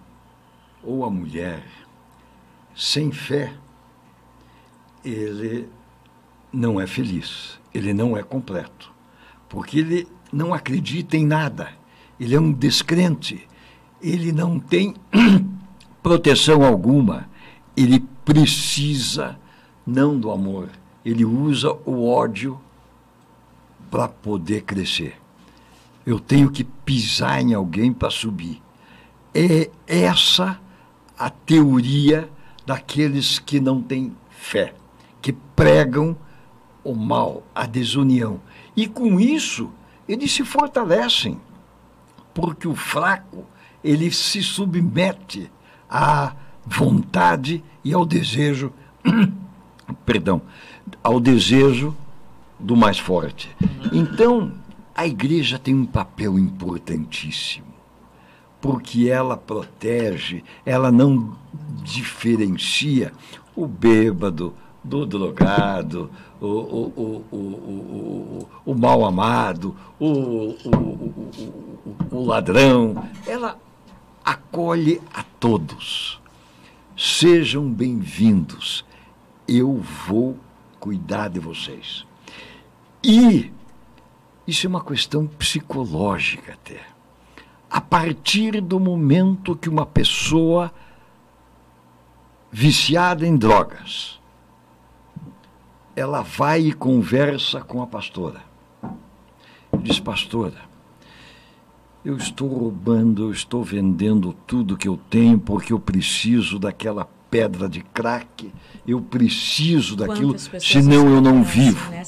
ou 0.84 1.04
a 1.04 1.10
mulher 1.10 1.64
sem 2.76 3.12
fé, 3.12 3.52
ele 5.04 5.68
não 6.54 6.80
é 6.80 6.86
feliz, 6.86 7.60
ele 7.74 7.96
não 7.96 8.16
é 8.16 8.22
completo, 8.22 8.94
porque 9.50 9.80
ele 9.80 10.08
não 10.32 10.54
acredita 10.54 11.18
em 11.18 11.26
nada, 11.26 11.74
ele 12.20 12.36
é 12.36 12.40
um 12.40 12.54
descrente, 12.54 13.48
ele 14.06 14.32
não 14.32 14.60
tem 14.60 14.94
proteção 16.04 16.64
alguma, 16.64 17.28
ele 17.76 18.00
precisa 18.24 19.38
não 19.86 20.20
do 20.20 20.30
amor, 20.30 20.70
ele 21.04 21.26
usa 21.26 21.72
o 21.86 22.08
ódio 22.08 22.60
para 23.90 24.08
poder 24.08 24.62
crescer. 24.62 25.16
Eu 26.06 26.20
tenho 26.20 26.52
que 26.52 26.64
pisar 26.64 27.42
em 27.42 27.56
alguém 27.56 27.92
para 27.92 28.12
subir. 28.12 28.62
É 29.34 29.70
essa 29.88 30.60
a 31.18 31.30
teoria 31.30 32.30
daqueles 32.66 33.40
que 33.40 33.60
não 33.60 33.82
têm 33.82 34.16
fé, 34.30 34.76
que 35.22 35.34
pregam 35.34 36.16
o 36.84 36.94
mal, 36.94 37.44
a 37.56 37.66
desunião. 37.66 38.40
E 38.76 38.88
com 38.88 39.20
isso, 39.20 39.72
eles 40.08 40.32
se 40.32 40.44
fortalecem, 40.44 41.40
porque 42.34 42.68
o 42.68 42.76
fraco, 42.76 43.46
ele 43.86 44.12
se 44.12 44.42
submete 44.42 45.52
à 45.88 46.34
vontade 46.66 47.64
e 47.84 47.94
ao 47.94 48.04
desejo, 48.04 48.74
perdão, 50.04 50.42
ao 51.04 51.20
desejo 51.20 51.96
do 52.60 52.76
mais 52.76 52.98
forte. 52.98 53.56
Então, 53.94 54.52
a 54.96 55.06
igreja 55.06 55.60
tem 55.60 55.76
um 55.76 55.86
papel 55.86 56.40
importantíssimo, 56.40 57.68
porque 58.60 59.08
ela 59.08 59.38
protege, 59.38 60.44
ela 60.66 60.92
não 60.92 61.38
diferencia 61.84 63.14
o 63.56 63.68
bêbado 63.68 64.56
do 64.84 65.06
drogado, 65.06 66.10
o, 66.42 66.48
o, 66.48 67.24
o, 67.32 67.36
o, 67.36 68.48
o 68.66 68.76
mal 68.76 69.06
amado, 69.06 69.76
o, 70.00 70.56
o, 70.66 71.18
o 72.12 72.26
ladrão. 72.26 73.04
Ela 73.28 73.58
acolhe 74.26 75.00
a 75.14 75.22
todos. 75.22 76.20
Sejam 76.98 77.72
bem-vindos. 77.72 78.84
Eu 79.48 79.76
vou 80.08 80.36
cuidar 80.80 81.30
de 81.30 81.40
vocês. 81.40 82.04
E 83.04 83.54
isso 84.48 84.66
é 84.66 84.70
uma 84.70 84.84
questão 84.84 85.28
psicológica 85.28 86.54
até. 86.54 86.82
A 87.70 87.80
partir 87.80 88.60
do 88.62 88.80
momento 88.80 89.56
que 89.56 89.70
uma 89.70 89.86
pessoa 89.86 90.74
viciada 92.52 93.28
em 93.28 93.38
drogas, 93.38 94.20
ela 95.96 96.22
vai 96.22 96.62
e 96.62 96.74
conversa 96.74 97.62
com 97.62 97.82
a 97.82 97.88
pastora. 97.88 98.42
Diz, 99.82 100.00
pastora, 100.00 100.75
eu 102.06 102.16
estou 102.16 102.48
roubando, 102.48 103.24
eu 103.24 103.32
estou 103.32 103.64
vendendo 103.64 104.32
tudo 104.46 104.78
que 104.78 104.88
eu 104.88 104.96
tenho 105.10 105.40
porque 105.40 105.74
eu 105.74 105.80
preciso 105.80 106.60
daquela 106.60 107.10
pedra 107.32 107.68
de 107.68 107.82
crack, 107.82 108.54
eu 108.88 109.02
preciso 109.02 109.96
daquilo, 109.96 110.38
senão 110.38 111.10
eu 111.10 111.20
não 111.20 111.44
vivo. 111.44 111.90
Né, 111.90 112.04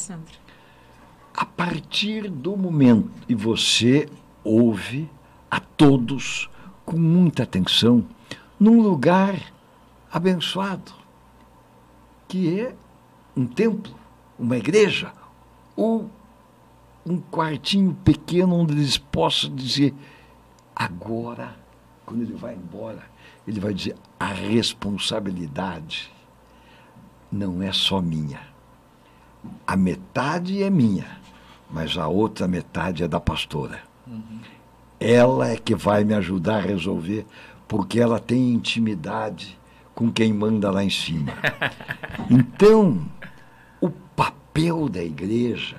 a 1.34 1.46
partir 1.46 2.30
do 2.30 2.56
momento, 2.56 3.10
e 3.28 3.34
você 3.34 4.08
ouve 4.44 5.10
a 5.50 5.60
todos 5.60 6.50
com 6.86 6.98
muita 6.98 7.44
atenção, 7.44 8.06
num 8.60 8.82
lugar 8.82 9.36
abençoado, 10.12 10.92
que 12.28 12.60
é 12.60 12.76
um 13.36 13.46
templo, 13.46 13.94
uma 14.38 14.58
igreja, 14.58 15.12
ou 15.76 16.10
um 17.08 17.22
quartinho 17.22 17.94
pequeno 18.04 18.56
onde 18.56 18.74
eles 18.74 18.98
possam 18.98 19.54
dizer, 19.56 19.94
agora, 20.76 21.56
quando 22.06 22.22
ele 22.22 22.34
vai 22.34 22.56
embora, 22.56 23.04
ele 23.48 23.60
vai 23.60 23.74
dizer, 23.74 23.96
a 24.20 24.28
responsabilidade 24.28 26.12
não 27.32 27.62
é 27.62 27.72
só 27.72 28.02
minha. 28.02 28.42
A 29.66 29.78
metade 29.78 30.62
é 30.62 30.70
minha 30.70 31.18
mas 31.70 31.98
a 31.98 32.08
outra 32.08 32.48
metade 32.48 33.04
é 33.04 33.08
da 33.08 33.20
pastora. 33.20 33.82
Uhum. 34.06 34.40
Ela 35.00 35.50
é 35.50 35.58
que 35.58 35.76
vai 35.76 36.04
me 36.04 36.14
ajudar 36.14 36.58
a 36.58 36.62
resolver, 36.62 37.26
porque 37.68 38.00
ela 38.00 38.20
tem 38.20 38.54
intimidade 38.54 39.58
com 39.94 40.12
quem 40.12 40.34
manda 40.34 40.72
lá 40.72 40.84
em 40.84 40.90
cima. 40.90 41.34
Então, 42.30 43.06
o 43.80 43.90
papel 43.90 44.90
da 44.90 45.02
igreja 45.02 45.78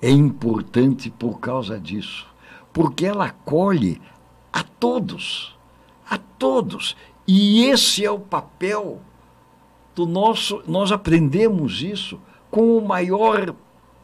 é 0.00 0.10
importante 0.10 1.10
por 1.10 1.40
causa 1.40 1.78
disso, 1.78 2.26
porque 2.72 3.06
ela 3.06 3.26
acolhe 3.26 4.00
a 4.52 4.62
todos, 4.62 5.56
a 6.08 6.18
todos. 6.18 6.96
E 7.26 7.64
esse 7.64 8.04
é 8.04 8.10
o 8.10 8.18
papel 8.18 9.00
do 9.94 10.06
nosso. 10.06 10.62
Nós 10.66 10.92
aprendemos 10.92 11.82
isso 11.82 12.20
com 12.50 12.76
o 12.76 12.86
maior 12.86 13.54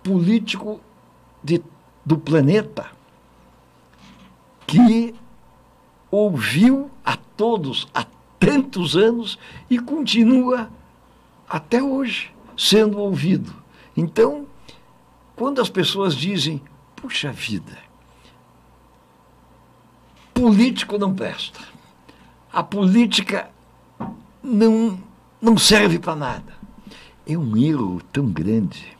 político 0.03 0.81
de, 1.43 1.63
do 2.05 2.19
planeta 2.19 2.91
que 4.67 5.15
ouviu 6.11 6.91
a 7.05 7.17
todos 7.17 7.87
há 7.95 8.07
tantos 8.39 8.97
anos 8.97 9.39
e 9.71 9.79
continua 9.79 10.71
até 11.49 11.83
hoje 11.83 12.33
sendo 12.57 12.99
ouvido. 12.99 13.55
Então, 13.97 14.47
quando 15.43 15.61
as 15.61 15.69
pessoas 15.69 16.15
dizem, 16.15 16.63
puxa 16.95 17.33
vida, 17.33 17.77
político 20.33 20.97
não 20.97 21.13
presta, 21.13 21.59
a 22.53 22.63
política 22.63 23.51
não, 24.41 25.03
não 25.41 25.59
serve 25.59 25.99
para 25.99 26.15
nada. 26.15 26.55
É 27.27 27.37
um 27.37 27.57
erro 27.57 28.01
tão 28.13 28.27
grande, 28.27 28.97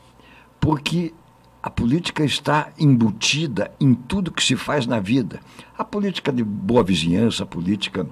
porque 0.59 1.13
a 1.61 1.69
política 1.69 2.25
está 2.25 2.73
embutida 2.77 3.73
em 3.79 3.93
tudo 3.93 4.29
que 4.29 4.43
se 4.43 4.57
faz 4.57 4.85
na 4.85 4.99
vida. 4.99 5.39
A 5.77 5.85
política 5.85 6.29
de 6.29 6.43
boa 6.43 6.83
vizinhança, 6.83 7.43
a 7.43 7.45
política 7.47 8.05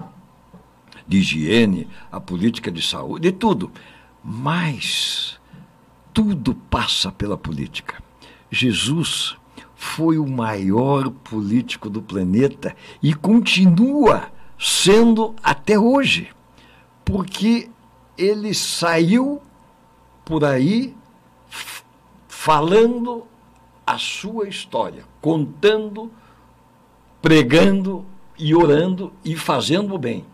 de 1.06 1.18
higiene, 1.18 1.86
a 2.10 2.18
política 2.18 2.72
de 2.72 2.80
saúde, 2.80 3.30
de 3.30 3.36
tudo. 3.36 3.70
Mas 4.24 5.38
tudo 6.14 6.54
passa 6.54 7.12
pela 7.12 7.36
política. 7.36 8.02
Jesus 8.52 9.34
foi 9.74 10.18
o 10.18 10.26
maior 10.28 11.10
político 11.10 11.88
do 11.88 12.02
planeta 12.02 12.76
e 13.02 13.14
continua 13.14 14.30
sendo 14.58 15.34
até 15.42 15.78
hoje, 15.78 16.28
porque 17.02 17.70
ele 18.16 18.52
saiu 18.52 19.40
por 20.22 20.44
aí 20.44 20.94
falando 22.28 23.26
a 23.86 23.96
sua 23.96 24.46
história, 24.46 25.04
contando, 25.20 26.12
pregando 27.22 28.04
e 28.38 28.54
orando 28.54 29.14
e 29.24 29.34
fazendo 29.34 29.94
o 29.94 29.98
bem. 29.98 30.26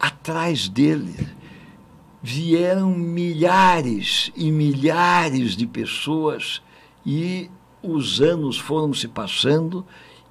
Atrás 0.00 0.68
dele 0.68 1.28
vieram 2.22 2.92
milhares 2.92 4.32
e 4.34 4.50
milhares 4.50 5.54
de 5.54 5.66
pessoas 5.66 6.62
e 7.04 7.50
os 7.82 8.20
anos 8.20 8.58
foram 8.58 8.94
se 8.94 9.08
passando 9.08 9.84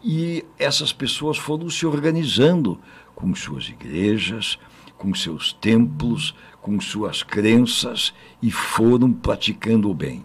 e 0.03 0.45
essas 0.57 0.91
pessoas 0.91 1.37
foram 1.37 1.69
se 1.69 1.85
organizando 1.85 2.79
com 3.13 3.35
suas 3.35 3.69
igrejas, 3.69 4.57
com 4.97 5.13
seus 5.13 5.53
templos, 5.53 6.33
com 6.61 6.79
suas 6.79 7.23
crenças 7.23 8.13
e 8.41 8.51
foram 8.51 9.11
praticando 9.11 9.89
o 9.89 9.93
bem. 9.93 10.23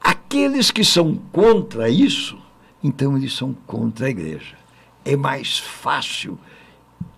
Aqueles 0.00 0.70
que 0.70 0.84
são 0.84 1.14
contra 1.32 1.88
isso, 1.88 2.38
então 2.82 3.16
eles 3.16 3.32
são 3.32 3.54
contra 3.66 4.06
a 4.06 4.10
igreja. 4.10 4.56
É 5.04 5.16
mais 5.16 5.58
fácil 5.58 6.38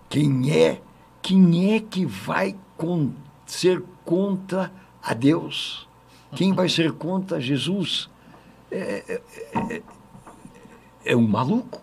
quem 0.09 0.51
é, 0.51 0.81
quem 1.21 1.73
é 1.73 1.79
que 1.79 2.05
vai 2.05 2.55
con 2.77 3.11
ser 3.45 3.83
contra 4.05 4.71
a 5.01 5.13
Deus? 5.13 5.87
Quem 6.35 6.53
vai 6.53 6.69
ser 6.69 6.91
contra 6.93 7.39
Jesus? 7.39 8.09
É, 8.71 9.03
é, 9.07 9.21
é, 9.73 9.83
é 11.05 11.15
um 11.15 11.27
maluco. 11.27 11.81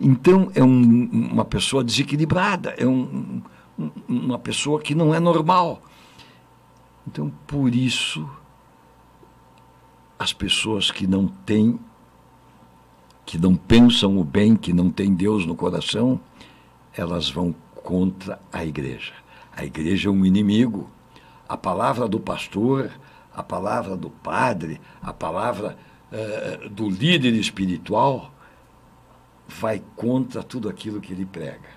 Então, 0.00 0.50
é 0.54 0.62
um, 0.62 1.08
uma 1.32 1.44
pessoa 1.44 1.84
desequilibrada, 1.84 2.70
é 2.76 2.86
um, 2.86 3.42
um, 3.78 3.90
uma 4.08 4.38
pessoa 4.38 4.80
que 4.80 4.94
não 4.94 5.14
é 5.14 5.20
normal. 5.20 5.82
Então, 7.06 7.32
por 7.46 7.74
isso, 7.74 8.28
as 10.18 10.32
pessoas 10.32 10.90
que 10.90 11.06
não 11.06 11.26
têm, 11.26 11.78
que 13.24 13.38
não 13.38 13.54
pensam 13.54 14.18
o 14.18 14.24
bem, 14.24 14.56
que 14.56 14.72
não 14.72 14.90
têm 14.90 15.14
Deus 15.14 15.46
no 15.46 15.54
coração, 15.54 16.20
elas 16.96 17.28
vão 17.28 17.54
contra 17.74 18.40
a 18.52 18.64
igreja. 18.64 19.12
A 19.56 19.64
igreja 19.64 20.08
é 20.08 20.12
um 20.12 20.24
inimigo. 20.24 20.88
A 21.48 21.56
palavra 21.56 22.08
do 22.08 22.18
pastor, 22.18 22.90
a 23.34 23.42
palavra 23.42 23.96
do 23.96 24.10
padre, 24.10 24.80
a 25.02 25.12
palavra 25.12 25.76
uh, 26.12 26.68
do 26.68 26.88
líder 26.88 27.34
espiritual 27.34 28.32
vai 29.48 29.82
contra 29.96 30.42
tudo 30.42 30.68
aquilo 30.68 31.00
que 31.00 31.12
ele 31.12 31.26
prega. 31.26 31.74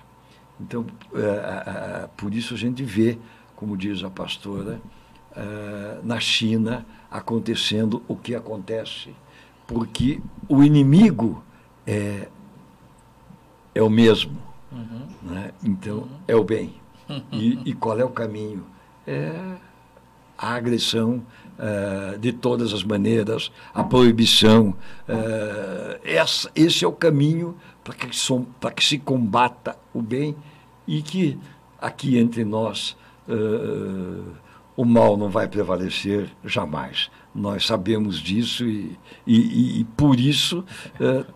Então, 0.60 0.82
uh, 0.82 2.08
por 2.16 2.34
isso 2.34 2.54
a 2.54 2.56
gente 2.56 2.82
vê, 2.82 3.18
como 3.54 3.76
diz 3.76 4.02
a 4.04 4.10
pastora, 4.10 4.80
na 6.02 6.18
China 6.18 6.84
acontecendo 7.08 8.02
o 8.08 8.16
que 8.16 8.34
acontece, 8.34 9.14
porque 9.68 10.20
o 10.48 10.64
inimigo 10.64 11.44
é, 11.86 12.28
é 13.74 13.82
o 13.82 13.88
mesmo. 13.88 14.36
Uhum. 14.72 15.06
Né? 15.22 15.52
Então, 15.62 15.98
uhum. 15.98 16.08
é 16.26 16.34
o 16.34 16.44
bem. 16.44 16.74
E, 17.32 17.70
e, 17.70 17.72
qual 17.72 17.98
é 17.98 18.04
o 18.04 18.10
caminho? 18.10 18.66
É 19.06 19.56
a 20.36 20.54
agressão 20.54 21.24
uh, 21.58 22.18
de 22.18 22.32
todas 22.32 22.72
as 22.72 22.84
maneiras, 22.84 23.50
a 23.74 23.82
proibição. 23.82 24.74
Uh, 25.08 25.98
essa, 26.04 26.50
esse 26.54 26.84
é 26.84 26.88
o 26.88 26.92
caminho 26.92 27.56
para 27.82 27.94
que, 27.94 28.08
que 28.08 28.84
se 28.84 28.98
combata 28.98 29.76
o 29.92 30.00
bem 30.00 30.36
e 30.86 31.02
que 31.02 31.38
aqui 31.80 32.18
entre 32.18 32.44
nós 32.44 32.96
uh, 33.28 34.32
o 34.76 34.84
mal 34.84 35.16
não 35.16 35.28
vai 35.28 35.48
prevalecer 35.48 36.30
jamais. 36.44 37.10
Nós 37.34 37.66
sabemos 37.66 38.18
disso 38.18 38.64
e, 38.64 38.96
e, 39.26 39.80
e 39.80 39.84
por 39.84 40.18
isso 40.18 40.64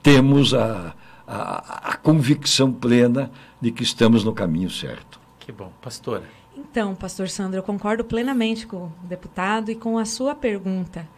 temos 0.03 0.55
a, 0.55 0.95
a, 1.27 1.91
a 1.91 1.97
convicção 1.97 2.73
plena 2.73 3.31
de 3.61 3.71
que 3.73 3.83
estamos 3.83 4.25
no 4.25 4.33
caminho 4.33 4.71
certo. 4.71 5.21
Que 5.41 5.51
bom. 5.51 5.73
Pastora. 5.81 6.42
Então, 6.57 6.95
pastor 6.95 7.31
Sandro, 7.31 7.59
eu 7.59 7.63
concordo 7.63 8.05
plenamente 8.05 8.67
com 8.67 8.77
o 8.77 8.93
deputado 9.05 9.71
e 9.71 9.75
com 9.75 9.97
a 9.97 10.05
sua 10.05 10.35
pergunta. 10.35 11.09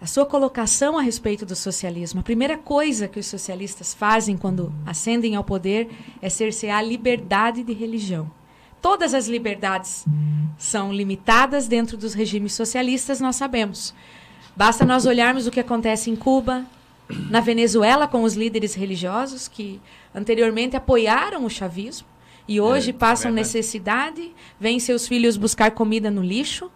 A 0.00 0.06
sua 0.06 0.24
colocação 0.24 0.96
a 0.96 1.02
respeito 1.02 1.44
do 1.44 1.54
socialismo. 1.54 2.20
A 2.20 2.22
primeira 2.22 2.56
coisa 2.56 3.06
que 3.06 3.20
os 3.20 3.26
socialistas 3.26 3.92
fazem 3.92 4.38
quando 4.38 4.72
ascendem 4.86 5.36
ao 5.36 5.44
poder 5.44 5.90
é 6.22 6.30
cercear 6.30 6.78
a 6.78 6.82
liberdade 6.82 7.62
de 7.62 7.74
religião. 7.74 8.30
Todas 8.80 9.12
as 9.12 9.28
liberdades 9.28 10.06
são 10.56 10.90
limitadas 10.90 11.68
dentro 11.68 11.98
dos 11.98 12.14
regimes 12.14 12.54
socialistas, 12.54 13.20
nós 13.20 13.36
sabemos. 13.36 13.94
Basta 14.56 14.86
nós 14.86 15.04
olharmos 15.04 15.46
o 15.46 15.50
que 15.50 15.60
acontece 15.60 16.10
em 16.10 16.16
Cuba, 16.16 16.64
na 17.28 17.40
Venezuela 17.40 18.08
com 18.08 18.22
os 18.22 18.34
líderes 18.34 18.72
religiosos 18.72 19.46
que 19.46 19.78
anteriormente 20.14 20.76
apoiaram 20.76 21.44
o 21.44 21.50
chavismo 21.50 22.06
e 22.50 22.60
hoje 22.60 22.90
é, 22.90 22.92
passam 22.92 23.30
é 23.30 23.34
necessidade, 23.34 24.34
vêm 24.58 24.80
seus 24.80 25.06
filhos 25.06 25.36
buscar 25.36 25.70
comida 25.70 26.10
no 26.10 26.20
lixo 26.20 26.68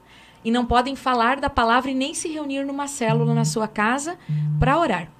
e 0.44 0.50
não 0.52 0.64
podem 0.64 0.94
falar 0.94 1.40
da 1.40 1.50
palavra 1.50 1.90
e 1.90 1.94
nem 1.94 2.14
se 2.14 2.28
reunir 2.28 2.64
numa 2.64 2.86
célula 2.86 3.34
na 3.34 3.44
sua 3.44 3.66
casa 3.66 4.16
para 4.60 4.78
orar. 4.78 5.10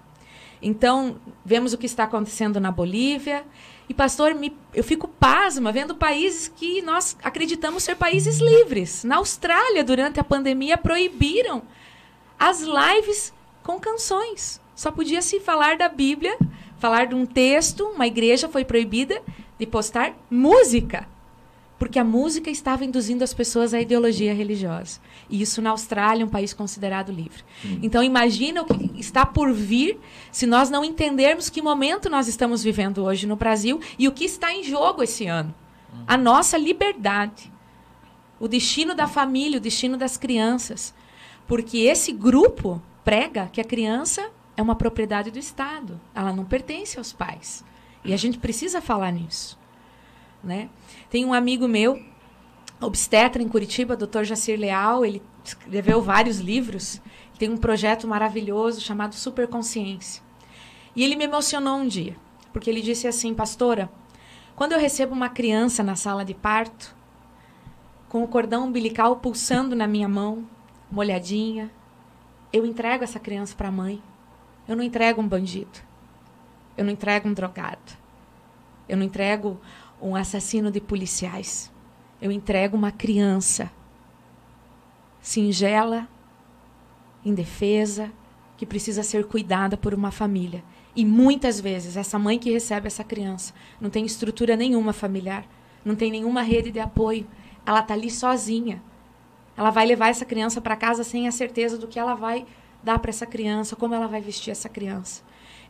Então, 0.63 1.17
vemos 1.45 1.73
o 1.73 1.79
que 1.79 1.87
está 1.87 2.05
acontecendo 2.05 2.61
na 2.61 2.71
Bolívia. 2.71 3.45
E, 3.89 3.93
pastor, 3.93 4.33
me, 4.33 4.57
eu 4.73 4.85
fico 4.85 5.09
pasma 5.09 5.73
vendo 5.73 5.97
países 5.97 6.47
que 6.47 6.81
nós 6.83 7.17
acreditamos 7.25 7.83
ser 7.83 7.97
países 7.97 8.39
livres. 8.39 9.03
Na 9.03 9.17
Austrália, 9.17 9.83
durante 9.83 10.21
a 10.21 10.25
pandemia, 10.25 10.79
proibiram 10.79 11.63
as 12.39 12.61
lives 12.61 13.35
com 13.61 13.81
canções. 13.81 14.61
Só 14.77 14.93
podia 14.93 15.21
se 15.21 15.41
falar 15.41 15.77
da 15.77 15.89
Bíblia, 15.89 16.39
falar 16.79 17.07
de 17.07 17.17
um 17.17 17.27
texto, 17.27 17.87
uma 17.87 18.07
igreja 18.07 18.49
foi 18.49 18.65
proibida 18.65 19.21
de 19.59 19.67
postar 19.67 20.15
música. 20.31 21.09
Porque 21.79 21.99
a 21.99 22.05
música 22.05 22.51
estava 22.51 22.85
induzindo 22.85 23.25
as 23.25 23.35
pessoas 23.35 23.75
à 23.75 23.81
ideologia 23.81 24.33
religiosa. 24.33 25.01
E 25.29 25.43
isso 25.43 25.61
na 25.61 25.71
Austrália, 25.71 26.25
um 26.25 26.29
país 26.29 26.55
considerado 26.55 27.11
livre. 27.11 27.43
Hum. 27.65 27.81
Então, 27.83 28.03
imagina 28.03 28.63
o 28.63 28.65
que 28.65 28.99
está 28.99 29.27
por 29.27 29.53
vir 29.53 29.99
se 30.31 30.47
nós 30.47 30.71
não 30.71 30.85
entendermos 30.85 31.51
que 31.51 31.61
momento 31.61 32.09
nós 32.09 32.29
estamos 32.29 32.63
vivendo 32.63 33.05
hoje 33.05 33.27
no 33.27 33.37
Brasil 33.37 33.81
e 33.99 34.07
o 34.07 34.13
que 34.13 34.25
está 34.25 34.53
em 34.55 34.63
jogo 34.63 35.03
esse 35.03 35.27
ano. 35.27 35.53
Hum. 35.93 36.05
A 36.07 36.17
nossa 36.17 36.57
liberdade. 36.57 37.53
O 38.39 38.47
destino 38.47 38.95
da 38.95 39.09
família, 39.09 39.59
o 39.59 39.61
destino 39.61 39.97
das 39.97 40.17
crianças. 40.17 40.95
Porque 41.47 41.79
esse 41.79 42.13
grupo 42.13 42.81
prega 43.05 43.49
que 43.53 43.61
a 43.61 43.65
criança 43.65 44.31
é 44.57 44.63
uma 44.63 44.77
propriedade 44.77 45.31
do 45.31 45.39
Estado. 45.39 46.01
Ela 46.15 46.33
não 46.33 46.45
pertence 46.45 46.99
aos 46.99 47.13
pais. 47.13 47.65
E 48.05 48.13
a 48.13 48.17
gente 48.17 48.39
precisa 48.39 48.81
falar 48.81 49.11
nisso. 49.11 49.59
Né? 50.43 50.69
Tem 51.09 51.25
um 51.25 51.33
amigo 51.33 51.67
meu, 51.67 52.01
obstetra 52.81 53.43
em 53.43 53.49
Curitiba, 53.49 53.97
Dr. 53.97 54.25
Jacir 54.25 54.59
Leal, 54.59 55.05
ele 55.05 55.23
escreveu 55.43 56.03
vários 56.03 56.39
livros, 56.39 57.01
tem 57.39 57.51
um 57.51 57.57
projeto 57.57 58.07
maravilhoso 58.07 58.81
chamado 58.81 59.15
Superconsciência. 59.15 60.23
E 60.95 61.03
ele 61.03 61.17
me 61.17 61.25
emocionou 61.25 61.79
um 61.79 61.89
dia, 61.89 62.17
porque 62.53 62.69
ele 62.69 62.83
disse 62.83 63.07
assim, 63.07 63.35
pastora, 63.35 63.91
quando 64.55 64.73
eu 64.73 64.79
recebo 64.79 65.13
uma 65.13 65.29
criança 65.29 65.83
na 65.83 65.97
sala 65.97 66.25
de 66.25 66.35
parto, 66.35 66.95
com 68.09 68.23
o 68.23 68.29
cordão 68.29 68.67
umbilical 68.67 69.17
pulsando 69.17 69.75
na 69.75 69.89
minha 69.89 70.09
mão, 70.09 70.47
molhadinha, 70.91 71.71
eu 72.53 72.65
entrego 72.65 73.03
essa 73.03 73.19
criança 73.19 73.57
para 73.57 73.67
a 73.69 73.73
mãe. 73.73 74.01
Eu 74.69 74.77
não 74.77 74.85
entrego 74.85 75.21
um 75.21 75.27
bandido. 75.27 75.81
Eu 76.77 76.85
não 76.85 76.93
entrego 76.93 77.29
um 77.29 77.33
drogado. 77.33 77.93
Eu 78.89 78.97
não 78.97 79.05
entrego 79.05 79.61
um 80.01 80.15
assassino 80.15 80.71
de 80.71 80.81
policiais. 80.81 81.73
Eu 82.21 82.31
entrego 82.31 82.77
uma 82.77 82.91
criança 82.91 83.71
singela, 85.21 86.07
indefesa, 87.25 88.13
que 88.57 88.67
precisa 88.67 89.03
ser 89.03 89.25
cuidada 89.27 89.77
por 89.77 89.95
uma 89.95 90.11
família. 90.11 90.63
E 90.95 91.05
muitas 91.05 91.59
vezes 91.61 91.97
essa 91.97 92.19
mãe 92.19 92.39
que 92.39 92.51
recebe 92.51 92.87
essa 92.87 93.03
criança 93.03 93.53
não 93.81 93.91
tem 93.91 94.05
estrutura 94.05 94.55
nenhuma 94.55 94.93
familiar, 94.93 95.47
não 95.85 95.97
tem 95.97 96.11
nenhuma 96.11 96.43
rede 96.43 96.71
de 96.71 96.79
apoio. 96.79 97.27
Ela 97.67 97.81
está 97.81 97.95
ali 97.95 98.11
sozinha. 98.11 98.83
Ela 99.57 99.71
vai 99.71 99.87
levar 99.87 100.09
essa 100.09 100.25
criança 100.25 100.61
para 100.61 100.77
casa 100.77 101.03
sem 101.03 101.27
a 101.27 101.33
certeza 101.33 101.79
do 101.79 101.89
que 101.89 101.99
ela 101.99 102.15
vai 102.15 102.47
dar 102.83 102.99
para 102.99 103.11
essa 103.11 103.27
criança, 103.27 103.75
como 103.75 103.95
ela 103.95 104.07
vai 104.07 104.21
vestir 104.21 104.51
essa 104.51 104.69
criança. 104.69 105.23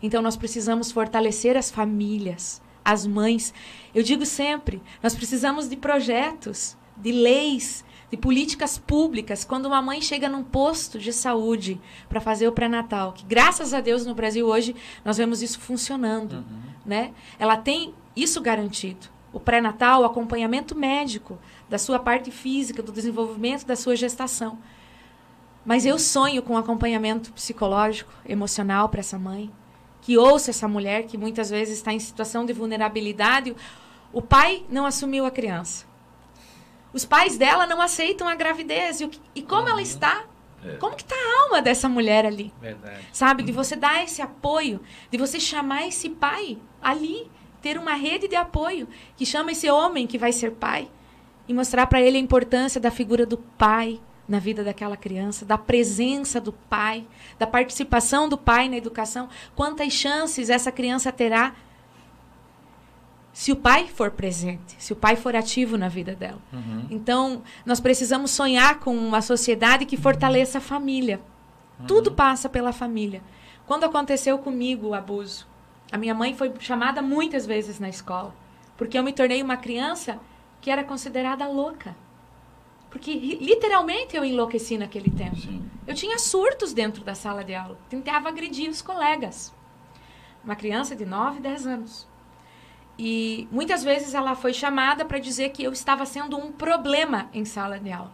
Então 0.04 0.20
nós 0.20 0.36
precisamos 0.36 0.92
fortalecer 0.92 1.56
as 1.56 1.70
famílias, 1.70 2.60
as 2.84 3.06
mães. 3.06 3.54
Eu 3.94 4.02
digo 4.02 4.26
sempre, 4.26 4.82
nós 5.02 5.14
precisamos 5.14 5.66
de 5.66 5.76
projetos, 5.76 6.76
de 6.94 7.10
leis, 7.10 7.82
de 8.10 8.16
políticas 8.18 8.76
públicas. 8.76 9.46
Quando 9.46 9.64
uma 9.64 9.80
mãe 9.80 10.02
chega 10.02 10.28
num 10.28 10.44
posto 10.44 10.98
de 10.98 11.10
saúde 11.10 11.80
para 12.06 12.20
fazer 12.20 12.46
o 12.46 12.52
pré-natal, 12.52 13.14
que 13.14 13.24
graças 13.24 13.72
a 13.72 13.80
Deus 13.80 14.04
no 14.04 14.14
Brasil 14.14 14.46
hoje 14.46 14.76
nós 15.02 15.16
vemos 15.16 15.40
isso 15.40 15.58
funcionando, 15.58 16.34
uhum. 16.34 16.60
né? 16.84 17.14
Ela 17.38 17.56
tem 17.56 17.94
isso 18.14 18.42
garantido. 18.42 19.06
O 19.32 19.40
pré-natal, 19.40 20.02
o 20.02 20.04
acompanhamento 20.04 20.76
médico 20.76 21.38
da 21.66 21.78
sua 21.78 21.98
parte 21.98 22.30
física, 22.30 22.82
do 22.82 22.92
desenvolvimento 22.92 23.64
da 23.64 23.74
sua 23.74 23.96
gestação. 23.96 24.58
Mas 25.64 25.86
eu 25.86 25.98
sonho 25.98 26.42
com 26.42 26.58
acompanhamento 26.58 27.32
psicológico, 27.32 28.12
emocional 28.28 28.90
para 28.90 29.00
essa 29.00 29.18
mãe, 29.18 29.50
que 30.04 30.18
ouça 30.18 30.50
essa 30.50 30.68
mulher 30.68 31.04
que 31.04 31.16
muitas 31.16 31.48
vezes 31.48 31.78
está 31.78 31.90
em 31.90 31.98
situação 31.98 32.44
de 32.44 32.52
vulnerabilidade. 32.52 33.56
O 34.12 34.20
pai 34.20 34.62
não 34.68 34.84
assumiu 34.84 35.24
a 35.24 35.30
criança. 35.30 35.86
Os 36.92 37.06
pais 37.06 37.38
dela 37.38 37.66
não 37.66 37.80
aceitam 37.80 38.28
a 38.28 38.34
gravidez. 38.34 39.00
E, 39.00 39.10
e 39.34 39.42
como 39.42 39.62
uhum. 39.62 39.68
ela 39.70 39.82
está? 39.82 40.26
É. 40.62 40.76
Como 40.76 40.94
que 40.94 41.02
está 41.02 41.16
a 41.16 41.42
alma 41.44 41.62
dessa 41.62 41.88
mulher 41.88 42.26
ali? 42.26 42.52
Verdade. 42.60 43.00
Sabe? 43.12 43.42
De 43.42 43.50
você 43.50 43.74
dar 43.76 44.04
esse 44.04 44.20
apoio, 44.20 44.78
de 45.10 45.16
você 45.16 45.40
chamar 45.40 45.88
esse 45.88 46.10
pai 46.10 46.58
ali, 46.82 47.30
ter 47.62 47.78
uma 47.78 47.94
rede 47.94 48.28
de 48.28 48.36
apoio 48.36 48.86
que 49.16 49.24
chama 49.24 49.52
esse 49.52 49.70
homem 49.70 50.06
que 50.06 50.18
vai 50.18 50.32
ser 50.32 50.52
pai 50.52 50.90
e 51.48 51.54
mostrar 51.54 51.86
para 51.86 52.02
ele 52.02 52.18
a 52.18 52.20
importância 52.20 52.78
da 52.78 52.90
figura 52.90 53.24
do 53.24 53.38
pai, 53.38 53.98
na 54.28 54.38
vida 54.38 54.64
daquela 54.64 54.96
criança, 54.96 55.44
da 55.44 55.58
presença 55.58 56.40
do 56.40 56.52
pai, 56.52 57.06
da 57.38 57.46
participação 57.46 58.28
do 58.28 58.38
pai 58.38 58.68
na 58.68 58.76
educação, 58.76 59.28
quantas 59.54 59.92
chances 59.92 60.48
essa 60.48 60.72
criança 60.72 61.12
terá 61.12 61.54
se 63.34 63.50
o 63.50 63.56
pai 63.56 63.88
for 63.88 64.12
presente, 64.12 64.76
se 64.78 64.92
o 64.92 64.96
pai 64.96 65.16
for 65.16 65.34
ativo 65.34 65.76
na 65.76 65.88
vida 65.88 66.14
dela. 66.14 66.38
Uhum. 66.52 66.86
Então, 66.88 67.42
nós 67.66 67.80
precisamos 67.80 68.30
sonhar 68.30 68.78
com 68.78 68.96
uma 68.96 69.20
sociedade 69.20 69.84
que 69.84 69.96
fortaleça 69.96 70.58
a 70.58 70.60
família. 70.60 71.20
Uhum. 71.80 71.86
Tudo 71.86 72.12
passa 72.12 72.48
pela 72.48 72.72
família. 72.72 73.20
Quando 73.66 73.84
aconteceu 73.84 74.38
comigo 74.38 74.88
o 74.88 74.94
abuso, 74.94 75.48
a 75.90 75.98
minha 75.98 76.14
mãe 76.14 76.32
foi 76.34 76.52
chamada 76.60 77.02
muitas 77.02 77.44
vezes 77.44 77.80
na 77.80 77.88
escola, 77.88 78.32
porque 78.76 78.96
eu 78.96 79.02
me 79.02 79.12
tornei 79.12 79.42
uma 79.42 79.56
criança 79.56 80.20
que 80.60 80.70
era 80.70 80.84
considerada 80.84 81.46
louca. 81.48 81.96
Porque 82.94 83.12
literalmente 83.12 84.16
eu 84.16 84.24
enlouqueci 84.24 84.78
naquele 84.78 85.10
tempo. 85.10 85.34
Sim. 85.34 85.68
Eu 85.84 85.96
tinha 85.96 86.16
surtos 86.16 86.72
dentro 86.72 87.02
da 87.02 87.12
sala 87.12 87.42
de 87.42 87.52
aula. 87.52 87.76
Tentava 87.90 88.28
agredir 88.28 88.70
os 88.70 88.80
colegas. 88.80 89.52
Uma 90.44 90.54
criança 90.54 90.94
de 90.94 91.04
9, 91.04 91.40
10 91.40 91.66
anos. 91.66 92.08
E 92.96 93.48
muitas 93.50 93.82
vezes 93.82 94.14
ela 94.14 94.36
foi 94.36 94.54
chamada 94.54 95.04
para 95.04 95.18
dizer 95.18 95.48
que 95.48 95.64
eu 95.64 95.72
estava 95.72 96.06
sendo 96.06 96.36
um 96.36 96.52
problema 96.52 97.28
em 97.34 97.44
sala 97.44 97.80
de 97.80 97.90
aula. 97.90 98.12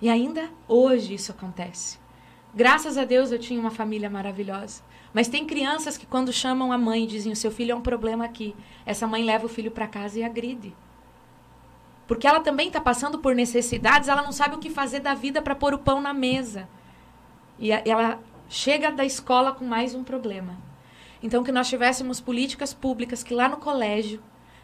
E 0.00 0.08
ainda 0.08 0.48
hoje 0.66 1.12
isso 1.12 1.30
acontece. 1.30 1.98
Graças 2.54 2.96
a 2.96 3.04
Deus 3.04 3.30
eu 3.30 3.38
tinha 3.38 3.60
uma 3.60 3.70
família 3.70 4.08
maravilhosa. 4.08 4.82
Mas 5.12 5.28
tem 5.28 5.44
crianças 5.44 5.98
que 5.98 6.06
quando 6.06 6.32
chamam 6.32 6.72
a 6.72 6.78
mãe 6.78 7.06
dizem 7.06 7.32
o 7.32 7.36
seu 7.36 7.50
filho 7.50 7.72
é 7.72 7.74
um 7.74 7.82
problema 7.82 8.24
aqui. 8.24 8.56
Essa 8.86 9.06
mãe 9.06 9.22
leva 9.22 9.44
o 9.44 9.50
filho 9.50 9.70
para 9.70 9.86
casa 9.86 10.18
e 10.18 10.24
agride. 10.24 10.74
Porque 12.10 12.26
ela 12.26 12.40
também 12.40 12.66
está 12.66 12.80
passando 12.80 13.20
por 13.20 13.36
necessidades, 13.36 14.08
ela 14.08 14.20
não 14.20 14.32
sabe 14.32 14.56
o 14.56 14.58
que 14.58 14.68
fazer 14.68 14.98
da 14.98 15.14
vida 15.14 15.40
para 15.40 15.54
pôr 15.54 15.72
o 15.72 15.78
pão 15.78 16.00
na 16.00 16.12
mesa. 16.12 16.68
E 17.56 17.72
a, 17.72 17.80
ela 17.86 18.18
chega 18.48 18.90
da 18.90 19.04
escola 19.04 19.52
com 19.52 19.64
mais 19.64 19.94
um 19.94 20.02
problema. 20.02 20.58
Então, 21.22 21.44
que 21.44 21.52
nós 21.52 21.68
tivéssemos 21.68 22.20
políticas 22.20 22.74
públicas 22.74 23.22
que 23.22 23.32
lá 23.32 23.48
no 23.48 23.58
colégio, 23.58 24.20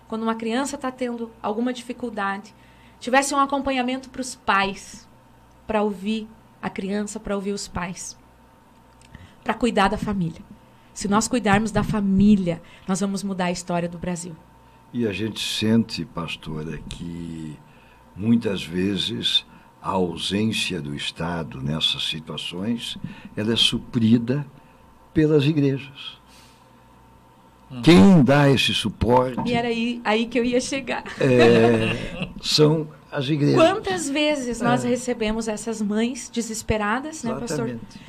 quando 0.08 0.24
uma 0.24 0.34
criança 0.34 0.74
está 0.74 0.90
tendo 0.90 1.30
alguma 1.40 1.72
dificuldade, 1.72 2.52
tivesse 2.98 3.32
um 3.32 3.38
acompanhamento 3.38 4.10
para 4.10 4.22
os 4.22 4.34
pais, 4.34 5.08
para 5.68 5.84
ouvir 5.84 6.26
a 6.60 6.68
criança, 6.68 7.20
para 7.20 7.36
ouvir 7.36 7.52
os 7.52 7.68
pais, 7.68 8.18
para 9.44 9.54
cuidar 9.54 9.86
da 9.86 9.96
família. 9.96 10.42
Se 10.92 11.06
nós 11.06 11.28
cuidarmos 11.28 11.70
da 11.70 11.84
família, 11.84 12.60
nós 12.88 12.98
vamos 12.98 13.22
mudar 13.22 13.44
a 13.44 13.52
história 13.52 13.88
do 13.88 13.98
Brasil. 13.98 14.34
E 14.92 15.06
a 15.06 15.12
gente 15.12 15.40
sente, 15.40 16.04
pastora, 16.04 16.78
que 16.88 17.56
muitas 18.14 18.62
vezes 18.62 19.44
a 19.82 19.90
ausência 19.90 20.80
do 20.80 20.94
Estado 20.94 21.62
nessas 21.62 22.08
situações 22.08 22.96
ela 23.36 23.52
é 23.52 23.56
suprida 23.56 24.46
pelas 25.12 25.44
igrejas. 25.44 26.18
Hum. 27.70 27.82
Quem 27.82 28.22
dá 28.22 28.50
esse 28.50 28.72
suporte. 28.72 29.48
E 29.48 29.54
era 29.54 29.68
aí, 29.68 30.00
aí 30.04 30.26
que 30.26 30.38
eu 30.38 30.44
ia 30.44 30.60
chegar. 30.60 31.04
É, 31.20 32.28
são 32.40 32.88
as 33.10 33.28
igrejas. 33.28 33.56
Quantas 33.56 34.08
vezes 34.08 34.60
nós 34.60 34.84
é. 34.84 34.88
recebemos 34.88 35.48
essas 35.48 35.82
mães 35.82 36.30
desesperadas, 36.32 37.24
Exatamente. 37.24 37.52
né, 37.52 37.78
pastor? 37.78 38.00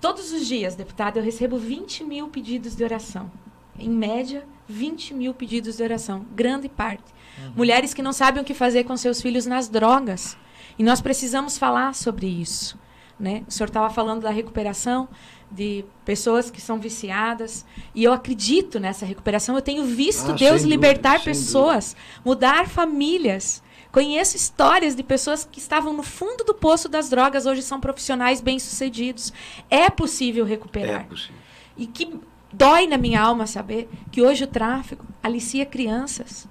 Todos 0.00 0.32
os 0.32 0.46
dias, 0.46 0.74
deputado, 0.74 1.18
eu 1.18 1.22
recebo 1.22 1.58
20 1.58 2.04
mil 2.04 2.28
pedidos 2.28 2.76
de 2.76 2.84
oração. 2.84 3.30
Em 3.78 3.88
média, 3.88 4.44
20 4.68 5.14
mil 5.14 5.32
pedidos 5.32 5.76
de 5.76 5.82
oração, 5.82 6.26
grande 6.34 6.68
parte. 6.68 7.04
Uhum. 7.38 7.52
Mulheres 7.56 7.94
que 7.94 8.02
não 8.02 8.12
sabem 8.12 8.42
o 8.42 8.44
que 8.44 8.54
fazer 8.54 8.84
com 8.84 8.96
seus 8.96 9.20
filhos 9.20 9.46
nas 9.46 9.68
drogas. 9.68 10.36
E 10.78 10.82
nós 10.82 11.00
precisamos 11.00 11.56
falar 11.58 11.94
sobre 11.94 12.26
isso. 12.26 12.78
Né? 13.18 13.42
O 13.48 13.50
senhor 13.50 13.66
estava 13.66 13.90
falando 13.90 14.22
da 14.22 14.30
recuperação 14.30 15.08
de 15.50 15.84
pessoas 16.04 16.50
que 16.50 16.60
são 16.60 16.78
viciadas. 16.78 17.64
E 17.94 18.04
eu 18.04 18.12
acredito 18.12 18.78
nessa 18.78 19.04
recuperação. 19.04 19.56
Eu 19.56 19.62
tenho 19.62 19.84
visto 19.84 20.30
ah, 20.30 20.34
Deus 20.34 20.62
libertar 20.62 21.14
dúvida, 21.14 21.30
pessoas, 21.30 21.96
mudar 22.24 22.68
famílias. 22.68 23.62
Conheço 23.90 24.36
histórias 24.36 24.94
de 24.94 25.02
pessoas 25.02 25.44
que 25.50 25.58
estavam 25.58 25.92
no 25.92 26.02
fundo 26.02 26.44
do 26.44 26.54
poço 26.54 26.88
das 26.88 27.08
drogas, 27.08 27.46
hoje 27.46 27.62
são 27.62 27.80
profissionais 27.80 28.40
bem-sucedidos. 28.40 29.32
É 29.70 29.88
possível 29.88 30.44
recuperar. 30.44 31.00
É 31.00 31.04
possível. 31.04 31.36
E 31.76 31.86
que 31.86 32.20
Dói 32.52 32.86
na 32.86 32.96
minha 32.96 33.20
alma 33.20 33.46
saber 33.46 33.88
que 34.10 34.22
hoje 34.22 34.44
o 34.44 34.46
tráfico 34.46 35.04
alicia 35.22 35.66
crianças. 35.66 36.48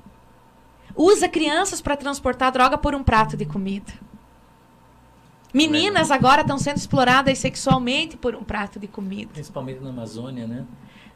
Usa 0.95 1.27
crianças 1.27 1.81
para 1.81 1.97
transportar 1.97 2.51
droga 2.51 2.77
por 2.77 2.95
um 2.95 3.03
prato 3.03 3.35
de 3.35 3.45
comida. 3.45 3.93
Meninas 5.53 6.11
agora 6.11 6.41
estão 6.41 6.57
sendo 6.57 6.77
exploradas 6.77 7.37
sexualmente 7.39 8.17
por 8.17 8.35
um 8.35 8.43
prato 8.43 8.79
de 8.79 8.87
comida. 8.87 9.31
Principalmente 9.33 9.79
na 9.79 9.89
Amazônia, 9.89 10.45
né? 10.45 10.65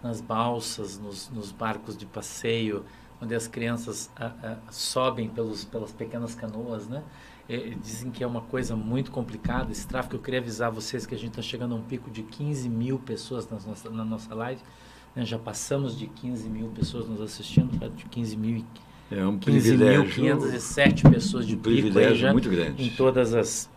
Nas 0.02 0.20
balsas, 0.20 0.98
nos, 0.98 1.30
nos 1.30 1.52
barcos 1.52 1.96
de 1.96 2.06
passeio, 2.06 2.84
onde 3.22 3.36
as 3.36 3.48
crianças 3.48 4.10
a, 4.16 4.28
a, 4.28 4.58
sobem 4.72 5.30
pelos, 5.30 5.64
pelas 5.64 5.92
pequenas 5.92 6.34
canoas, 6.34 6.88
né? 6.88 7.04
É, 7.54 7.74
dizem 7.82 8.10
que 8.12 8.24
é 8.24 8.28
uma 8.28 8.40
coisa 8.40 8.78
muito 8.78 9.12
complicada 9.12 9.72
esse 9.72 9.86
tráfego. 9.86 10.16
Eu 10.16 10.20
queria 10.22 10.40
avisar 10.40 10.72
vocês 10.72 11.06
que 11.06 11.14
a 11.14 11.18
gente 11.18 11.32
está 11.32 11.42
chegando 11.42 11.76
a 11.76 11.78
um 11.78 11.82
pico 11.82 12.10
de 12.10 12.24
15 12.24 12.70
mil 12.70 12.98
pessoas 12.98 13.50
na 13.50 13.58
nossa, 13.68 13.90
na 13.90 14.06
nossa 14.06 14.34
live. 14.34 14.62
Né? 15.14 15.26
Já 15.26 15.38
passamos 15.38 16.00
de 16.00 16.08
15 16.08 16.50
mil 16.50 16.68
pessoas 16.70 17.10
nos 17.10 17.20
assistindo, 17.20 17.78
de 17.90 18.06
15 18.06 18.38
mil 18.38 18.64
é 19.12 19.26
um 19.26 19.38
15.507 19.38 21.12
pessoas 21.12 21.46
de 21.46 21.56
um 21.56 21.60
pico 21.60 22.00
aí 22.00 22.16
já 22.16 22.32
muito 22.32 22.50
grande. 22.50 22.82
em 22.82 22.90
todas 22.92 23.34
as 23.34 23.70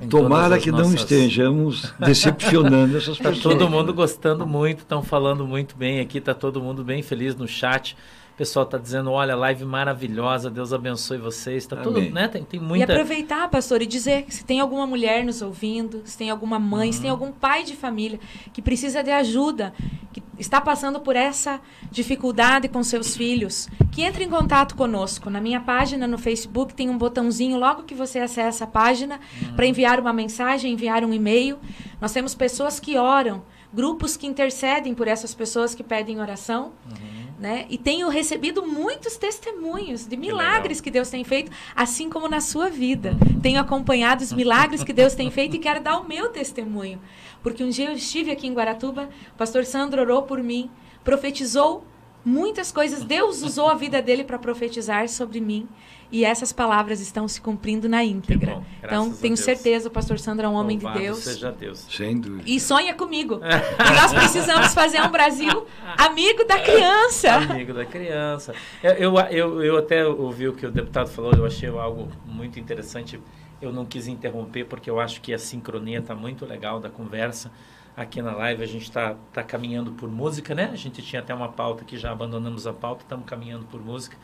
em 0.00 0.08
Tomara 0.08 0.58
que 0.58 0.72
nossas... 0.72 0.88
não 0.88 0.94
estejamos 0.96 1.94
decepcionando 2.00 2.96
essas 2.96 3.16
tá 3.16 3.30
pessoas. 3.30 3.36
Está 3.36 3.50
todo 3.50 3.70
mundo 3.70 3.94
gostando 3.94 4.44
muito, 4.44 4.80
estão 4.80 5.00
falando 5.04 5.46
muito 5.46 5.76
bem 5.76 6.00
aqui, 6.00 6.18
está 6.18 6.34
todo 6.34 6.60
mundo 6.60 6.82
bem 6.82 7.00
feliz 7.00 7.36
no 7.36 7.46
chat. 7.46 7.96
O 8.34 8.36
pessoal 8.36 8.64
está 8.64 8.76
dizendo, 8.76 9.12
olha, 9.12 9.36
live 9.36 9.64
maravilhosa, 9.64 10.50
Deus 10.50 10.72
abençoe 10.72 11.18
vocês. 11.18 11.64
Tá 11.66 11.76
tudo, 11.76 12.00
né? 12.00 12.26
Tem, 12.26 12.42
tem 12.42 12.58
muita... 12.58 12.92
E 12.92 12.96
aproveitar, 12.96 13.48
pastor, 13.48 13.80
e 13.80 13.86
dizer 13.86 14.24
que 14.24 14.34
se 14.34 14.44
tem 14.44 14.58
alguma 14.58 14.88
mulher 14.88 15.24
nos 15.24 15.40
ouvindo, 15.40 16.02
se 16.04 16.18
tem 16.18 16.30
alguma 16.30 16.58
mãe, 16.58 16.88
uhum. 16.88 16.92
se 16.92 17.00
tem 17.00 17.12
uhum. 17.12 17.16
algum 17.16 17.30
pai 17.32 17.62
de 17.62 17.76
família 17.76 18.18
que 18.52 18.60
precisa 18.60 19.04
de 19.04 19.12
ajuda, 19.12 19.72
que 20.12 20.20
está 20.36 20.60
passando 20.60 20.98
por 20.98 21.14
essa 21.14 21.60
dificuldade 21.92 22.66
com 22.66 22.82
seus 22.82 23.16
filhos, 23.16 23.68
que 23.92 24.02
entre 24.02 24.24
em 24.24 24.28
contato 24.28 24.74
conosco. 24.74 25.30
Na 25.30 25.40
minha 25.40 25.60
página 25.60 26.04
no 26.04 26.18
Facebook 26.18 26.74
tem 26.74 26.90
um 26.90 26.98
botãozinho, 26.98 27.56
logo 27.56 27.84
que 27.84 27.94
você 27.94 28.18
acessa 28.18 28.64
a 28.64 28.66
página, 28.66 29.20
uhum. 29.40 29.54
para 29.54 29.64
enviar 29.64 30.00
uma 30.00 30.12
mensagem, 30.12 30.72
enviar 30.72 31.04
um 31.04 31.14
e-mail. 31.14 31.56
Nós 32.00 32.12
temos 32.12 32.34
pessoas 32.34 32.80
que 32.80 32.98
oram, 32.98 33.44
grupos 33.72 34.16
que 34.16 34.26
intercedem 34.26 34.92
por 34.92 35.06
essas 35.06 35.32
pessoas 35.32 35.72
que 35.72 35.84
pedem 35.84 36.20
oração. 36.20 36.72
Uhum. 36.90 37.13
Né? 37.38 37.66
E 37.68 37.76
tenho 37.76 38.08
recebido 38.08 38.66
muitos 38.66 39.16
testemunhos 39.16 40.06
de 40.06 40.16
milagres 40.16 40.80
que, 40.80 40.84
que 40.84 40.90
Deus 40.90 41.10
tem 41.10 41.24
feito, 41.24 41.50
assim 41.74 42.08
como 42.08 42.28
na 42.28 42.40
sua 42.40 42.68
vida. 42.68 43.16
Tenho 43.42 43.60
acompanhado 43.60 44.22
os 44.22 44.32
milagres 44.32 44.84
que 44.84 44.92
Deus 44.92 45.14
tem 45.14 45.30
feito 45.30 45.56
e 45.56 45.58
quero 45.58 45.82
dar 45.82 45.98
o 45.98 46.08
meu 46.08 46.28
testemunho. 46.28 47.00
Porque 47.42 47.64
um 47.64 47.70
dia 47.70 47.88
eu 47.88 47.94
estive 47.94 48.30
aqui 48.30 48.46
em 48.46 48.54
Guaratuba, 48.54 49.08
o 49.32 49.36
pastor 49.36 49.64
Sandro 49.64 50.00
orou 50.00 50.22
por 50.22 50.42
mim, 50.42 50.70
profetizou 51.02 51.84
muitas 52.24 52.72
coisas. 52.72 53.04
Deus 53.04 53.42
usou 53.42 53.68
a 53.68 53.74
vida 53.74 54.00
dele 54.00 54.24
para 54.24 54.38
profetizar 54.38 55.08
sobre 55.08 55.40
mim. 55.40 55.68
E 56.14 56.24
essas 56.24 56.52
palavras 56.52 57.00
estão 57.00 57.26
se 57.26 57.40
cumprindo 57.40 57.88
na 57.88 58.04
íntegra. 58.04 58.62
Então, 58.80 59.12
tenho 59.12 59.36
certeza, 59.36 59.88
o 59.88 59.90
pastor 59.90 60.16
Sandro 60.16 60.46
é 60.46 60.48
um 60.48 60.52
homem 60.52 60.76
Louvado 60.76 60.96
de 60.96 61.04
Deus. 61.06 61.18
Seja 61.18 61.50
Deus. 61.50 61.88
Sem 61.90 62.20
dúvida. 62.20 62.44
E 62.48 62.60
sonha 62.60 62.94
comigo. 62.94 63.40
e 63.42 64.00
nós 64.00 64.12
precisamos 64.14 64.72
fazer 64.72 65.00
um 65.00 65.10
Brasil 65.10 65.66
amigo 65.98 66.44
da 66.44 66.60
criança. 66.60 67.34
Amigo 67.34 67.74
da 67.74 67.84
criança. 67.84 68.54
Eu, 68.80 68.92
eu, 68.92 69.18
eu, 69.18 69.64
eu 69.64 69.76
até 69.76 70.06
ouvi 70.06 70.46
o 70.46 70.52
que 70.52 70.64
o 70.64 70.70
deputado 70.70 71.08
falou, 71.08 71.32
eu 71.32 71.44
achei 71.44 71.68
algo 71.68 72.08
muito 72.24 72.60
interessante. 72.60 73.20
Eu 73.60 73.72
não 73.72 73.84
quis 73.84 74.06
interromper, 74.06 74.66
porque 74.66 74.88
eu 74.88 75.00
acho 75.00 75.20
que 75.20 75.34
a 75.34 75.38
sincronia 75.38 75.98
está 75.98 76.14
muito 76.14 76.46
legal 76.46 76.78
da 76.78 76.88
conversa 76.88 77.50
aqui 77.96 78.22
na 78.22 78.36
live. 78.36 78.62
A 78.62 78.66
gente 78.66 78.84
está 78.84 79.16
tá 79.32 79.42
caminhando 79.42 79.90
por 79.90 80.08
música, 80.08 80.54
né? 80.54 80.70
A 80.72 80.76
gente 80.76 81.02
tinha 81.02 81.20
até 81.20 81.34
uma 81.34 81.48
pauta 81.48 81.84
que 81.84 81.98
já 81.98 82.12
abandonamos 82.12 82.68
a 82.68 82.72
pauta, 82.72 83.02
estamos 83.02 83.26
caminhando 83.26 83.64
por 83.64 83.84
música 83.84 84.16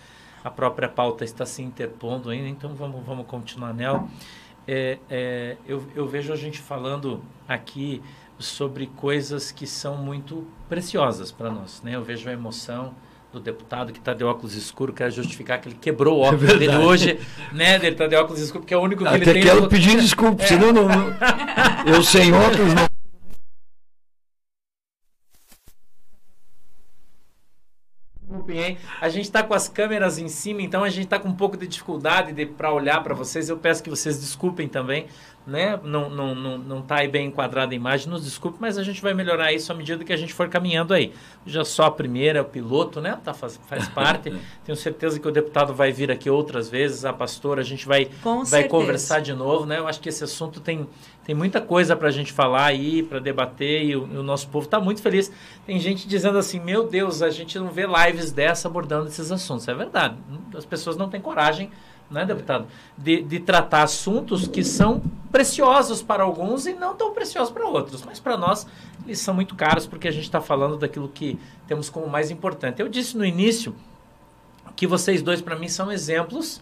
a 0.43 0.51
própria 0.51 0.89
pauta 0.89 1.25
está 1.25 1.45
se 1.45 1.63
interpondo 1.63 2.31
ainda, 2.31 2.49
então 2.49 2.75
vamos, 2.75 3.05
vamos 3.05 3.27
continuar 3.27 3.75
nela. 3.75 4.09
É, 4.67 4.99
é, 5.11 5.57
eu, 5.67 5.85
eu 5.95 6.07
vejo 6.07 6.33
a 6.33 6.37
gente 6.37 6.59
falando 6.59 7.23
aqui 7.49 8.03
sobre 8.39 8.87
coisas 8.87 9.53
que 9.53 9.67
são 9.67 9.97
muito 9.97 10.47
preciosas 10.69 11.31
para 11.31 11.51
nós. 11.51 11.83
Né? 11.83 11.95
Eu 11.95 12.03
vejo 12.03 12.29
a 12.29 12.33
emoção 12.33 12.95
do 13.33 13.39
deputado 13.39 13.93
que 13.93 13.99
está 13.99 14.13
de 14.13 14.25
óculos 14.25 14.55
escuros, 14.55 14.95
quer 14.95 15.11
justificar 15.11 15.61
que 15.61 15.69
ele 15.69 15.79
quebrou 15.81 16.21
o 16.21 16.25
é 16.25 16.29
óculos 16.29 16.51
é 16.51 16.57
dele 16.57 16.77
hoje, 16.77 17.21
né? 17.53 17.77
Ele 17.77 17.91
está 17.91 18.09
de 18.09 18.17
óculos 18.17 18.41
escuros, 18.41 18.63
porque 18.63 18.75
é 18.75 18.77
o 18.77 18.81
único 18.81 19.05
que 19.05 19.09
Até 19.09 19.17
ele 19.17 19.25
tem. 19.25 19.43
Até 19.43 19.53
quero 19.53 19.69
pedir 19.69 20.01
desculpa, 20.01 20.43
é. 20.43 20.47
senão 20.49 20.73
não, 20.73 20.89
não, 20.89 21.17
eu 21.87 22.03
sem 22.03 22.33
óculos 22.33 22.75
não 22.75 22.91
hein? 28.53 28.79
A 29.01 29.09
gente 29.09 29.25
está 29.25 29.43
com 29.43 29.55
as 29.55 29.67
câmeras 29.67 30.19
em 30.19 30.29
cima, 30.29 30.61
então 30.61 30.85
a 30.85 30.91
gente 30.91 31.05
está 31.05 31.19
com 31.19 31.29
um 31.29 31.35
pouco 31.35 31.57
de 31.57 31.67
dificuldade 31.67 32.33
de, 32.35 32.45
para 32.45 32.71
olhar 32.71 33.03
para 33.03 33.15
vocês. 33.15 33.49
Eu 33.49 33.57
peço 33.57 33.83
que 33.83 33.89
vocês 33.89 34.21
desculpem 34.21 34.69
também, 34.69 35.07
né? 35.47 35.79
Não, 35.83 36.09
não, 36.11 36.35
não, 36.35 36.59
não 36.59 36.83
tá 36.83 36.97
aí 36.97 37.09
bem 37.09 37.27
enquadrada 37.27 37.73
a 37.73 37.77
imagem, 37.77 38.09
nos 38.09 38.25
desculpe, 38.25 38.59
mas 38.61 38.79
a 38.79 38.83
gente 38.83 39.01
vai 39.01 39.15
melhorar 39.15 39.53
isso 39.53 39.73
à 39.73 39.75
medida 39.75 40.05
que 40.05 40.13
a 40.13 40.17
gente 40.17 40.33
for 40.33 40.49
caminhando 40.49 40.95
aí. 40.95 41.13
Já 41.47 41.65
só 41.65 41.85
a 41.85 41.91
primeira, 41.91 42.39
é 42.39 42.43
o 42.43 42.45
piloto, 42.45 43.01
né? 43.01 43.19
Tá, 43.25 43.33
faz, 43.33 43.59
faz 43.67 43.89
parte. 43.91 44.33
Tenho 44.65 44.77
certeza 44.77 45.19
que 45.19 45.27
o 45.27 45.33
deputado 45.33 45.75
vai 45.75 45.93
vir 45.93 46.11
aqui 46.11 46.29
outras 46.29 46.69
vezes, 46.69 47.05
a 47.05 47.13
pastora, 47.13 47.61
a 47.61 47.65
gente 47.65 47.87
vai, 47.87 48.09
vai 48.49 48.65
conversar 48.65 49.21
de 49.21 49.33
novo, 49.33 49.67
né? 49.67 49.79
Eu 49.79 49.89
acho 49.89 50.01
que 50.01 50.09
esse 50.09 50.25
assunto 50.25 50.61
tem 50.61 50.87
tem 51.31 51.35
muita 51.37 51.61
coisa 51.61 51.95
para 51.95 52.09
a 52.09 52.11
gente 52.11 52.33
falar 52.33 52.65
aí, 52.65 53.05
para 53.05 53.21
debater, 53.21 53.85
e 53.85 53.95
o, 53.95 54.03
o, 54.03 54.23
nosso 54.23 54.49
povo 54.49 54.65
está 54.65 54.81
muito 54.81 55.01
feliz. 55.01 55.31
Tem 55.65 55.79
gente 55.79 56.09
dizendo 56.09 56.37
assim: 56.39 56.59
meu 56.59 56.89
Deus, 56.89 57.23
a 57.23 57.31
gente 57.31 57.57
não 57.57 57.69
vê 57.69 57.87
lives 57.87 58.33
dessa 58.33 58.67
abordando 58.67 59.07
esses 59.07 59.31
assuntos. 59.31 59.69
É 59.69 59.75
verdade. 59.75 60.17
As 60.57 60.65
pessoas 60.65 60.97
não 60.97 61.09
têm 61.09 61.21
coragem, 61.21 61.71
né, 62.11 62.25
deputado, 62.25 62.67
de, 62.99 63.23
de 63.23 63.39
tratar 63.41 63.85
assuntos 63.85 64.49
que 64.49 64.65
são 64.65 65.01
preciosos 65.31 66.03
para 66.03 66.25
alguns 66.25 66.67
e 66.67 66.75
não 66.75 66.95
tão 66.95 67.15
preciosos 67.15 67.53
para 67.53 67.67
outros. 67.67 68.03
Mas 68.05 68.19
para 68.19 68.37
nós, 68.37 68.67
eles 69.07 69.21
são 69.21 69.33
muito 69.33 69.55
caros 69.55 69.87
porque 69.87 70.09
a 70.09 70.11
gente 70.11 70.25
está 70.25 70.41
falando 70.41 70.77
daquilo 70.77 71.09
que 71.09 71.39
temos 71.67 71.89
como 71.89 72.09
mais 72.09 72.31
importante. 72.31 72.83
Eu 72.83 72.89
disse 72.89 73.17
no 73.17 73.25
início 73.25 73.75
que 74.75 74.87
vocês 74.87 75.23
dois, 75.23 75.41
para 75.41 75.57
mim, 75.57 75.69
são 75.69 75.93
exemplos 75.93 76.61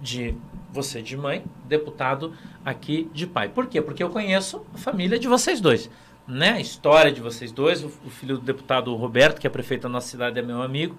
de 0.00 0.34
você 0.72 1.00
de 1.00 1.16
mãe, 1.16 1.44
deputado 1.64 2.32
aqui 2.64 3.10
de 3.12 3.26
pai. 3.26 3.48
Por 3.48 3.66
quê? 3.66 3.80
Porque 3.80 4.02
eu 4.02 4.10
conheço 4.10 4.64
a 4.74 4.78
família 4.78 5.18
de 5.18 5.28
vocês 5.28 5.60
dois. 5.60 5.90
Né? 6.26 6.50
A 6.52 6.60
história 6.60 7.12
de 7.12 7.20
vocês 7.20 7.52
dois, 7.52 7.84
o, 7.84 7.86
o 8.04 8.10
filho 8.10 8.36
do 8.38 8.44
deputado 8.44 8.94
Roberto, 8.94 9.40
que 9.40 9.46
é 9.46 9.50
prefeito 9.50 9.82
da 9.82 9.88
nossa 9.88 10.08
cidade, 10.08 10.38
é 10.38 10.42
meu 10.42 10.62
amigo. 10.62 10.96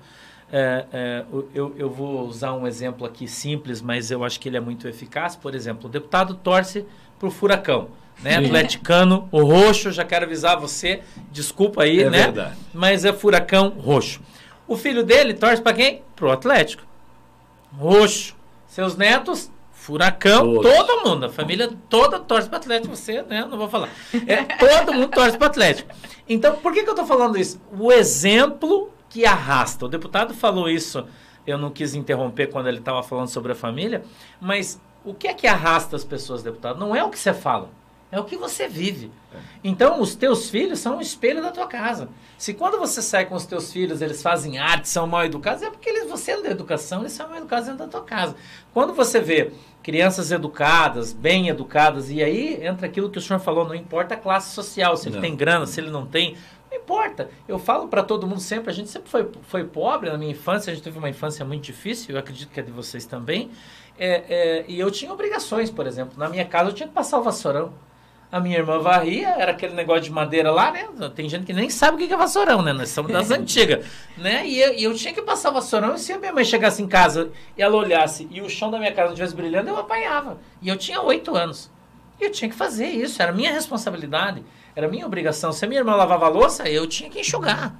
É, 0.51 0.85
é, 0.93 1.25
eu, 1.53 1.75
eu 1.77 1.89
vou 1.89 2.25
usar 2.25 2.53
um 2.53 2.65
exemplo 2.65 3.05
aqui 3.05 3.27
simples, 3.27 3.81
mas 3.81 4.11
eu 4.11 4.23
acho 4.23 4.39
que 4.39 4.47
ele 4.47 4.57
é 4.57 4.61
muito 4.61 4.87
eficaz. 4.87 5.35
Por 5.35 5.53
exemplo, 5.53 5.89
o 5.89 5.91
deputado 5.91 6.35
torce 6.35 6.85
para 7.19 7.27
o 7.27 7.31
furacão. 7.31 7.89
Né? 8.21 8.37
Atleticano, 8.37 9.27
o 9.31 9.43
roxo, 9.43 9.91
já 9.91 10.03
quero 10.03 10.25
avisar 10.25 10.59
você, 10.59 11.01
desculpa 11.31 11.83
aí, 11.83 12.01
é 12.01 12.09
né? 12.09 12.23
Verdade. 12.23 12.57
Mas 12.73 13.05
é 13.05 13.13
furacão 13.13 13.69
roxo. 13.69 14.21
O 14.67 14.75
filho 14.75 15.03
dele 15.03 15.33
torce 15.33 15.61
para 15.61 15.73
quem? 15.73 16.01
Pro 16.15 16.31
Atlético. 16.31 16.83
Roxo. 17.77 18.35
Seus 18.67 18.95
netos, 18.97 19.51
furacão, 19.71 20.55
Todos. 20.55 20.71
todo 20.71 21.07
mundo, 21.07 21.27
a 21.27 21.29
família 21.29 21.69
toda 21.89 22.19
torce 22.19 22.49
para 22.49 22.57
Atlético, 22.57 22.95
você, 22.95 23.21
né? 23.21 23.45
Não 23.49 23.57
vou 23.57 23.69
falar. 23.69 23.89
É, 24.25 24.43
todo 24.43 24.93
mundo 24.93 25.09
torce 25.09 25.37
para 25.37 25.47
Atlético. 25.47 25.93
Então, 26.27 26.55
por 26.57 26.73
que, 26.73 26.83
que 26.83 26.89
eu 26.89 26.93
estou 26.93 27.05
falando 27.05 27.37
isso? 27.37 27.61
O 27.71 27.91
exemplo 27.91 28.91
que 29.09 29.25
arrasta. 29.25 29.85
O 29.85 29.89
deputado 29.89 30.33
falou 30.33 30.69
isso, 30.69 31.05
eu 31.45 31.57
não 31.57 31.69
quis 31.69 31.93
interromper 31.93 32.47
quando 32.47 32.67
ele 32.67 32.79
estava 32.79 33.01
falando 33.03 33.29
sobre 33.29 33.51
a 33.51 33.55
família, 33.55 34.03
mas 34.39 34.79
o 35.03 35.13
que 35.13 35.27
é 35.27 35.33
que 35.33 35.47
arrasta 35.47 35.95
as 35.95 36.03
pessoas, 36.03 36.43
deputado? 36.43 36.79
Não 36.79 36.95
é 36.95 37.03
o 37.03 37.09
que 37.09 37.17
você 37.17 37.33
fala. 37.33 37.69
É 38.09 38.17
o 38.19 38.23
que 38.23 38.37
você 38.37 38.69
vive. 38.69 39.11
Então, 39.61 39.99
os 39.99 40.15
teus 40.15 40.49
filhos 40.49 40.79
são 40.79 40.97
um 40.97 41.01
espelho 41.01 41.41
da 41.41 41.51
tua 41.51 41.67
casa. 41.67 42.07
Se 42.37 42.53
quando 42.53 42.79
você 42.79 43.01
sai 43.01 43.25
com 43.25 43.35
os 43.35 43.45
teus 43.45 43.71
filhos, 43.71 44.01
eles 44.01 44.21
fazem 44.21 44.57
arte, 44.57 44.87
são 44.87 45.05
mal 45.05 45.25
educados, 45.25 45.61
é 45.61 45.69
porque 45.69 45.89
eles, 45.89 46.09
você 46.09 46.31
é 46.31 46.41
da 46.41 46.49
educação, 46.49 47.01
eles 47.01 47.11
são 47.11 47.27
mal 47.27 47.37
educados 47.37 47.65
dentro 47.67 47.85
da 47.85 47.91
tua 47.91 48.03
casa. 48.03 48.35
Quando 48.73 48.93
você 48.93 49.19
vê 49.19 49.51
crianças 49.83 50.31
educadas, 50.31 51.11
bem 51.11 51.49
educadas, 51.49 52.09
e 52.09 52.23
aí 52.23 52.65
entra 52.65 52.87
aquilo 52.87 53.09
que 53.09 53.17
o 53.17 53.21
senhor 53.21 53.39
falou, 53.39 53.67
não 53.67 53.75
importa 53.75 54.15
a 54.15 54.17
classe 54.17 54.53
social, 54.53 54.95
se 54.95 55.09
ele 55.09 55.19
tem 55.19 55.35
grana, 55.35 55.65
se 55.65 55.79
ele 55.79 55.89
não 55.89 56.05
tem, 56.05 56.37
não 56.77 56.83
importa. 56.83 57.29
Eu 57.47 57.57
falo 57.57 57.87
para 57.87 58.03
todo 58.03 58.27
mundo 58.27 58.39
sempre, 58.39 58.69
a 58.69 58.73
gente 58.73 58.89
sempre 58.89 59.09
foi, 59.09 59.29
foi 59.43 59.63
pobre 59.63 60.09
na 60.09 60.17
minha 60.17 60.31
infância, 60.31 60.71
a 60.71 60.75
gente 60.75 60.83
teve 60.83 60.97
uma 60.97 61.09
infância 61.09 61.43
muito 61.43 61.63
difícil, 61.63 62.15
eu 62.15 62.19
acredito 62.19 62.49
que 62.49 62.59
é 62.59 62.63
de 62.63 62.71
vocês 62.71 63.05
também. 63.05 63.49
É, 63.97 64.23
é, 64.29 64.65
e 64.67 64.79
eu 64.79 64.91
tinha 64.91 65.11
obrigações, 65.11 65.71
por 65.71 65.87
exemplo. 65.87 66.17
Na 66.17 66.29
minha 66.29 66.45
casa 66.45 66.69
eu 66.69 66.73
tinha 66.73 66.87
que 66.87 66.93
passar 66.93 67.19
o 67.19 67.23
vassourão. 67.23 67.73
A 68.29 68.41
minha 68.41 68.57
irmã 68.57 68.77
varria, 68.77 69.29
era 69.29 69.51
aquele 69.51 69.73
negócio 69.73 70.03
de 70.03 70.11
madeira 70.11 70.51
lá, 70.51 70.69
né? 70.69 70.85
Tem 71.15 71.29
gente 71.29 71.45
que 71.45 71.53
nem 71.53 71.69
sabe 71.69 71.95
o 71.95 72.07
que 72.07 72.13
é 72.13 72.17
vassourão, 72.17 72.61
né? 72.61 72.73
Nós 72.73 72.89
somos 72.89 73.11
das 73.11 73.31
antigas, 73.31 73.85
né? 74.17 74.45
E 74.45 74.59
eu, 74.59 74.73
e 74.73 74.83
eu, 74.83 74.93
tinha 74.93 75.13
que 75.13 75.21
passar 75.21 75.49
vassourão 75.49 75.95
e 75.95 75.99
se 75.99 76.11
a 76.11 76.19
minha 76.19 76.33
mãe 76.33 76.43
chegasse 76.43 76.83
em 76.83 76.87
casa 76.87 77.31
e 77.57 77.61
ela 77.61 77.77
olhasse 77.77 78.27
e 78.29 78.41
o 78.41 78.49
chão 78.49 78.69
da 78.69 78.77
minha 78.77 78.91
casa 78.91 79.13
estivesse 79.13 79.33
brilhando, 79.33 79.69
eu 79.69 79.77
apanhava. 79.77 80.37
E 80.61 80.67
eu 80.67 80.75
tinha 80.75 81.01
oito 81.01 81.37
anos. 81.37 81.71
E 82.19 82.25
eu 82.25 82.31
tinha 82.31 82.49
que 82.49 82.55
fazer 82.55 82.87
isso, 82.87 83.21
era 83.21 83.31
minha 83.31 83.53
responsabilidade, 83.53 84.43
era 84.77 84.87
minha 84.87 85.07
obrigação. 85.07 85.51
Se 85.51 85.65
a 85.65 85.67
minha 85.67 85.81
irmã 85.81 85.95
lavava 85.95 86.27
a 86.27 86.29
louça, 86.29 86.69
eu 86.69 86.85
tinha 86.85 87.09
que 87.09 87.19
enxugar. 87.19 87.75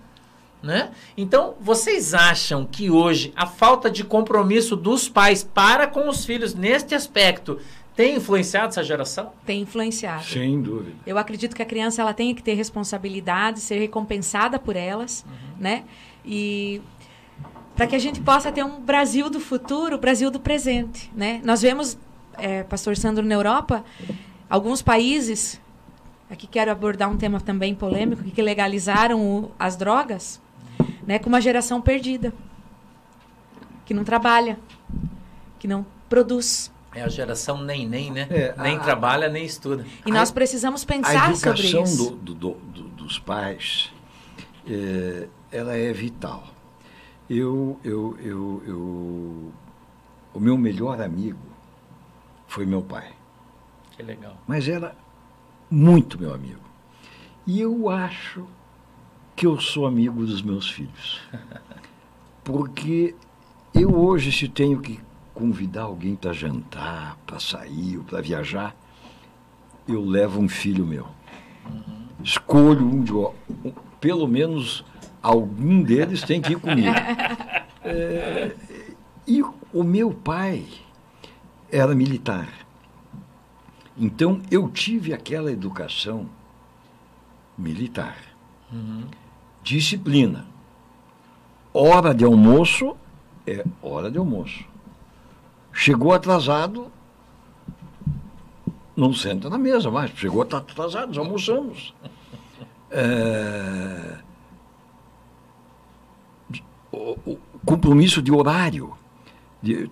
Né? 0.64 0.90
Então, 1.16 1.54
vocês 1.62 2.16
acham 2.16 2.66
que 2.66 2.90
hoje 2.90 3.32
a 3.36 3.46
falta 3.46 3.88
de 3.92 4.04
compromisso 4.04 4.76
dos 4.76 5.08
pais 5.08 5.44
para 5.44 5.86
com 5.86 6.10
os 6.10 6.26
filhos 6.26 6.56
neste 6.56 6.96
aspecto 6.96 7.60
tem 7.96 8.16
influenciado 8.16 8.70
essa 8.70 8.84
geração? 8.84 9.32
Tem 9.46 9.62
influenciado. 9.62 10.24
Sem 10.24 10.60
dúvida. 10.60 10.96
Eu 11.06 11.20
acredito 11.20 11.56
que 11.56 11.62
a 11.62 11.66
criança 11.66 12.02
ela 12.02 12.16
tem 12.16 12.34
que 12.34 12.42
ter 12.42 12.56
responsabilidade, 12.56 13.60
ser 13.60 13.78
recompensada 13.78 14.58
por 14.58 14.76
elas, 14.76 15.24
uhum. 15.28 15.62
né? 15.62 15.84
E 16.26 16.82
para 17.76 17.86
que 17.86 17.96
a 17.96 18.00
gente 18.00 18.20
possa 18.22 18.52
ter 18.52 18.64
um 18.64 18.82
Brasil 18.82 19.30
do 19.30 19.40
futuro, 19.40 19.98
o 19.98 20.00
Brasil 20.00 20.32
do 20.32 20.40
presente, 20.40 21.12
né? 21.16 21.42
Nós 21.44 21.62
vemos, 21.62 21.96
é, 22.40 22.64
Pastor 22.64 22.98
Sandro, 22.98 23.24
na 23.24 23.36
Europa, 23.36 23.86
alguns 24.50 24.82
países, 24.82 25.62
aqui 26.30 26.48
quero 26.48 26.72
abordar 26.72 27.10
um 27.10 27.18
tema 27.18 27.40
também 27.40 27.74
polêmico, 27.74 28.24
que 28.24 28.42
legalizaram 28.42 29.22
o, 29.22 29.52
as 29.58 29.76
drogas, 29.76 30.42
né? 31.06 31.20
Com 31.20 31.30
uma 31.30 31.42
geração 31.42 31.82
perdida, 31.82 32.34
que 33.86 33.94
não 33.94 34.04
trabalha, 34.04 34.60
que 35.60 35.68
não 35.68 35.86
produz, 36.10 36.72
é 36.98 37.04
a 37.04 37.10
geração 37.10 37.62
nem 37.62 37.88
nem, 37.88 38.12
né? 38.12 38.28
É, 38.30 38.56
nem 38.58 38.78
a, 38.78 38.80
trabalha, 38.80 39.30
nem 39.30 39.46
estuda. 39.46 39.86
E 40.04 40.12
nós 40.12 40.32
precisamos 40.32 40.84
pensar 40.84 41.36
sobre 41.36 41.62
isso. 41.62 41.78
A 41.78 41.82
educação 41.82 42.18
do, 42.18 42.34
do, 42.34 42.54
do, 42.54 42.84
dos 42.90 43.20
pais, 43.20 43.94
é, 44.68 45.28
ela 45.52 45.76
é 45.76 45.94
vital. 45.94 46.48
Eu, 47.30 47.80
eu, 47.84 48.18
eu, 48.20 48.64
eu, 48.66 49.54
o 50.34 50.40
meu 50.40 50.58
melhor 50.58 51.00
amigo 51.02 51.38
foi 52.48 52.66
meu 52.66 52.82
pai. 52.82 53.12
Que 53.92 54.02
legal. 54.02 54.36
Mas 54.48 54.68
era 54.68 54.96
muito 55.70 56.20
meu 56.20 56.34
amigo. 56.34 56.62
E 57.46 57.62
eu 57.62 57.90
acho 57.90 58.46
que 59.36 59.46
eu 59.46 59.60
sou 59.60 59.86
amigo 59.86 60.26
dos 60.26 60.42
meus 60.42 60.70
filhos. 60.70 61.22
Porque 62.44 63.16
eu 63.74 63.96
hoje, 63.96 64.32
se 64.32 64.48
tenho 64.48 64.80
que 64.80 65.00
convidar 65.34 65.84
alguém 65.84 66.16
para 66.16 66.34
jantar, 66.34 67.18
para 67.26 67.40
sair 67.40 67.98
ou 67.98 68.04
para 68.04 68.22
viajar, 68.22 68.76
eu 69.88 70.04
levo 70.04 70.42
um 70.42 70.50
filho 70.50 70.86
meu. 70.86 71.08
Uhum. 71.66 72.08
Escolho 72.24 72.86
um 72.86 73.04
de 73.04 73.14
um, 73.14 73.32
pelo 74.02 74.28
menos 74.28 74.84
algum 75.22 75.84
deles 75.84 76.24
tem 76.24 76.42
que 76.42 76.54
ir 76.54 76.60
comigo. 76.60 76.96
É, 77.90 78.54
e 79.26 79.42
o 79.42 79.82
meu 79.82 80.12
pai 80.12 80.66
era 81.72 81.96
militar. 81.96 82.50
Então 83.98 84.42
eu 84.52 84.70
tive 84.70 85.14
aquela 85.14 85.52
educação 85.52 86.30
militar. 87.58 88.18
Uhum. 88.72 89.06
Disciplina. 89.64 90.46
Hora 91.74 92.14
de 92.14 92.24
almoço 92.24 92.96
é 93.46 93.66
hora 93.82 94.12
de 94.12 94.18
almoço. 94.18 94.66
Chegou 95.74 96.14
atrasado, 96.14 96.92
não 98.96 99.14
senta 99.14 99.50
na 99.50 99.58
mesa 99.58 99.92
mais. 99.92 100.12
Chegou 100.12 100.42
atrasado, 100.42 101.14
já 101.14 101.22
almoçamos. 101.22 101.94
É, 102.90 104.18
o, 106.92 107.38
compromisso 107.66 108.22
de 108.22 108.32
horário. 108.32 108.98
De, 109.62 109.90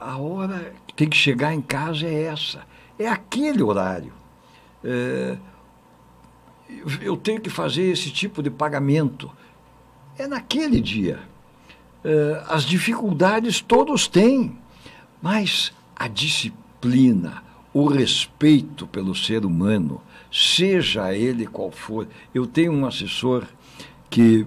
a, 0.00 0.18
hora 0.18 0.74
tem 0.96 1.08
que 1.08 1.16
chegar 1.16 1.52
em 1.54 1.60
casa 1.60 2.06
é 2.06 2.24
essa. 2.24 2.62
É 2.98 3.08
aquele 3.08 3.62
horário. 3.62 4.12
É, 4.82 5.36
eu 7.00 7.16
tenho 7.16 7.40
que 7.40 7.50
fazer 7.50 7.84
esse 7.84 8.10
tipo 8.10 8.42
de 8.42 8.50
pagamento. 8.50 9.30
É 10.18 10.26
naquele 10.26 10.80
dia. 10.80 11.20
É, 12.04 12.44
as 12.48 12.64
dificuldades 12.64 13.60
todos 13.60 14.06
têm, 14.06 14.56
mas 15.20 15.72
a 15.96 16.06
disciplina, 16.06 17.42
o 17.72 17.86
respeito 17.86 18.86
pelo 18.86 19.14
ser 19.14 19.44
humano, 19.44 20.00
seja 20.30 21.14
ele 21.14 21.46
qual 21.46 21.70
for. 21.70 22.06
Eu 22.32 22.46
tenho 22.46 22.72
um 22.72 22.86
assessor 22.86 23.44
que 24.10 24.46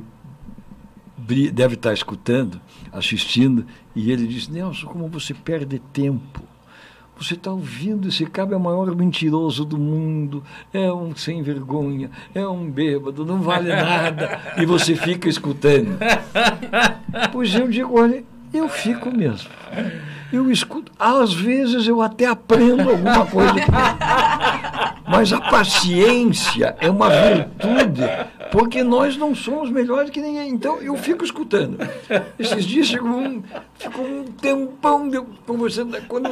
deve 1.51 1.75
estar 1.75 1.93
escutando, 1.93 2.61
assistindo, 2.97 3.65
e 3.95 4.11
ele 4.11 4.27
diz: 4.27 4.47
Nelson, 4.47 4.87
como 4.87 5.07
você 5.07 5.33
perde 5.33 5.79
tempo. 5.79 6.41
Você 7.19 7.33
está 7.33 7.51
ouvindo, 7.51 8.09
esse 8.09 8.27
cabo 8.27 8.53
é 8.53 8.57
o 8.57 8.59
maior 8.59 8.95
mentiroso 8.95 9.65
do 9.65 9.75
mundo, 9.75 10.43
é 10.71 10.93
um 10.93 11.15
sem 11.15 11.41
vergonha, 11.41 12.11
é 12.33 12.47
um 12.47 12.69
bêbado, 12.69 13.25
não 13.25 13.41
vale 13.41 13.69
nada. 13.69 14.39
e 14.55 14.65
você 14.67 14.95
fica 14.95 15.27
escutando. 15.27 15.97
Pois 17.31 17.55
eu 17.55 17.67
digo, 17.67 17.99
olha, 17.99 18.23
eu 18.53 18.69
fico 18.69 19.09
mesmo 19.09 19.49
eu 20.31 20.51
escuto. 20.51 20.91
Às 20.99 21.33
vezes 21.33 21.87
eu 21.87 22.01
até 22.01 22.25
aprendo 22.25 22.89
alguma 22.89 23.25
coisa. 23.25 23.53
Mas 25.07 25.31
a 25.31 25.39
paciência 25.39 26.75
é 26.79 26.89
uma 26.89 27.09
virtude, 27.09 28.03
porque 28.51 28.83
nós 28.83 29.15
não 29.15 29.33
somos 29.33 29.71
melhores 29.71 30.09
que 30.09 30.19
ninguém. 30.19 30.49
Então 30.49 30.81
eu 30.81 30.97
fico 30.97 31.23
escutando. 31.23 31.77
Esses 32.37 32.65
dias 32.65 32.87
chegou 32.87 33.11
um, 33.11 33.41
ficou 33.75 34.05
um 34.05 34.25
tempão 34.25 35.07
de, 35.07 35.21
conversando, 35.45 35.97
quando, 36.07 36.29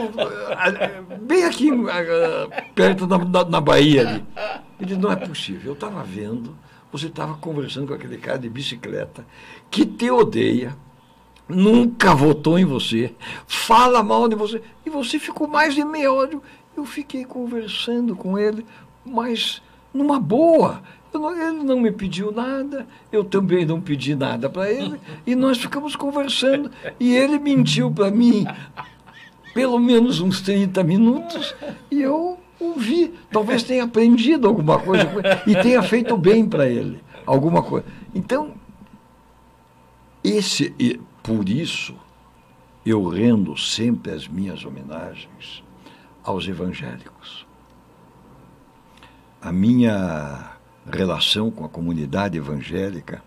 bem 1.22 1.46
aqui, 1.46 1.72
perto 2.76 3.08
da, 3.08 3.18
da, 3.18 3.46
na 3.46 3.62
Bahia 3.62 4.02
ali. 4.02 4.26
Ele 4.80 4.90
disse, 4.90 5.00
não 5.00 5.12
é 5.12 5.16
possível, 5.16 5.72
eu 5.72 5.74
estava 5.74 6.04
vendo, 6.04 6.54
você 6.92 7.08
estava 7.08 7.36
conversando 7.36 7.88
com 7.88 7.94
aquele 7.94 8.18
cara 8.18 8.38
de 8.38 8.50
bicicleta 8.50 9.26
que 9.72 9.86
te 9.86 10.12
odeia 10.12 10.76
nunca 11.48 12.14
votou 12.16 12.58
em 12.58 12.66
você, 12.66 13.14
fala 13.48 14.04
mal 14.04 14.28
de 14.28 14.36
você, 14.36 14.62
e 14.86 14.90
você 14.90 15.20
ficou 15.20 15.48
mais 15.48 15.76
de 15.76 15.84
meia 15.84 16.12
hora. 16.12 16.40
Eu 16.76 16.86
fiquei 16.86 17.24
conversando 17.24 18.16
com 18.16 18.38
ele, 18.38 18.66
mas 19.06 19.62
numa 19.94 20.20
boa. 20.20 20.82
Não, 21.14 21.32
ele 21.32 21.64
não 21.64 21.80
me 21.80 21.92
pediu 21.92 22.30
nada, 22.32 22.86
eu 23.10 23.24
também 23.24 23.66
não 23.66 23.80
pedi 23.80 24.14
nada 24.14 24.50
para 24.50 24.70
ele, 24.70 25.00
e 25.26 25.34
nós 25.34 25.58
ficamos 25.58 25.96
conversando. 25.96 26.70
E 27.00 27.16
ele 27.16 27.40
mentiu 27.40 27.90
para 27.90 28.12
mim 28.12 28.46
pelo 29.54 29.80
menos 29.80 30.20
uns 30.20 30.42
30 30.42 30.84
minutos, 30.84 31.56
e 31.90 32.02
eu 32.02 32.38
ouvi. 32.60 33.14
Talvez 33.32 33.64
tenha 33.64 33.86
aprendido 33.86 34.46
alguma 34.46 34.78
coisa 34.78 35.10
e 35.48 35.56
tenha 35.56 35.82
feito 35.82 36.18
bem 36.18 36.46
para 36.46 36.68
ele, 36.68 37.02
alguma 37.26 37.64
coisa. 37.64 37.86
Então, 38.14 38.54
esse 40.22 41.00
por 41.24 41.48
isso, 41.48 41.96
eu 42.86 43.08
rendo 43.08 43.58
sempre 43.58 44.12
as 44.12 44.28
minhas 44.28 44.66
homenagens 44.66 45.64
aos 46.26 46.48
evangélicos. 46.48 47.46
A 49.42 49.52
minha 49.52 50.52
relação 50.92 51.52
com 51.52 51.64
a 51.64 51.70
comunidade 51.70 52.38
evangélica 52.38 53.24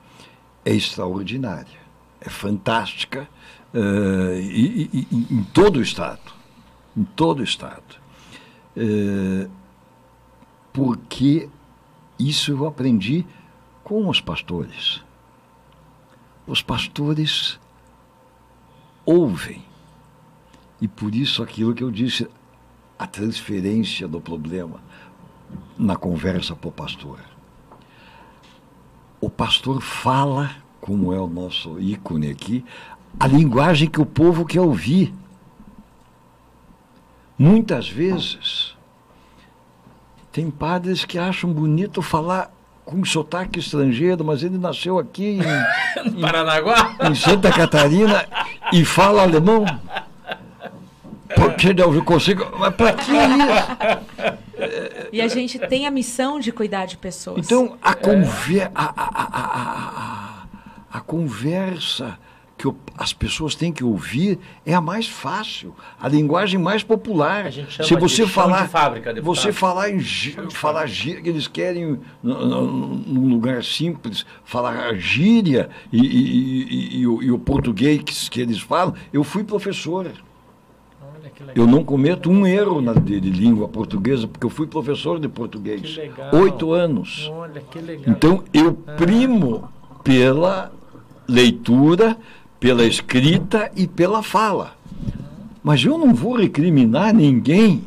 é 0.65 0.75
extraordinária, 0.75 1.79
é 2.21 2.29
fantástica 2.29 3.29
uh, 3.73 4.39
e, 4.41 4.91
e, 4.93 5.09
e, 5.11 5.35
em 5.35 5.45
todo 5.45 5.77
o 5.77 5.83
Estado. 5.83 6.33
Em 6.97 7.05
todo 7.05 7.39
o 7.41 7.45
Estado. 7.45 7.97
Uh, 8.77 9.49
porque 10.73 11.49
isso 12.19 12.51
eu 12.51 12.67
aprendi 12.67 13.25
com 13.85 14.09
os 14.09 14.21
pastores. 14.21 15.03
Os 16.47 16.63
pastores 16.63 17.59
ouvem. 19.07 19.65
E 20.81 20.87
por 20.87 21.15
isso 21.15 21.43
aquilo 21.43 21.75
que 21.75 21.83
eu 21.83 21.91
disse, 21.91 22.29
a 22.99 23.07
transferência 23.07 24.09
do 24.09 24.21
problema 24.21 24.81
na 25.79 25.97
conversa 25.97 26.57
para 26.57 26.69
o 26.69 26.73
pastor. 26.73 27.21
O 29.21 29.31
pastor 29.31 29.81
fala, 29.81 30.51
como 30.81 31.13
é 31.13 31.19
o 31.19 31.27
nosso 31.27 31.79
ícone 31.79 32.31
aqui, 32.31 32.65
a 33.19 33.27
linguagem 33.27 33.89
que 33.89 34.01
o 34.01 34.07
povo 34.07 34.45
quer 34.45 34.61
ouvir. 34.61 35.15
Muitas 37.39 37.89
vezes, 37.89 38.77
tem 40.33 40.51
padres 40.51 41.05
que 41.05 41.19
acham 41.19 41.53
bonito 41.53 42.03
falar 42.03 42.53
com 42.85 43.05
sotaque 43.05 43.59
estrangeiro, 43.59 44.25
mas 44.25 44.43
ele 44.43 44.57
nasceu 44.57 44.99
aqui 44.99 45.39
em, 45.39 45.41
em 46.09 46.21
Paranaguá, 46.21 46.97
em 47.03 47.15
Santa 47.15 47.53
Catarina 47.53 48.27
e 48.73 48.85
fala 48.85 49.23
alemão. 49.23 49.65
Porque 51.35 51.69
eu 51.77 52.05
consigo. 52.05 52.47
Mas 52.59 52.75
para 52.75 52.93
que 52.95 53.13
isso? 53.13 54.49
E 55.13 55.21
a 55.21 55.29
gente 55.29 55.59
tem 55.59 55.87
a 55.87 55.91
missão 55.91 56.41
de 56.41 56.51
cuidar 56.53 56.87
de 56.87 56.97
pessoas. 56.97 57.47
Então, 57.47 57.77
a, 57.83 57.95
conver 57.95 58.71
a, 58.75 58.93
a, 58.97 60.43
a, 60.93 60.99
a, 60.99 61.01
conversa 61.01 62.19
que 62.57 62.69
as 62.97 63.13
pessoas 63.13 63.55
têm 63.55 63.73
que 63.73 63.85
ouvir 63.85 64.39
é 64.67 64.75
a 64.75 64.81
mais 64.81 65.07
fácil, 65.07 65.75
a 66.01 66.09
linguagem 66.09 66.59
mais 66.59 66.83
popular. 66.83 67.53
Se 67.53 67.95
você 67.95 68.27
falar, 68.27 68.65
de 68.65 68.69
fábrica, 68.69 69.23
você 69.23 69.53
falar 69.53 69.91
em 69.91 70.01
falar 70.51 70.87
gíria, 70.87 71.23
eles 71.25 71.47
querem 71.47 72.01
num 72.21 73.29
lugar 73.29 73.63
simples 73.63 74.27
falar 74.45 74.93
gíria 74.97 75.71
e, 75.93 76.01
e, 76.01 76.63
e, 76.65 76.99
e, 76.99 77.07
o, 77.07 77.23
e 77.23 77.31
o 77.31 77.39
português 77.39 78.03
que, 78.03 78.31
que 78.31 78.41
eles 78.41 78.59
falam. 78.59 78.93
Eu 79.13 79.23
fui 79.23 79.45
professor. 79.45 80.11
Eu 81.55 81.67
não 81.67 81.85
cometo 81.85 82.31
um 82.31 82.47
erro 82.47 82.81
na, 82.81 82.93
de, 82.93 83.21
de, 83.21 83.31
língua 83.31 83.69
portuguesa, 83.69 84.27
porque 84.27 84.45
eu 84.45 84.51
fui 84.51 84.67
professor 84.67 85.21
de 85.21 85.29
português. 85.29 85.99
Oito 86.33 86.73
anos. 86.73 87.31
Olha, 87.33 87.63
então, 88.07 88.43
eu 88.53 88.75
primo 88.75 89.69
pela 90.03 90.73
leitura, 91.29 92.17
pela 92.59 92.85
escrita 92.85 93.71
e 93.77 93.87
pela 93.87 94.23
fala. 94.23 94.77
Mas 95.63 95.85
eu 95.85 95.99
não 95.99 96.15
vou 96.15 96.37
recriminar 96.37 97.15
ninguém 97.15 97.85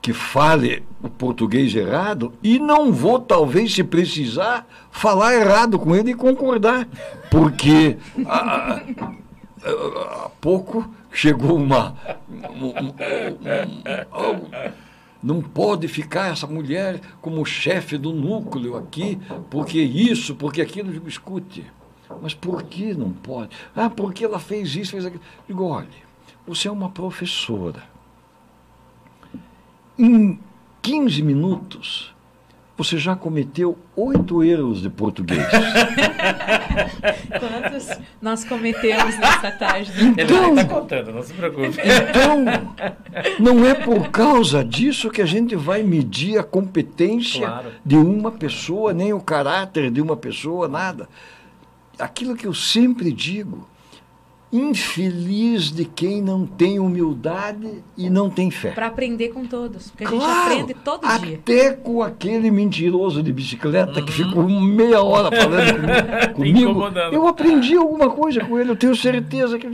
que 0.00 0.12
fale 0.12 0.82
o 1.00 1.08
português 1.08 1.74
errado 1.74 2.32
e 2.42 2.58
não 2.58 2.92
vou, 2.92 3.20
talvez, 3.20 3.72
se 3.72 3.84
precisar, 3.84 4.66
falar 4.90 5.34
errado 5.34 5.78
com 5.78 5.94
ele 5.94 6.10
e 6.10 6.14
concordar. 6.14 6.88
Porque 7.30 7.96
há, 8.26 8.82
há 9.64 10.30
pouco 10.40 10.88
chegou 11.12 11.56
uma. 11.56 11.94
Um, 12.28 12.66
um, 12.66 12.88
um, 14.36 14.72
não 15.22 15.40
pode 15.40 15.86
ficar 15.86 16.32
essa 16.32 16.46
mulher 16.46 17.00
como 17.20 17.44
chefe 17.44 17.96
do 17.96 18.12
núcleo 18.12 18.76
aqui, 18.76 19.18
porque 19.50 19.80
isso, 19.80 20.34
porque 20.34 20.60
aquilo. 20.60 21.06
Escute. 21.06 21.64
Mas 22.20 22.34
por 22.34 22.64
que 22.64 22.92
não 22.92 23.12
pode? 23.12 23.50
Ah, 23.74 23.88
porque 23.88 24.24
ela 24.24 24.38
fez 24.38 24.74
isso, 24.74 24.90
fez 24.92 25.06
aquilo. 25.06 25.22
Digo, 25.46 25.64
olha, 25.64 25.86
você 26.46 26.68
é 26.68 26.70
uma 26.70 26.90
professora. 26.90 27.82
Em 29.98 30.38
15 30.82 31.22
minutos, 31.22 32.11
você 32.82 32.98
já 32.98 33.14
cometeu 33.14 33.78
oito 33.96 34.42
erros 34.42 34.82
de 34.82 34.90
português. 34.90 35.38
Quantos 37.38 37.88
nós 38.20 38.44
cometemos 38.44 39.16
nessa 39.18 39.50
tarde? 39.52 39.92
Ele 39.98 40.22
Então- 40.22 40.54
está 40.54 40.64
contando, 40.64 41.12
não 41.12 41.22
se 41.22 41.32
preocupe. 41.32 41.68
Então, 41.68 42.44
não 43.38 43.66
é 43.66 43.74
por 43.74 44.10
causa 44.10 44.64
disso 44.64 45.10
que 45.10 45.22
a 45.22 45.26
gente 45.26 45.54
vai 45.54 45.82
medir 45.82 46.38
a 46.38 46.42
competência 46.42 47.46
Claro. 47.46 47.68
de 47.84 47.96
uma 47.96 48.30
pessoa, 48.32 48.92
nem 48.92 49.12
o 49.12 49.20
caráter 49.20 49.90
de 49.90 50.00
uma 50.00 50.16
pessoa, 50.16 50.66
nada. 50.68 51.08
Aquilo 51.98 52.34
que 52.36 52.46
eu 52.46 52.54
sempre 52.54 53.12
digo, 53.12 53.68
infeliz 54.52 55.70
de 55.72 55.84
quem 55.84 56.20
não 56.20 56.46
tem 56.46 56.78
humildade 56.78 57.82
e 57.96 58.10
não 58.10 58.28
tem 58.28 58.50
fé. 58.50 58.70
Para 58.72 58.86
aprender 58.88 59.28
com 59.30 59.46
todos. 59.46 59.90
Porque 59.90 60.04
a 60.04 60.10
gente 60.10 60.24
aprende 60.24 60.74
todo 60.74 61.00
dia. 61.20 61.36
Até 61.38 61.72
com 61.72 62.02
aquele 62.02 62.50
mentiroso 62.50 63.22
de 63.22 63.32
bicicleta 63.32 64.02
que 64.02 64.12
ficou 64.12 64.48
meia 64.48 65.02
hora 65.02 65.34
falando 65.34 66.32
comigo, 66.34 66.74
comigo, 66.74 66.98
eu 67.12 67.26
aprendi 67.26 67.76
alguma 67.76 68.10
coisa 68.10 68.44
com 68.44 68.58
ele, 68.58 68.70
eu 68.70 68.76
tenho 68.76 68.94
certeza 68.94 69.58
que. 69.58 69.66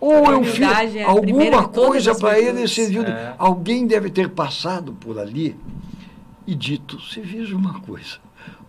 Ou 0.00 0.12
eu 0.32 0.44
fiz 0.44 0.56
humildade 0.58 0.98
é 0.98 1.04
a 1.04 1.14
primeira 1.14 1.56
alguma 1.56 1.68
coisa 1.86 2.14
para 2.14 2.38
ele 2.38 2.66
serviu. 2.68 3.04
de- 3.04 3.10
É. 3.10 3.34
Alguém 3.38 3.86
deve 3.86 4.10
ter 4.10 4.28
passado 4.28 4.92
por 4.92 5.18
ali 5.18 5.56
e 6.46 6.54
dito: 6.54 6.98
você 7.00 7.20
veja 7.20 7.56
uma 7.56 7.80
coisa. 7.80 8.18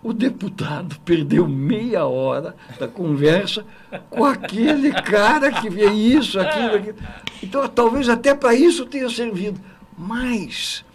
O 0.06 0.14
deputado 0.14 1.00
perdeu 1.00 1.48
meia 1.48 2.06
hora 2.06 2.56
da 2.80 2.88
conversa 2.88 3.66
com 4.08 4.24
aquele 4.24 4.92
cara 4.92 5.52
que 5.52 5.68
vê 5.68 5.90
isso, 5.90 6.40
aquilo, 6.40 6.76
aquilo. 6.76 6.98
Então, 7.42 7.68
talvez 7.68 8.08
até 8.08 8.36
para 8.36 8.54
isso 8.54 8.86
tenha 8.86 9.10
servido. 9.10 9.60
Mas 9.98 10.86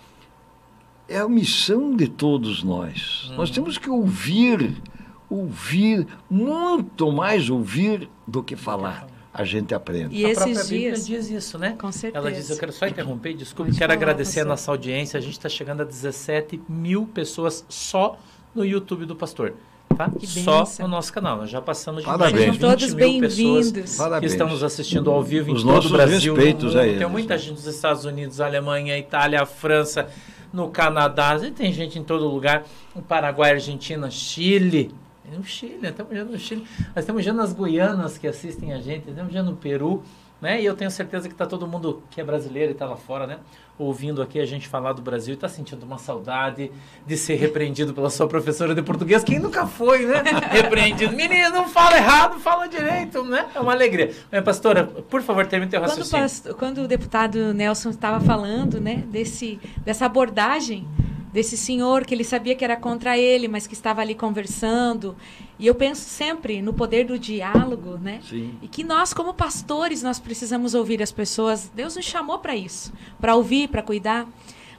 é 1.08 1.18
a 1.18 1.28
missão 1.28 1.96
de 1.96 2.06
todos 2.06 2.62
nós. 2.62 3.32
Nós 3.36 3.50
temos 3.50 3.76
que 3.78 3.90
ouvir, 3.90 4.80
ouvir, 5.28 6.06
muito 6.30 7.11
mais 7.11 7.50
ouvir 7.50 8.08
do 8.28 8.44
que 8.44 8.54
falar. 8.54 9.08
A 9.34 9.42
gente 9.42 9.74
aprende. 9.74 10.14
E 10.14 10.24
a 10.24 10.28
esses 10.28 10.44
própria 10.44 10.64
Bíblia 10.64 10.92
dias. 10.92 11.06
diz 11.08 11.30
isso, 11.30 11.58
né? 11.58 11.74
Com 11.76 11.90
certeza. 11.90 12.16
Ela 12.16 12.30
diz, 12.30 12.48
eu 12.48 12.56
quero 12.56 12.72
só 12.72 12.86
interromper, 12.86 13.34
desculpe, 13.34 13.72
quero 13.72 13.92
falar, 13.92 13.94
agradecer 13.94 14.42
a 14.42 14.44
nossa 14.44 14.70
audiência. 14.70 15.18
A 15.18 15.20
gente 15.20 15.32
está 15.32 15.48
chegando 15.48 15.80
a 15.80 15.84
17 15.84 16.62
mil 16.68 17.06
pessoas 17.08 17.64
só 17.68 18.16
no 18.55 18.64
YouTube 18.64 19.07
do 19.07 19.14
Pastor. 19.16 19.55
Tá? 19.96 20.09
Que 20.09 20.26
Só 20.26 20.64
no 20.80 20.88
nosso 20.88 21.12
canal. 21.12 21.36
Nós 21.38 21.51
já 21.51 21.61
passamos 21.61 22.01
de 22.03 22.07
Parabéns. 22.07 22.32
mais 22.32 22.44
de 22.53 22.53
Sejam 22.53 22.53
20 22.55 22.78
todos 22.78 22.94
mil 22.94 23.20
pessoas 23.20 23.70
bem-vindos. 23.70 23.92
que 23.92 23.98
Parabéns. 23.98 24.32
estão 24.32 24.48
nos 24.48 24.62
assistindo 24.62 25.11
ao 25.11 25.22
vivo 25.22 25.51
em 25.51 25.55
Os 25.55 25.62
todo 25.62 25.72
nossos 25.74 25.90
o 25.90 25.94
Brasil. 25.94 26.32
no 26.32 26.36
respeitos 26.38 26.74
mundo. 26.74 26.84
eles, 26.84 26.98
Tem 26.98 27.09
muita 27.09 27.36
gente 27.38 27.55
dos 27.55 27.66
Estados 27.66 28.05
Unidos, 28.05 28.40
Alemanha, 28.40 28.96
Itália, 28.96 29.44
França, 29.44 30.07
no 30.53 30.68
Canadá. 30.68 31.36
E 31.42 31.51
tem 31.51 31.72
gente 31.72 31.98
em 31.98 32.05
todo 32.05 32.26
lugar. 32.28 32.64
No 32.94 33.03
Paraguai, 33.03 33.51
Argentina, 33.53 34.11
Chile. 34.11 34.94
No 35.36 35.44
Chile, 35.44 35.78
estamos 35.82 36.16
já 36.16 36.24
no 36.24 36.38
Chile. 36.38 36.64
Nós 36.94 36.98
estamos 36.98 37.24
já 37.24 37.32
nas 37.32 37.53
Guianas 37.53 38.16
que 38.18 38.26
assistem 38.26 38.72
a 38.72 38.80
gente, 38.80 39.09
estamos 39.11 39.32
já 39.32 39.42
no 39.42 39.55
Peru. 39.55 40.03
Né? 40.41 40.62
E 40.62 40.64
eu 40.64 40.74
tenho 40.74 40.91
certeza 40.91 41.28
que 41.28 41.34
está 41.34 41.45
todo 41.45 41.66
mundo 41.66 42.03
que 42.11 42.18
é 42.20 42.24
brasileiro 42.24 42.70
e 42.70 42.72
está 42.72 42.86
lá 42.86 42.97
fora, 42.97 43.26
né? 43.26 43.38
Ouvindo 43.78 44.22
aqui 44.22 44.41
a 44.41 44.47
gente 44.47 44.68
falar 44.68 44.95
do 44.95 45.03
Brasil 45.03 45.32
e 45.32 45.36
está 45.36 45.49
sentindo 45.49 45.82
uma 45.84 45.99
saudade 45.99 46.70
de 47.07 47.16
ser 47.16 47.34
repreendido 47.34 47.93
pela 47.93 48.09
sua 48.09 48.26
professora 48.26 48.74
de 48.74 48.80
português. 48.82 49.22
Quem 49.22 49.38
nunca 49.38 49.66
foi, 49.66 50.07
né? 50.07 50.22
Repreendido. 50.51 51.14
Menino, 51.14 51.51
não 51.51 51.68
fala 51.68 51.97
errado, 51.97 52.38
fala 52.41 52.66
direito, 52.66 53.22
né? 53.22 53.49
É 53.55 53.61
uma 53.61 53.72
alegria. 53.72 54.14
Mas, 54.32 54.43
pastora, 54.43 54.84
por 54.84 55.20
favor, 55.22 55.47
termine 55.47 55.70
teu 55.70 55.80
Quando, 55.80 55.88
o 55.88 55.91
raciocínio. 55.91 56.22
pasto- 56.22 56.55
quando 56.55 56.78
o 56.82 56.88
deputado 56.88 57.53
Nelson 57.53 57.91
estava 57.91 58.18
falando, 58.20 58.80
né, 58.80 59.05
desse, 59.09 59.61
dessa 59.84 60.07
abordagem 60.07 60.86
desse 61.32 61.56
senhor 61.56 62.04
que 62.04 62.14
ele 62.14 62.24
sabia 62.24 62.54
que 62.54 62.64
era 62.64 62.76
contra 62.76 63.16
ele, 63.16 63.48
mas 63.48 63.66
que 63.66 63.74
estava 63.74 64.00
ali 64.00 64.14
conversando, 64.14 65.16
e 65.58 65.66
eu 65.66 65.74
penso 65.74 66.02
sempre 66.02 66.62
no 66.62 66.72
poder 66.72 67.04
do 67.06 67.18
diálogo, 67.18 67.98
né? 67.98 68.20
Sim. 68.28 68.54
E 68.62 68.68
que 68.68 68.82
nós, 68.82 69.12
como 69.12 69.34
pastores, 69.34 70.02
nós 70.02 70.18
precisamos 70.18 70.74
ouvir 70.74 71.02
as 71.02 71.12
pessoas. 71.12 71.70
Deus 71.74 71.96
nos 71.96 72.04
chamou 72.04 72.38
para 72.38 72.56
isso, 72.56 72.92
para 73.20 73.36
ouvir, 73.36 73.68
para 73.68 73.82
cuidar. 73.82 74.26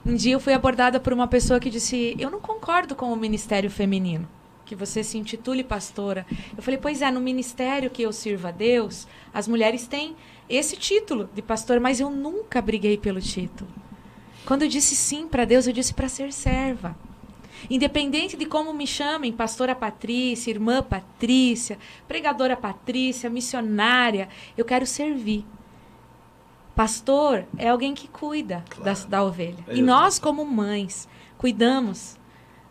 Um 0.04 0.14
dia 0.14 0.32
eu 0.32 0.40
fui 0.40 0.52
abordada 0.52 0.98
por 0.98 1.12
uma 1.12 1.28
pessoa 1.28 1.60
que 1.60 1.70
disse: 1.70 2.16
Eu 2.18 2.30
não 2.30 2.40
concordo 2.40 2.96
com 2.96 3.12
o 3.12 3.16
ministério 3.16 3.70
feminino, 3.70 4.28
que 4.64 4.74
você 4.74 5.04
se 5.04 5.16
intitule 5.16 5.62
pastora. 5.62 6.26
Eu 6.56 6.62
falei: 6.62 6.78
Pois 6.78 7.00
é, 7.00 7.10
no 7.10 7.20
ministério 7.20 7.88
que 7.88 8.02
eu 8.02 8.12
sirvo 8.12 8.48
a 8.48 8.50
Deus, 8.50 9.06
as 9.32 9.46
mulheres 9.46 9.86
têm 9.86 10.16
esse 10.48 10.76
título 10.76 11.30
de 11.32 11.40
pastor, 11.40 11.78
mas 11.78 12.00
eu 12.00 12.10
nunca 12.10 12.60
briguei 12.60 12.98
pelo 12.98 13.20
título. 13.20 13.70
Quando 14.46 14.62
eu 14.62 14.68
disse 14.68 14.94
sim 14.94 15.28
para 15.28 15.44
Deus, 15.44 15.66
eu 15.66 15.72
disse 15.72 15.94
para 15.94 16.08
ser 16.08 16.32
serva. 16.32 16.96
Independente 17.70 18.36
de 18.36 18.44
como 18.44 18.74
me 18.74 18.86
chamem, 18.86 19.32
pastora 19.32 19.74
Patrícia, 19.74 20.50
irmã 20.50 20.82
Patrícia, 20.82 21.78
pregadora 22.08 22.56
Patrícia, 22.56 23.30
missionária, 23.30 24.28
eu 24.56 24.64
quero 24.64 24.84
servir. 24.84 25.44
Pastor 26.74 27.44
é 27.56 27.68
alguém 27.68 27.94
que 27.94 28.08
cuida 28.08 28.64
da, 28.82 28.94
da 29.08 29.22
ovelha. 29.22 29.64
É 29.68 29.76
e 29.76 29.82
nós, 29.82 30.18
como 30.18 30.44
mães, 30.44 31.06
cuidamos. 31.36 32.16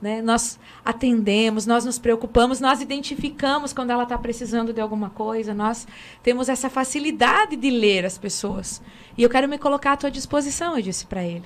Né? 0.02 0.22
Nós 0.22 0.60
atendemos, 0.84 1.68
nós 1.68 1.86
nos 1.86 2.00
preocupamos, 2.00 2.60
nós 2.60 2.82
identificamos 2.82 3.72
quando 3.72 3.92
ela 3.92 4.04
está 4.04 4.18
precisando 4.18 4.74
de 4.74 4.82
alguma 4.82 5.12
coisa, 5.12 5.54
nós 5.54 5.88
temos 6.24 6.50
essa 6.50 6.72
facilidade 6.72 7.56
de 7.56 7.70
ler 7.70 8.04
as 8.04 8.18
pessoas. 8.18 8.82
E 9.16 9.22
eu 9.22 9.30
quero 9.30 9.48
me 9.48 9.60
colocar 9.60 9.94
à 9.94 9.98
tua 9.98 10.10
disposição, 10.10 10.76
eu 10.76 10.82
disse 10.82 11.06
para 11.06 11.24
ele. 11.24 11.46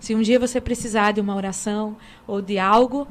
Se 0.00 0.14
um 0.14 0.22
dia 0.22 0.38
você 0.38 0.60
precisar 0.60 1.12
de 1.12 1.20
uma 1.20 1.34
oração 1.34 1.96
ou 2.26 2.40
de 2.40 2.58
algo, 2.58 3.06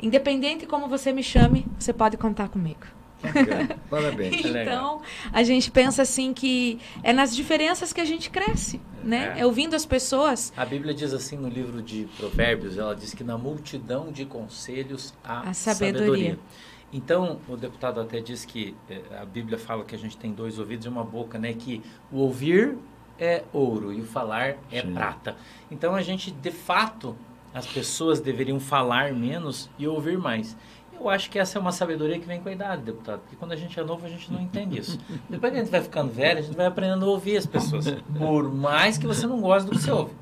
independente 0.00 0.66
como 0.66 0.88
você 0.88 1.12
me 1.12 1.22
chame, 1.22 1.66
você 1.78 1.92
pode 1.92 2.16
contar 2.16 2.48
comigo. 2.48 2.80
Bacana. 3.22 3.76
Parabéns. 3.88 4.42
legal. 4.42 4.62
Então, 4.62 5.02
a 5.32 5.42
gente 5.44 5.70
pensa 5.70 6.02
assim 6.02 6.32
que 6.34 6.80
é 7.04 7.12
nas 7.12 7.34
diferenças 7.36 7.92
que 7.92 8.00
a 8.00 8.04
gente 8.04 8.28
cresce, 8.30 8.80
né? 9.04 9.34
É. 9.36 9.40
É 9.40 9.46
ouvindo 9.46 9.74
as 9.76 9.86
pessoas, 9.86 10.52
A 10.56 10.64
Bíblia 10.64 10.92
diz 10.92 11.12
assim 11.12 11.36
no 11.36 11.48
livro 11.48 11.80
de 11.80 12.08
Provérbios, 12.16 12.76
ela 12.76 12.96
diz 12.96 13.14
que 13.14 13.22
na 13.22 13.38
multidão 13.38 14.10
de 14.10 14.24
conselhos 14.24 15.14
há 15.22 15.50
A 15.50 15.54
sabedoria. 15.54 16.00
sabedoria. 16.00 16.38
Então, 16.92 17.38
o 17.48 17.56
deputado 17.56 18.00
até 18.00 18.20
diz 18.20 18.44
que 18.44 18.74
eh, 18.90 19.00
a 19.18 19.24
Bíblia 19.24 19.56
fala 19.56 19.82
que 19.82 19.94
a 19.94 19.98
gente 19.98 20.14
tem 20.18 20.30
dois 20.32 20.58
ouvidos 20.58 20.84
e 20.84 20.88
uma 20.90 21.02
boca, 21.04 21.38
né? 21.38 21.54
Que 21.54 21.80
o 22.10 22.18
ouvir 22.18 22.76
é 23.18 23.44
ouro 23.52 23.92
e 23.92 24.00
o 24.00 24.04
falar 24.04 24.56
é 24.70 24.82
Sim. 24.82 24.92
prata. 24.92 25.36
Então, 25.70 25.94
a 25.94 26.02
gente, 26.02 26.30
de 26.30 26.50
fato, 26.50 27.16
as 27.54 27.66
pessoas 27.66 28.20
deveriam 28.20 28.58
falar 28.58 29.12
menos 29.12 29.68
e 29.78 29.86
ouvir 29.86 30.18
mais. 30.18 30.56
Eu 30.98 31.08
acho 31.08 31.30
que 31.30 31.38
essa 31.38 31.58
é 31.58 31.60
uma 31.60 31.72
sabedoria 31.72 32.18
que 32.18 32.26
vem 32.26 32.40
com 32.40 32.48
a 32.48 32.52
idade, 32.52 32.82
deputado. 32.82 33.20
Porque 33.20 33.36
quando 33.36 33.52
a 33.52 33.56
gente 33.56 33.78
é 33.78 33.82
novo, 33.82 34.06
a 34.06 34.08
gente 34.08 34.32
não 34.32 34.40
entende 34.40 34.78
isso. 34.78 34.98
Depois 35.28 35.52
que 35.52 35.58
a 35.58 35.62
gente 35.62 35.70
vai 35.70 35.82
ficando 35.82 36.12
velho, 36.12 36.38
a 36.38 36.42
gente 36.42 36.56
vai 36.56 36.66
aprendendo 36.66 37.04
a 37.04 37.08
ouvir 37.08 37.36
as 37.36 37.46
pessoas. 37.46 37.90
Por 38.16 38.52
mais 38.52 38.98
que 38.98 39.06
você 39.06 39.26
não 39.26 39.40
goste 39.40 39.68
do 39.68 39.76
que 39.76 39.82
você 39.82 39.90
ouve. 39.90 40.12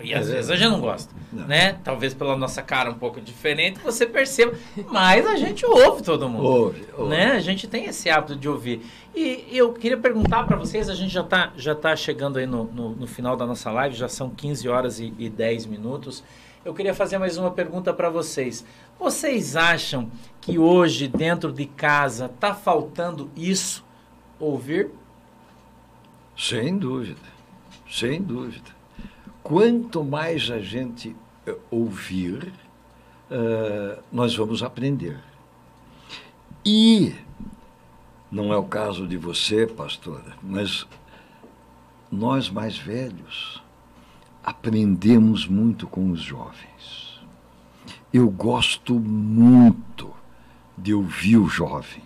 E 0.00 0.14
às 0.14 0.28
vezes 0.28 0.48
a 0.48 0.54
gente 0.56 0.70
não 0.70 0.80
gosta, 0.80 1.12
Não. 1.32 1.46
né? 1.46 1.78
Talvez 1.82 2.14
pela 2.14 2.36
nossa 2.36 2.62
cara 2.62 2.90
um 2.90 2.94
pouco 2.94 3.20
diferente, 3.20 3.80
você 3.80 4.06
perceba. 4.06 4.52
Mas 4.90 5.26
a 5.26 5.36
gente 5.36 5.66
ouve 5.66 6.02
todo 6.02 6.28
mundo. 6.28 6.44
Ouve, 6.44 6.84
ouve. 6.96 7.10
Né? 7.10 7.32
A 7.32 7.40
gente 7.40 7.66
tem 7.66 7.86
esse 7.86 8.08
hábito 8.08 8.36
de 8.36 8.48
ouvir. 8.48 8.86
E 9.14 9.48
eu 9.50 9.72
queria 9.72 9.96
perguntar 9.96 10.44
para 10.46 10.56
vocês, 10.56 10.88
a 10.88 10.94
gente 10.94 11.12
já 11.12 11.22
está 11.22 11.52
já 11.56 11.74
tá 11.74 11.96
chegando 11.96 12.38
aí 12.38 12.46
no, 12.46 12.64
no, 12.64 12.90
no 12.90 13.06
final 13.08 13.36
da 13.36 13.44
nossa 13.44 13.70
live, 13.72 13.96
já 13.96 14.08
são 14.08 14.30
15 14.30 14.68
horas 14.68 15.00
e, 15.00 15.12
e 15.18 15.28
10 15.28 15.66
minutos. 15.66 16.22
Eu 16.64 16.72
queria 16.74 16.94
fazer 16.94 17.18
mais 17.18 17.36
uma 17.36 17.50
pergunta 17.50 17.92
para 17.92 18.08
vocês. 18.10 18.64
Vocês 19.00 19.56
acham 19.56 20.10
que 20.40 20.58
hoje, 20.58 21.08
dentro 21.08 21.52
de 21.52 21.66
casa, 21.66 22.26
está 22.26 22.54
faltando 22.54 23.30
isso? 23.36 23.84
Ouvir? 24.38 24.90
Sem 26.36 26.78
dúvida, 26.78 27.20
sem 27.90 28.22
dúvida. 28.22 28.77
Quanto 29.48 30.04
mais 30.04 30.50
a 30.50 30.60
gente 30.60 31.16
eh, 31.46 31.56
ouvir, 31.70 32.52
eh, 33.30 33.98
nós 34.12 34.36
vamos 34.36 34.62
aprender. 34.62 35.18
E 36.62 37.14
não 38.30 38.52
é 38.52 38.58
o 38.58 38.64
caso 38.64 39.06
de 39.06 39.16
você, 39.16 39.66
pastora, 39.66 40.36
mas 40.42 40.86
nós 42.12 42.50
mais 42.50 42.76
velhos 42.76 43.62
aprendemos 44.44 45.46
muito 45.46 45.86
com 45.86 46.10
os 46.10 46.20
jovens. 46.20 47.18
Eu 48.12 48.28
gosto 48.28 49.00
muito 49.00 50.10
de 50.76 50.92
ouvir 50.92 51.38
o 51.38 51.48
jovem, 51.48 52.02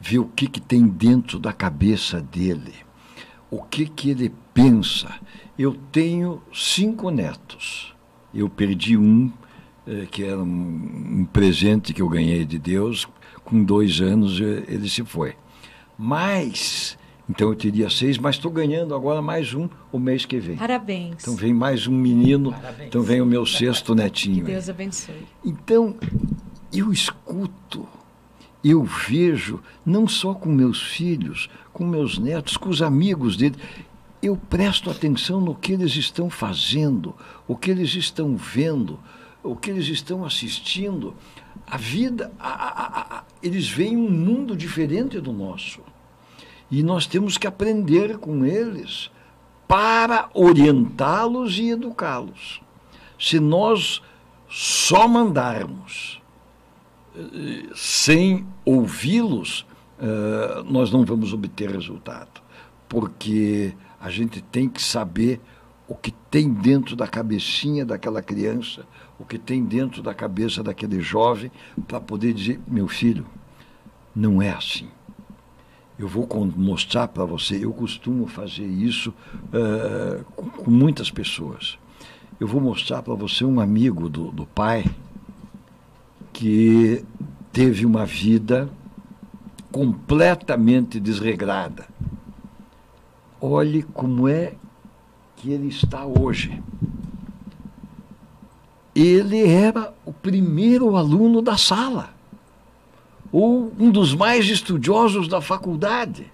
ver 0.00 0.18
o 0.18 0.26
que, 0.26 0.48
que 0.48 0.60
tem 0.60 0.88
dentro 0.88 1.38
da 1.38 1.52
cabeça 1.52 2.20
dele 2.20 2.84
o 3.54 3.62
que, 3.62 3.86
que 3.86 4.10
ele 4.10 4.34
pensa. 4.54 5.12
Eu 5.58 5.76
tenho 5.92 6.40
cinco 6.52 7.10
netos. 7.10 7.94
Eu 8.32 8.48
perdi 8.48 8.96
um, 8.96 9.30
eh, 9.86 10.06
que 10.10 10.24
era 10.24 10.38
um, 10.38 11.20
um 11.20 11.28
presente 11.30 11.92
que 11.92 12.00
eu 12.00 12.08
ganhei 12.08 12.44
de 12.44 12.58
Deus. 12.58 13.06
Com 13.44 13.62
dois 13.62 14.00
anos 14.00 14.40
eh, 14.40 14.64
ele 14.68 14.88
se 14.88 15.04
foi. 15.04 15.34
Mas 15.98 16.96
Então 17.28 17.48
eu 17.48 17.54
teria 17.54 17.88
seis, 17.88 18.18
mas 18.18 18.36
estou 18.36 18.50
ganhando 18.50 18.94
agora 18.94 19.22
mais 19.22 19.54
um 19.54 19.68
o 19.90 19.98
mês 19.98 20.24
que 20.26 20.38
vem. 20.38 20.56
Parabéns. 20.56 21.16
Então 21.22 21.34
vem 21.36 21.54
mais 21.54 21.86
um 21.86 21.92
menino, 21.96 22.52
Parabéns. 22.52 22.88
então 22.88 23.02
vem 23.02 23.20
o 23.20 23.26
meu 23.26 23.46
sexto 23.46 23.94
netinho. 23.94 24.44
Que. 24.44 24.52
Deus 24.52 24.68
abençoe. 24.68 25.22
Então, 25.44 25.96
eu 26.72 26.92
escuto, 26.92 27.86
eu 28.62 28.82
vejo, 28.82 29.60
não 29.86 30.06
só 30.06 30.34
com 30.34 30.50
meus 30.50 30.82
filhos, 30.82 31.48
com 31.72 31.86
meus 31.86 32.18
netos, 32.18 32.56
com 32.58 32.68
os 32.68 32.82
amigos 32.82 33.36
dele, 33.38 33.56
eu 34.26 34.36
presto 34.36 34.90
atenção 34.90 35.40
no 35.40 35.54
que 35.54 35.72
eles 35.72 35.94
estão 35.96 36.28
fazendo, 36.30 37.14
o 37.46 37.56
que 37.56 37.70
eles 37.70 37.94
estão 37.94 38.36
vendo, 38.36 38.98
o 39.42 39.54
que 39.56 39.70
eles 39.70 39.86
estão 39.88 40.24
assistindo. 40.24 41.14
A 41.66 41.76
vida, 41.76 42.32
a- 42.38 42.48
a- 42.48 43.16
a- 43.18 43.24
eles 43.42 43.68
veem 43.68 43.96
um 43.96 44.10
mundo 44.10 44.56
diferente 44.56 45.20
do 45.20 45.32
nosso. 45.32 45.80
E 46.70 46.82
nós 46.82 47.06
temos 47.06 47.36
que 47.38 47.46
aprender 47.46 48.18
com 48.18 48.44
eles 48.44 49.10
para 49.68 50.28
orientá-los 50.34 51.58
e 51.58 51.70
educá-los. 51.70 52.60
Se 53.18 53.38
nós 53.40 54.02
só 54.48 55.06
mandarmos 55.08 56.20
eh, 57.16 57.66
sem 57.76 58.44
ouvi-los, 58.64 59.64
eh, 60.00 60.62
nós 60.66 60.90
não 60.90 61.04
vamos 61.04 61.32
obter 61.32 61.70
resultado. 61.70 62.42
Porque 62.88 63.72
a 64.04 64.10
gente 64.10 64.42
tem 64.42 64.68
que 64.68 64.82
saber 64.82 65.40
o 65.88 65.94
que 65.94 66.10
tem 66.30 66.52
dentro 66.52 66.94
da 66.94 67.08
cabecinha 67.08 67.86
daquela 67.86 68.20
criança, 68.20 68.84
o 69.18 69.24
que 69.24 69.38
tem 69.38 69.64
dentro 69.64 70.02
da 70.02 70.12
cabeça 70.12 70.62
daquele 70.62 71.00
jovem, 71.00 71.50
para 71.88 71.98
poder 71.98 72.34
dizer: 72.34 72.60
meu 72.68 72.86
filho, 72.86 73.24
não 74.14 74.42
é 74.42 74.50
assim. 74.50 74.88
Eu 75.98 76.06
vou 76.06 76.28
mostrar 76.54 77.08
para 77.08 77.24
você, 77.24 77.64
eu 77.64 77.72
costumo 77.72 78.26
fazer 78.26 78.66
isso 78.66 79.14
com, 80.36 80.50
com 80.50 80.70
muitas 80.70 81.10
pessoas. 81.10 81.78
Eu 82.38 82.46
vou 82.46 82.60
mostrar 82.60 83.00
para 83.00 83.14
você 83.14 83.42
um 83.42 83.58
amigo 83.58 84.10
do, 84.10 84.30
do 84.30 84.44
pai 84.44 84.84
que 86.30 87.02
teve 87.50 87.86
uma 87.86 88.04
vida 88.04 88.68
completamente 89.72 91.00
desregrada. 91.00 91.86
Olhe 93.46 93.82
como 93.82 94.26
é 94.26 94.54
que 95.36 95.50
ele 95.50 95.68
está 95.68 96.06
hoje. 96.06 96.62
Ele 98.94 99.46
era 99.46 99.92
o 100.06 100.14
primeiro 100.14 100.96
aluno 100.96 101.42
da 101.42 101.58
sala, 101.58 102.14
ou 103.30 103.70
um 103.78 103.90
dos 103.90 104.14
mais 104.14 104.46
estudiosos 104.46 105.28
da 105.28 105.42
faculdade. 105.42 106.32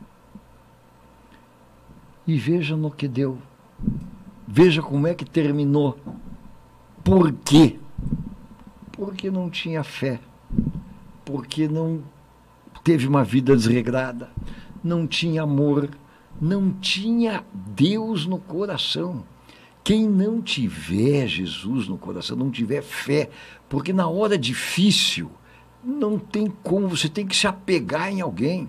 E 2.28 2.38
veja 2.38 2.76
no 2.76 2.92
que 2.92 3.08
deu. 3.08 3.38
Veja 4.46 4.80
como 4.80 5.08
é 5.08 5.12
que 5.12 5.24
terminou. 5.24 5.98
Por 7.02 7.32
quê? 7.32 7.80
Porque 8.92 9.32
não 9.32 9.50
tinha 9.50 9.82
fé. 9.82 10.20
Porque 11.24 11.66
não 11.66 12.04
teve 12.84 13.08
uma 13.08 13.24
vida 13.24 13.56
desregrada. 13.56 14.30
Não 14.84 15.08
tinha 15.08 15.42
amor. 15.42 15.90
Não 16.41 16.72
tinha 16.72 17.45
Deus 17.53 18.26
no 18.26 18.38
coração. 18.38 19.24
Quem 19.82 20.09
não 20.09 20.41
tiver 20.41 21.26
Jesus 21.26 21.88
no 21.88 21.99
coração, 21.99 22.36
não 22.36 22.51
tiver 22.51 22.82
fé, 22.82 23.30
porque 23.68 23.93
na 23.93 24.09
hora 24.09 24.38
difícil, 24.38 25.30
não 25.82 26.18
tem 26.18 26.47
como, 26.62 26.88
você 26.88 27.09
tem 27.09 27.26
que 27.26 27.34
se 27.34 27.47
apegar 27.47 28.11
em 28.11 28.20
alguém. 28.20 28.68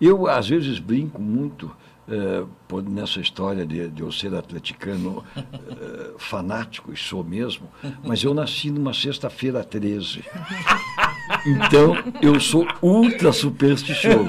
Eu, 0.00 0.26
às 0.26 0.48
vezes, 0.48 0.78
brinco 0.78 1.20
muito 1.20 1.74
eh, 2.08 2.44
nessa 2.88 3.20
história 3.20 3.64
de, 3.64 3.88
de 3.88 4.02
eu 4.02 4.10
ser 4.10 4.34
atleticano 4.34 5.24
eh, 5.36 6.12
fanático, 6.18 6.92
e 6.92 6.96
sou 6.96 7.22
mesmo, 7.22 7.68
mas 8.04 8.22
eu 8.24 8.34
nasci 8.34 8.70
numa 8.70 8.92
sexta-feira 8.92 9.62
13. 9.62 10.24
Então, 11.46 11.96
eu 12.20 12.38
sou 12.40 12.66
ultra 12.82 13.32
supersticioso. 13.32 14.28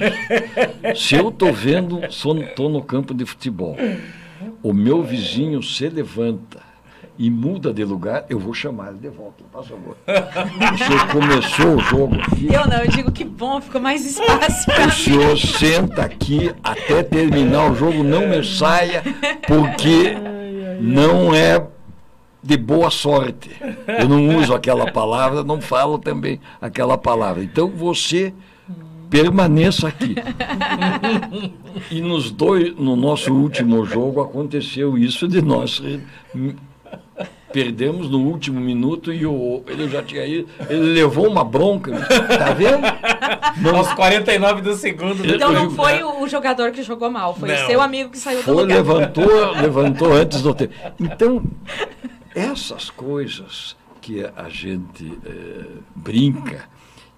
Se 0.96 1.16
eu 1.16 1.30
estou 1.30 1.54
vendo, 1.54 2.04
estou 2.06 2.70
no 2.70 2.82
campo 2.82 3.14
de 3.14 3.26
futebol, 3.26 3.76
o 4.62 4.74
meu 4.74 5.04
vizinho 5.04 5.62
se 5.62 5.88
levanta 5.90 6.72
e 7.18 7.30
muda 7.30 7.72
de 7.72 7.84
lugar, 7.84 8.26
eu 8.30 8.40
vou 8.40 8.54
chamar 8.54 8.90
ele 8.90 8.98
de 8.98 9.10
volta, 9.10 9.44
por 9.52 9.64
favor. 9.64 9.98
Senhor 10.78 11.08
começou 11.12 11.76
o 11.76 11.80
jogo 11.80 12.16
aqui. 12.16 12.48
Eu 12.52 12.68
não, 12.68 12.78
eu 12.78 12.88
digo 12.88 13.12
que 13.12 13.24
bom, 13.24 13.62
ficou 13.62 13.80
mais 13.80 14.06
espaço 14.06 14.66
para 14.66 14.88
O 14.88 14.92
senhor 14.92 15.38
senta 15.38 16.02
aqui 16.04 16.52
até 16.64 17.04
terminar 17.04 17.72
o 17.72 17.76
jogo, 17.76 18.04
não 18.04 18.28
me 18.28 18.44
saia, 18.44 19.04
porque 19.48 20.16
não 20.80 21.34
é 21.34 21.60
de 22.44 22.58
boa 22.58 22.90
sorte. 22.90 23.52
Eu 23.88 24.08
não 24.08 24.38
uso 24.38 24.54
aquela 24.54 24.92
palavra, 24.92 25.44
não 25.44 25.62
falo 25.62 25.98
também 26.00 26.40
aquela 26.60 26.98
palavra. 26.98 27.44
Então 27.44 27.70
você 27.70 28.34
permaneça 29.10 29.88
aqui. 29.88 30.16
E 31.90 32.02
nos 32.02 32.32
dois, 32.32 32.76
no 32.76 32.96
nosso 32.96 33.34
último 33.34 33.86
jogo 33.86 34.22
aconteceu 34.22 34.98
isso 34.98 35.28
de 35.28 35.42
nós 35.42 35.82
perdemos 37.52 38.10
no 38.10 38.20
último 38.20 38.60
minuto 38.60 39.14
e 39.14 39.26
o, 39.26 39.62
ele 39.68 39.88
já 39.90 40.02
tinha 40.02 40.26
ido, 40.26 40.48
ele 40.70 40.94
levou 40.94 41.28
uma 41.28 41.44
bronca, 41.44 41.92
tá 42.38 42.54
vendo? 42.54 42.82
Não 43.62 43.78
Aos 43.78 43.94
49 43.94 44.62
do 44.62 44.74
segundo. 44.76 45.16
do 45.22 45.36
Então 45.36 45.52
não 45.52 45.70
foi 45.70 45.94
né? 45.94 46.06
o, 46.06 46.28
jogador 46.28 46.72
que 46.72 46.82
jogou 46.82 47.10
mal, 47.12 47.36
foi 47.36 47.50
Não. 47.50 47.64
o 47.64 47.68
seu 47.68 47.82
amigo 47.82 48.10
que 48.10 48.18
saiu 48.18 48.38
do 48.40 48.44
Foi, 48.44 48.54
lugar. 48.56 48.78
levantou, 48.78 49.52
levantou 49.62 50.14
antes 50.14 50.42
do 50.42 50.54
tempo. 50.54 50.74
Então, 51.00 51.44
essas 52.36 52.90
coisas 52.90 53.76
que 54.02 54.24
a 54.24 54.50
gente 54.50 55.18
eh, 55.26 55.78
brinca, 55.96 56.68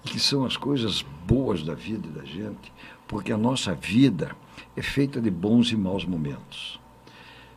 e 0.04 0.08
que 0.08 0.20
são 0.20 0.44
as 0.44 0.56
coisas 0.56 1.02
boas 1.26 1.62
da 1.62 1.74
vida 1.74 2.08
da 2.10 2.24
gente, 2.26 2.72
porque 3.08 3.32
a 3.32 3.38
nossa 3.38 3.74
vida 3.74 4.36
é 4.76 4.82
feita 4.82 5.20
de 5.20 5.30
bons 5.30 5.72
e 5.72 5.76
maus 5.76 6.04
momentos. 6.04 6.78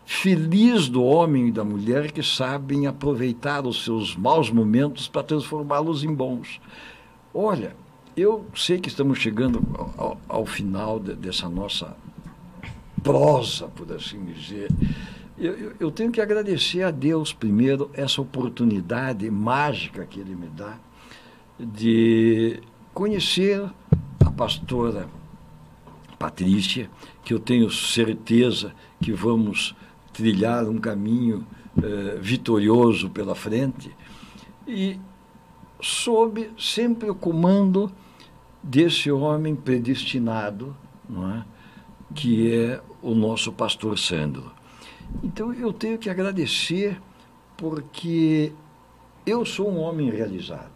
Feliz 0.05 0.87
do 0.87 1.03
homem 1.03 1.49
e 1.49 1.51
da 1.51 1.65
mulher 1.65 2.11
que 2.13 2.23
sabem 2.23 2.87
aproveitar 2.87 3.65
os 3.67 3.83
seus 3.83 4.15
maus 4.15 4.49
momentos 4.49 5.09
para 5.09 5.23
transformá-los 5.23 6.03
em 6.05 6.13
bons. 6.13 6.61
Olha, 7.33 7.75
eu 8.15 8.45
sei 8.55 8.79
que 8.79 8.87
estamos 8.87 9.19
chegando 9.19 9.61
ao, 9.77 9.93
ao- 9.97 10.21
ao 10.29 10.45
final 10.45 10.97
de- 11.01 11.13
dessa 11.15 11.49
nossa 11.49 11.97
prosa, 13.03 13.67
por 13.67 13.91
assim 13.91 14.23
dizer. 14.23 14.69
Eu, 15.37 15.73
eu- 15.79 15.91
tenho 15.91 16.11
que 16.11 16.19
agradecer 16.19 16.81
a 16.83 16.89
Deus, 16.91 17.31
primeiro, 17.31 17.91
essa 17.93 18.21
oportunidade 18.21 19.29
mágica 19.29 20.05
que 20.05 20.19
Ele 20.19 20.35
me 20.35 20.47
dá 20.47 20.77
de 21.59 22.59
conhecer 22.93 23.63
a 24.25 24.31
pastora 24.31 25.07
Patrícia, 26.17 26.89
que 27.23 27.33
eu 27.33 27.39
tenho 27.39 27.69
certeza 27.69 28.73
que 28.99 29.11
vamos 29.11 29.75
trilhar 30.11 30.67
um 30.67 30.79
caminho 30.79 31.45
eh, 31.83 32.17
vitorioso 32.19 33.07
pela 33.11 33.35
frente, 33.35 33.95
e 34.67 34.99
sob 35.79 36.49
sempre 36.57 37.07
o 37.07 37.13
comando 37.13 37.91
desse 38.63 39.11
homem 39.11 39.55
predestinado, 39.55 40.75
não 41.07 41.31
é? 41.31 41.45
que 42.15 42.51
é 42.51 42.81
o 43.03 43.13
nosso 43.13 43.51
pastor 43.51 43.99
Sandro. 43.99 44.51
Então 45.23 45.53
eu 45.53 45.73
tenho 45.73 45.97
que 45.97 46.09
agradecer 46.09 46.99
porque 47.55 48.51
eu 49.25 49.45
sou 49.45 49.69
um 49.69 49.79
homem 49.79 50.09
realizado. 50.09 50.71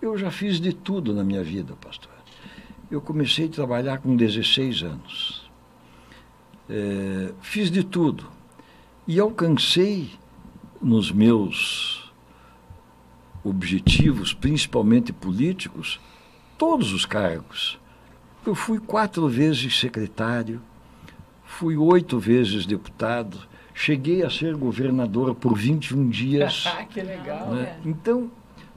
Eu 0.00 0.16
já 0.16 0.30
fiz 0.30 0.60
de 0.60 0.72
tudo 0.72 1.12
na 1.12 1.24
minha 1.24 1.42
vida, 1.42 1.74
pastor. 1.80 2.12
Eu 2.90 3.00
comecei 3.00 3.46
a 3.46 3.50
trabalhar 3.50 3.98
com 3.98 4.16
16 4.16 4.82
anos. 4.82 5.50
É, 6.70 7.32
fiz 7.40 7.70
de 7.70 7.82
tudo. 7.82 8.26
E 9.06 9.18
alcancei 9.18 10.10
nos 10.80 11.10
meus 11.10 12.12
objetivos, 13.42 14.32
principalmente 14.32 15.12
políticos, 15.12 16.00
todos 16.56 16.92
os 16.92 17.04
cargos. 17.04 17.78
Eu 18.46 18.54
fui 18.54 18.78
quatro 18.78 19.28
vezes 19.28 19.78
secretário, 19.78 20.62
fui 21.58 21.76
oito 21.76 22.20
vezes 22.20 22.64
deputado, 22.64 23.36
cheguei 23.74 24.22
a 24.24 24.30
ser 24.30 24.54
governador 24.54 25.34
por 25.34 25.56
21 25.58 26.08
dias. 26.08 26.64
que 26.88 27.00
legal. 27.00 27.50
né? 27.50 27.76
Então, 27.84 28.30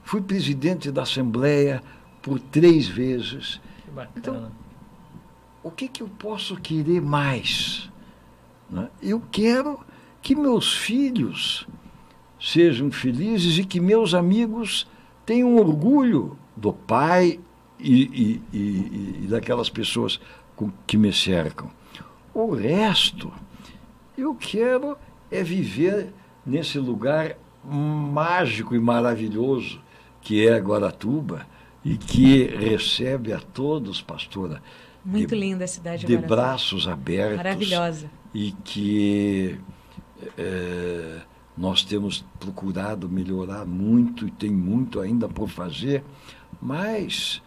fui 0.03 0.19
presidente 0.19 0.89
da 0.91 1.03
Assembleia 1.03 1.83
por 2.23 2.39
três 2.39 2.87
vezes. 2.87 3.61
Que 3.85 3.91
bacana. 3.91 4.11
Então, 4.17 4.51
o 5.61 5.69
que, 5.69 5.87
que 5.87 6.01
eu 6.01 6.07
posso 6.07 6.55
querer 6.55 6.99
mais? 7.03 7.87
né? 8.67 8.89
Eu 8.99 9.21
quero 9.31 9.79
que 10.19 10.33
meus 10.35 10.73
filhos 10.75 11.67
sejam 12.39 12.91
felizes 12.91 13.59
e 13.59 13.63
que 13.63 13.79
meus 13.79 14.15
amigos 14.15 14.87
tenham 15.23 15.55
orgulho 15.55 16.35
do 16.57 16.73
pai 16.73 17.39
e, 17.79 18.01
e- 18.01 18.41
e- 18.57 19.19
e 19.23 19.27
daquelas 19.27 19.69
pessoas 19.69 20.19
que 20.87 20.97
me 20.97 21.13
cercam. 21.13 21.69
O 22.33 22.53
resto, 22.53 23.31
eu 24.17 24.33
quero 24.35 24.97
é 25.29 25.43
viver 25.43 26.13
nesse 26.45 26.79
lugar 26.79 27.37
mágico 27.63 28.75
e 28.75 28.79
maravilhoso 28.79 29.81
que 30.21 30.47
é 30.47 30.57
Guaratuba 30.57 31.45
e 31.83 31.97
que 31.97 32.45
recebe 32.45 33.33
a 33.33 33.39
todos, 33.39 34.01
pastora. 34.01 34.61
Muito 35.03 35.33
de, 35.33 35.41
linda 35.41 35.65
a 35.65 35.67
cidade 35.67 36.05
de 36.05 36.13
Guaratuba. 36.13 36.35
braços 36.35 36.87
abertos. 36.87 37.37
Maravilhosa. 37.37 38.09
E 38.33 38.51
que 38.63 39.59
é, 40.37 41.21
nós 41.57 41.83
temos 41.83 42.23
procurado 42.39 43.09
melhorar 43.09 43.65
muito 43.65 44.27
e 44.27 44.31
tem 44.31 44.51
muito 44.51 44.99
ainda 44.99 45.27
por 45.27 45.49
fazer, 45.49 46.03
mas 46.61 47.41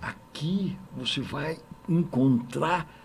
aqui 0.00 0.76
você 0.96 1.20
vai 1.20 1.58
encontrar 1.88 2.99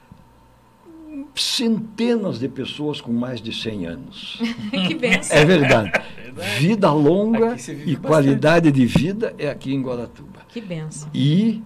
centenas 1.36 2.40
de 2.40 2.48
pessoas 2.48 3.02
com 3.02 3.12
mais 3.12 3.42
de 3.42 3.54
100 3.54 3.86
anos. 3.86 4.42
que 4.88 4.96
benção. 4.96 5.38
É 5.38 5.46
verdade. 5.46 5.92
Vida 6.60 6.92
longa 6.92 7.48
e 7.48 7.52
bastante. 7.52 7.96
qualidade 7.98 8.72
de 8.72 8.86
vida 8.86 9.34
é 9.38 9.50
aqui 9.50 9.74
em 9.74 9.82
Guaratuba. 9.82 10.42
Que 10.50 10.60
benção. 10.60 11.10
E 11.14 11.64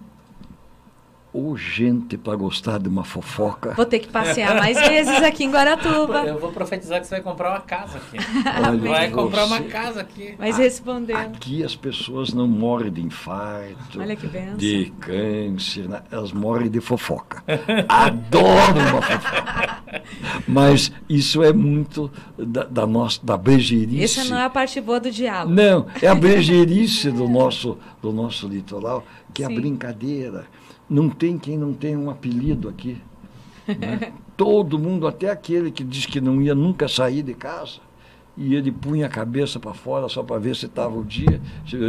Ô, 1.32 1.56
gente, 1.56 2.16
para 2.16 2.34
gostar 2.34 2.80
de 2.80 2.88
uma 2.88 3.04
fofoca. 3.04 3.74
Vou 3.74 3.86
ter 3.86 4.00
que 4.00 4.08
passear 4.08 4.56
mais 4.56 4.76
vezes 4.76 5.22
aqui 5.22 5.44
em 5.44 5.50
Guaratuba. 5.50 6.24
Eu 6.26 6.40
vou 6.40 6.50
profetizar 6.50 7.00
que 7.00 7.06
você 7.06 7.14
vai 7.14 7.22
comprar 7.22 7.50
uma 7.50 7.60
casa 7.60 7.98
aqui. 7.98 8.16
Olha, 8.66 8.78
vai 8.78 9.08
você... 9.08 9.14
comprar 9.14 9.44
uma 9.44 9.60
casa 9.60 10.00
aqui. 10.00 10.34
Mas 10.36 10.58
respondendo. 10.58 11.36
Aqui 11.36 11.62
as 11.62 11.76
pessoas 11.76 12.32
não 12.34 12.48
morrem 12.48 12.92
de 12.92 13.00
infarto, 13.00 14.00
Olha 14.00 14.16
que 14.16 14.26
benção. 14.26 14.56
de 14.56 14.92
câncer, 14.98 15.88
né? 15.88 16.02
elas 16.10 16.32
morrem 16.32 16.68
de 16.68 16.80
fofoca. 16.80 17.44
Adoro 17.88 18.80
uma 18.90 19.00
fofoca. 19.00 19.80
Mas 20.48 20.90
isso 21.08 21.44
é 21.44 21.52
muito 21.52 22.10
da, 22.36 22.64
da 22.64 22.86
nossa 22.88 23.20
da 23.22 23.36
brejeirice. 23.36 24.20
Essa 24.20 24.24
não 24.24 24.36
é 24.36 24.44
a 24.46 24.50
parte 24.50 24.80
boa 24.80 24.98
do 24.98 25.12
diálogo. 25.12 25.54
Não, 25.54 25.86
é 26.02 26.08
a 26.08 26.14
brejeirice 26.16 27.08
do 27.12 27.28
nosso, 27.28 27.78
do 28.02 28.12
nosso 28.12 28.48
litoral, 28.48 29.04
que 29.32 29.44
Sim. 29.44 29.48
é 29.48 29.52
a 29.52 29.60
brincadeira 29.60 30.46
não 30.90 31.08
tem 31.08 31.38
quem 31.38 31.56
não 31.56 31.72
tenha 31.72 31.96
um 31.96 32.10
apelido 32.10 32.68
aqui. 32.68 33.00
Né? 33.66 34.12
Todo 34.36 34.78
mundo, 34.78 35.06
até 35.06 35.30
aquele 35.30 35.70
que 35.70 35.84
diz 35.84 36.04
que 36.06 36.20
não 36.20 36.42
ia 36.42 36.54
nunca 36.54 36.88
sair 36.88 37.22
de 37.22 37.34
casa, 37.34 37.78
e 38.36 38.54
ele 38.54 38.72
punha 38.72 39.06
a 39.06 39.08
cabeça 39.08 39.60
para 39.60 39.74
fora 39.74 40.08
só 40.08 40.22
para 40.22 40.38
ver 40.38 40.56
se 40.56 40.66
estava 40.66 40.96
o 40.96 41.04
dia. 41.04 41.40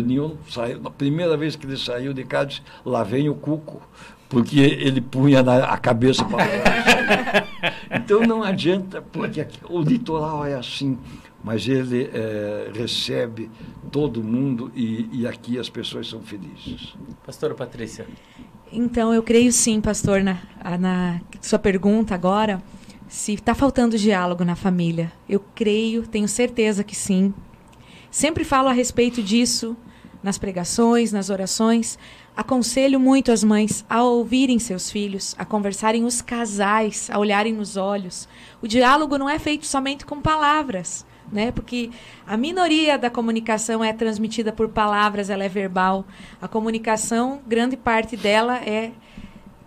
Nenhum 0.05 0.35
saiu, 0.49 0.81
na 0.81 0.89
primeira 0.89 1.37
vez 1.37 1.55
que 1.55 1.65
ele 1.65 1.77
saiu 1.77 2.13
de 2.13 2.23
casa, 2.25 2.47
disse, 2.47 2.61
lá 2.85 3.03
vem 3.03 3.29
o 3.29 3.35
cuco, 3.35 3.81
porque 4.27 4.59
ele 4.59 4.99
punha 4.99 5.41
na, 5.41 5.65
a 5.65 5.77
cabeça 5.77 6.25
para 6.25 6.45
fora. 6.45 7.47
então 7.89 8.21
não 8.21 8.43
adianta, 8.43 9.01
porque 9.01 9.41
aqui, 9.41 9.59
o 9.69 9.81
litoral 9.81 10.45
é 10.45 10.55
assim, 10.55 10.97
mas 11.43 11.67
ele 11.67 12.09
é, 12.13 12.69
recebe 12.73 13.49
todo 13.89 14.21
mundo 14.21 14.71
e, 14.75 15.09
e 15.11 15.27
aqui 15.27 15.57
as 15.57 15.69
pessoas 15.69 16.09
são 16.09 16.21
felizes. 16.21 16.95
Pastora 17.25 17.55
Patrícia. 17.55 18.05
Então, 18.73 19.13
eu 19.13 19.21
creio 19.21 19.51
sim, 19.51 19.81
pastor, 19.81 20.23
na, 20.23 20.39
na 20.79 21.19
sua 21.41 21.59
pergunta 21.59 22.15
agora, 22.15 22.63
se 23.07 23.33
está 23.33 23.53
faltando 23.53 23.97
diálogo 23.97 24.45
na 24.45 24.55
família. 24.55 25.11
Eu 25.27 25.41
creio, 25.53 26.07
tenho 26.07 26.27
certeza 26.27 26.81
que 26.81 26.95
sim. 26.95 27.33
Sempre 28.09 28.45
falo 28.45 28.69
a 28.69 28.71
respeito 28.71 29.21
disso 29.21 29.75
nas 30.23 30.37
pregações, 30.37 31.11
nas 31.11 31.29
orações. 31.29 31.99
Aconselho 32.35 32.97
muito 32.97 33.29
as 33.29 33.43
mães 33.43 33.83
a 33.89 34.03
ouvirem 34.03 34.57
seus 34.57 34.89
filhos, 34.89 35.35
a 35.37 35.43
conversarem 35.43 36.05
os 36.05 36.21
casais, 36.21 37.09
a 37.11 37.19
olharem 37.19 37.53
nos 37.53 37.75
olhos. 37.75 38.25
O 38.61 38.67
diálogo 38.67 39.17
não 39.17 39.29
é 39.29 39.37
feito 39.37 39.65
somente 39.65 40.05
com 40.05 40.21
palavras 40.21 41.05
né? 41.31 41.51
Porque 41.51 41.89
a 42.27 42.35
minoria 42.35 42.97
da 42.97 43.09
comunicação 43.09 43.83
é 43.83 43.93
transmitida 43.93 44.51
por 44.51 44.69
palavras, 44.69 45.29
ela 45.29 45.43
é 45.43 45.49
verbal. 45.49 46.05
A 46.41 46.47
comunicação, 46.47 47.41
grande 47.47 47.77
parte 47.77 48.17
dela 48.17 48.57
é 48.57 48.91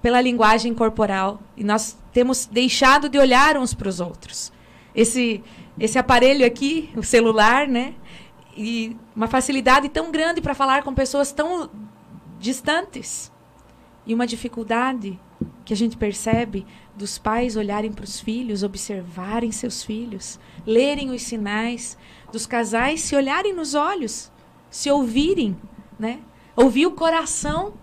pela 0.02 0.20
linguagem 0.20 0.74
corporal. 0.74 1.40
E 1.56 1.64
nós 1.64 1.96
temos 2.12 2.46
deixado 2.46 3.08
de 3.08 3.18
olhar 3.18 3.56
uns 3.56 3.72
para 3.72 3.88
os 3.88 4.00
outros. 4.00 4.52
Esse 4.94 5.42
esse 5.78 5.98
aparelho 5.98 6.46
aqui, 6.46 6.90
o 6.96 7.02
celular, 7.02 7.66
né? 7.66 7.94
E 8.56 8.96
uma 9.14 9.26
facilidade 9.26 9.88
tão 9.88 10.12
grande 10.12 10.40
para 10.40 10.54
falar 10.54 10.84
com 10.84 10.94
pessoas 10.94 11.32
tão 11.32 11.68
distantes. 12.38 13.32
E 14.06 14.14
uma 14.14 14.26
dificuldade 14.26 15.18
que 15.64 15.72
a 15.72 15.76
gente 15.76 15.96
percebe 15.96 16.66
dos 16.96 17.18
pais 17.18 17.56
olharem 17.56 17.92
para 17.92 18.04
os 18.04 18.20
filhos, 18.20 18.62
observarem 18.62 19.50
seus 19.50 19.82
filhos, 19.82 20.38
lerem 20.66 21.10
os 21.10 21.22
sinais, 21.22 21.98
dos 22.30 22.46
casais 22.46 23.00
se 23.00 23.16
olharem 23.16 23.52
nos 23.52 23.74
olhos, 23.74 24.30
se 24.70 24.90
ouvirem, 24.90 25.56
né? 25.98 26.20
Ouvir 26.56 26.86
o 26.86 26.92
coração. 26.92 27.74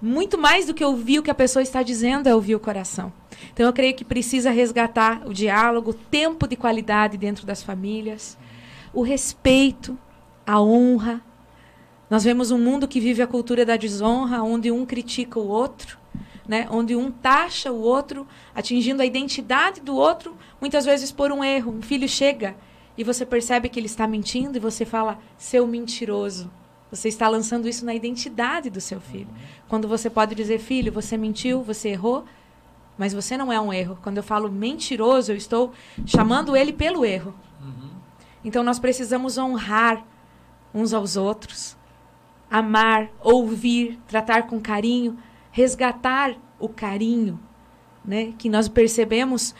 Muito 0.00 0.38
mais 0.38 0.66
do 0.66 0.74
que 0.74 0.84
ouvir 0.84 1.18
o 1.18 1.22
que 1.22 1.30
a 1.30 1.34
pessoa 1.34 1.62
está 1.62 1.82
dizendo 1.82 2.28
é 2.28 2.34
ouvir 2.34 2.54
o 2.54 2.60
coração. 2.60 3.12
Então 3.52 3.66
eu 3.66 3.72
creio 3.72 3.94
que 3.94 4.04
precisa 4.04 4.50
resgatar 4.50 5.26
o 5.26 5.32
diálogo, 5.32 5.90
o 5.90 5.94
tempo 5.94 6.46
de 6.46 6.56
qualidade 6.56 7.16
dentro 7.16 7.46
das 7.46 7.62
famílias, 7.62 8.38
o 8.92 9.02
respeito, 9.02 9.98
a 10.46 10.60
honra. 10.60 11.20
Nós 12.08 12.24
vemos 12.24 12.50
um 12.50 12.58
mundo 12.58 12.86
que 12.86 13.00
vive 13.00 13.22
a 13.22 13.26
cultura 13.26 13.64
da 13.64 13.76
desonra, 13.76 14.42
onde 14.42 14.70
um 14.70 14.84
critica 14.84 15.38
o 15.38 15.48
outro, 15.48 15.98
né, 16.46 16.66
onde 16.70 16.96
um 16.96 17.10
taxa 17.10 17.70
o 17.70 17.80
outro, 17.80 18.26
atingindo 18.54 19.02
a 19.02 19.06
identidade 19.06 19.80
do 19.80 19.94
outro, 19.94 20.36
muitas 20.60 20.84
vezes 20.84 21.12
por 21.12 21.30
um 21.30 21.42
erro. 21.42 21.72
Um 21.72 21.82
filho 21.82 22.08
chega 22.08 22.56
e 22.96 23.04
você 23.04 23.24
percebe 23.24 23.68
que 23.68 23.78
ele 23.78 23.86
está 23.86 24.06
mentindo 24.06 24.56
e 24.56 24.60
você 24.60 24.84
fala, 24.84 25.18
seu 25.36 25.66
mentiroso. 25.66 26.50
Você 26.90 27.08
está 27.08 27.26
lançando 27.26 27.68
isso 27.68 27.86
na 27.86 27.94
identidade 27.94 28.68
do 28.68 28.80
seu 28.80 29.00
filho. 29.00 29.28
Quando 29.68 29.88
você 29.88 30.10
pode 30.10 30.34
dizer, 30.34 30.58
filho, 30.58 30.92
você 30.92 31.16
mentiu, 31.16 31.62
você 31.62 31.88
errou, 31.88 32.26
mas 32.98 33.14
você 33.14 33.36
não 33.36 33.50
é 33.50 33.58
um 33.58 33.72
erro. 33.72 33.98
Quando 34.02 34.18
eu 34.18 34.22
falo 34.22 34.50
mentiroso, 34.50 35.32
eu 35.32 35.36
estou 35.36 35.72
chamando 36.04 36.54
ele 36.54 36.72
pelo 36.72 37.04
erro. 37.04 37.34
Uhum. 37.62 37.90
Então 38.44 38.62
nós 38.62 38.78
precisamos 38.78 39.38
honrar 39.38 40.04
uns 40.74 40.92
aos 40.92 41.16
outros, 41.16 41.76
amar, 42.50 43.08
ouvir, 43.20 43.98
tratar 44.06 44.42
com 44.42 44.60
carinho, 44.60 45.18
resgatar 45.52 46.34
o 46.58 46.68
carinho, 46.68 47.38
né? 48.04 48.34
Que 48.36 48.48
nós 48.48 48.68
percebemos 48.68 49.54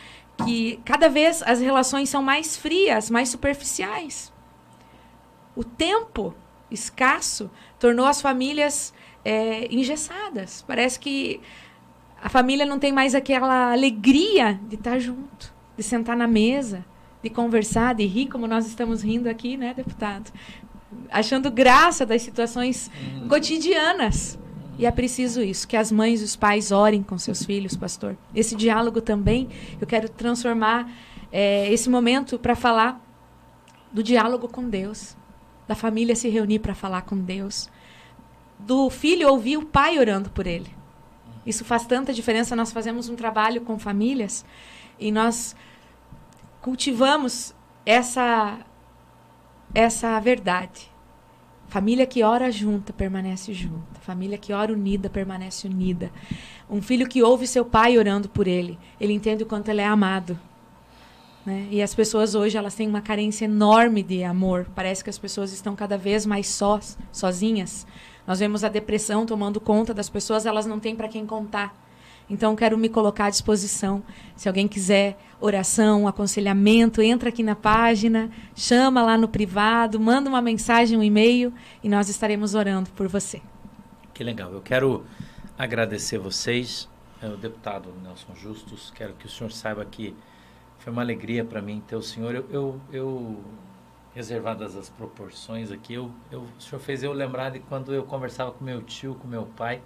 que 0.45 0.81
cada 0.85 1.09
vez 1.09 1.43
as 1.43 1.61
relações 1.61 2.09
são 2.09 2.23
mais 2.23 2.57
frias, 2.57 3.11
mais 3.11 3.29
superficiais. 3.29 4.33
O 5.55 5.63
tempo 5.63 6.35
escasso 6.71 7.51
tornou 7.79 8.07
as 8.07 8.21
famílias 8.21 8.93
é, 9.25 9.73
engessadas. 9.73 10.65
Parece 10.67 10.99
que 10.99 11.41
a 12.21 12.29
família 12.29 12.65
não 12.65 12.79
tem 12.79 12.93
mais 12.93 13.15
aquela 13.15 13.73
alegria 13.73 14.59
de 14.69 14.77
estar 14.77 14.99
junto, 14.99 15.53
de 15.77 15.83
sentar 15.83 16.17
na 16.17 16.27
mesa, 16.27 16.85
de 17.23 17.29
conversar, 17.29 17.95
de 17.95 18.07
rir, 18.07 18.29
como 18.29 18.47
nós 18.47 18.67
estamos 18.67 19.03
rindo 19.03 19.29
aqui, 19.29 19.57
né, 19.57 19.75
deputado? 19.75 20.33
Achando 21.11 21.51
graça 21.51 22.05
das 22.07 22.23
situações 22.23 22.91
uhum. 22.95 23.29
cotidianas. 23.29 24.39
E 24.79 24.87
é 24.87 24.91
preciso 24.91 25.43
isso, 25.43 25.69
que 25.69 25.77
as 25.77 25.93
mães 25.93 26.21
e 26.21 26.25
os 26.25 26.35
pais 26.35 26.73
orem 26.73 27.03
com 27.03 27.19
seus 27.19 27.45
filhos, 27.45 27.77
pastor. 27.77 28.17
Esse 28.35 28.57
diálogo 28.57 29.01
também, 29.01 29.49
eu 29.81 29.87
quero 29.87 30.09
transformar 30.09 30.91
é, 31.31 31.71
esse 31.73 31.91
momento 31.91 32.39
para 32.39 32.57
falar 32.57 33.01
do 33.93 34.03
diálogo 34.03 34.49
com 34.49 34.69
Deus, 34.69 35.17
da 35.69 35.75
família 35.75 36.17
se 36.17 36.29
reunir 36.29 36.61
para 36.61 36.75
falar 36.75 37.03
com 37.03 37.17
Deus, 37.17 37.71
do 38.59 38.89
filho 38.89 39.29
ouvir 39.29 39.59
o 39.59 39.67
pai 39.67 39.99
orando 39.99 40.31
por 40.31 40.47
ele. 40.47 40.75
Isso 41.45 41.65
faz 41.65 41.85
tanta 41.85 42.13
diferença. 42.13 42.55
Nós 42.55 42.73
fazemos 42.73 43.09
um 43.09 43.17
trabalho 43.17 43.63
com 43.63 43.79
famílias 43.79 44.45
e 44.99 45.11
nós 45.11 45.57
cultivamos 46.61 47.55
essa 47.85 48.59
essa 49.75 50.21
verdade 50.21 50.92
Família 51.73 52.05
que 52.05 52.23
ora 52.23 52.53
junta 52.53 52.93
permanece 52.93 53.55
junta. 53.55 53.99
Família 54.03 54.37
que 54.37 54.53
ora 54.53 54.75
unida 54.75 55.09
permanece 55.09 55.67
unida. 55.67 56.13
Um 56.69 56.83
filho 56.83 57.09
que 57.09 57.23
ouve 57.23 57.47
seu 57.47 57.65
pai 57.65 57.97
orando 57.97 58.29
por 58.29 58.47
ele, 58.47 58.79
ele 59.01 59.15
entende 59.15 59.43
o 59.43 59.47
quanto 59.47 59.71
ele 59.71 59.81
é 59.81 59.87
amado. 59.87 60.39
Né? 61.47 61.69
E 61.71 61.81
as 61.81 61.95
pessoas 61.95 62.35
hoje 62.35 62.59
elas 62.59 62.75
têm 62.75 62.87
uma 62.87 63.01
carência 63.01 63.47
enorme 63.47 64.03
de 64.03 64.23
amor. 64.23 64.67
Parece 64.75 65.03
que 65.03 65.09
as 65.09 65.17
pessoas 65.17 65.51
estão 65.51 65.75
cada 65.75 65.97
vez 65.97 66.27
mais 66.27 66.47
sós, 66.47 66.99
sozinhas. 67.11 67.87
Nós 68.27 68.39
vemos 68.39 68.63
a 68.65 68.69
depressão 68.69 69.25
tomando 69.25 69.59
conta 69.59 69.95
das 69.95 70.11
pessoas, 70.11 70.45
elas 70.45 70.67
não 70.67 70.79
têm 70.79 70.95
para 70.95 71.09
quem 71.09 71.25
contar. 71.25 71.75
Então, 72.33 72.57
quero 72.57 72.79
me 72.79 72.89
colocar 72.89 73.27
à 73.27 73.31
disposição. 73.31 74.03
Se 74.35 74.49
alguém 74.49 74.67
quiser 74.67 75.19
oração, 75.39 76.09
aconselhamento, 76.09 77.03
entra 77.03 77.29
aqui 77.29 77.43
na 77.43 77.55
página, 77.55 78.31
chama 78.57 79.03
lá 79.03 79.19
no 79.19 79.29
privado, 79.29 80.01
manda 80.01 80.31
uma 80.31 80.41
mensagem, 80.41 80.97
um 80.97 81.03
e-mail 81.03 81.53
e 81.85 81.91
nós 81.91 82.09
estaremos 82.09 82.55
orando 82.55 82.89
por 82.93 83.07
você. 83.07 83.43
Que 84.15 84.25
legal. 84.25 84.51
Eu 84.51 84.63
quero 84.63 85.05
agradecer 85.59 86.17
vocês. 86.17 86.89
é, 87.21 87.29
o 87.29 87.37
deputado 87.37 87.93
Nelson 88.03 88.35
Justus, 88.35 88.91
quero 88.95 89.13
que 89.13 89.27
o 89.27 89.29
senhor 89.29 89.53
saiba 89.53 89.85
que 89.85 90.17
foi 90.79 90.91
uma 90.91 91.03
alegria 91.03 91.45
para 91.45 91.61
mim 91.61 91.83
ter 91.87 91.97
o 91.97 92.03
senhor. 92.03 92.35
Eu, 92.35 92.47
eu, 92.51 92.81
eu, 92.91 93.45
reservadas 94.15 94.75
as 94.75 94.89
proporções 94.89 95.71
aqui, 95.71 95.93
eu, 95.93 96.11
eu, 96.31 96.41
o 96.41 96.63
senhor 96.63 96.81
fez 96.81 97.03
eu 97.03 97.13
lembrar 97.13 97.51
de 97.51 97.59
quando 97.59 97.93
eu 97.93 98.05
conversava 98.05 98.53
com 98.53 98.65
meu 98.65 98.81
tio, 98.81 99.17
com 99.17 99.29
meu 99.29 99.45
pai, 99.45 99.83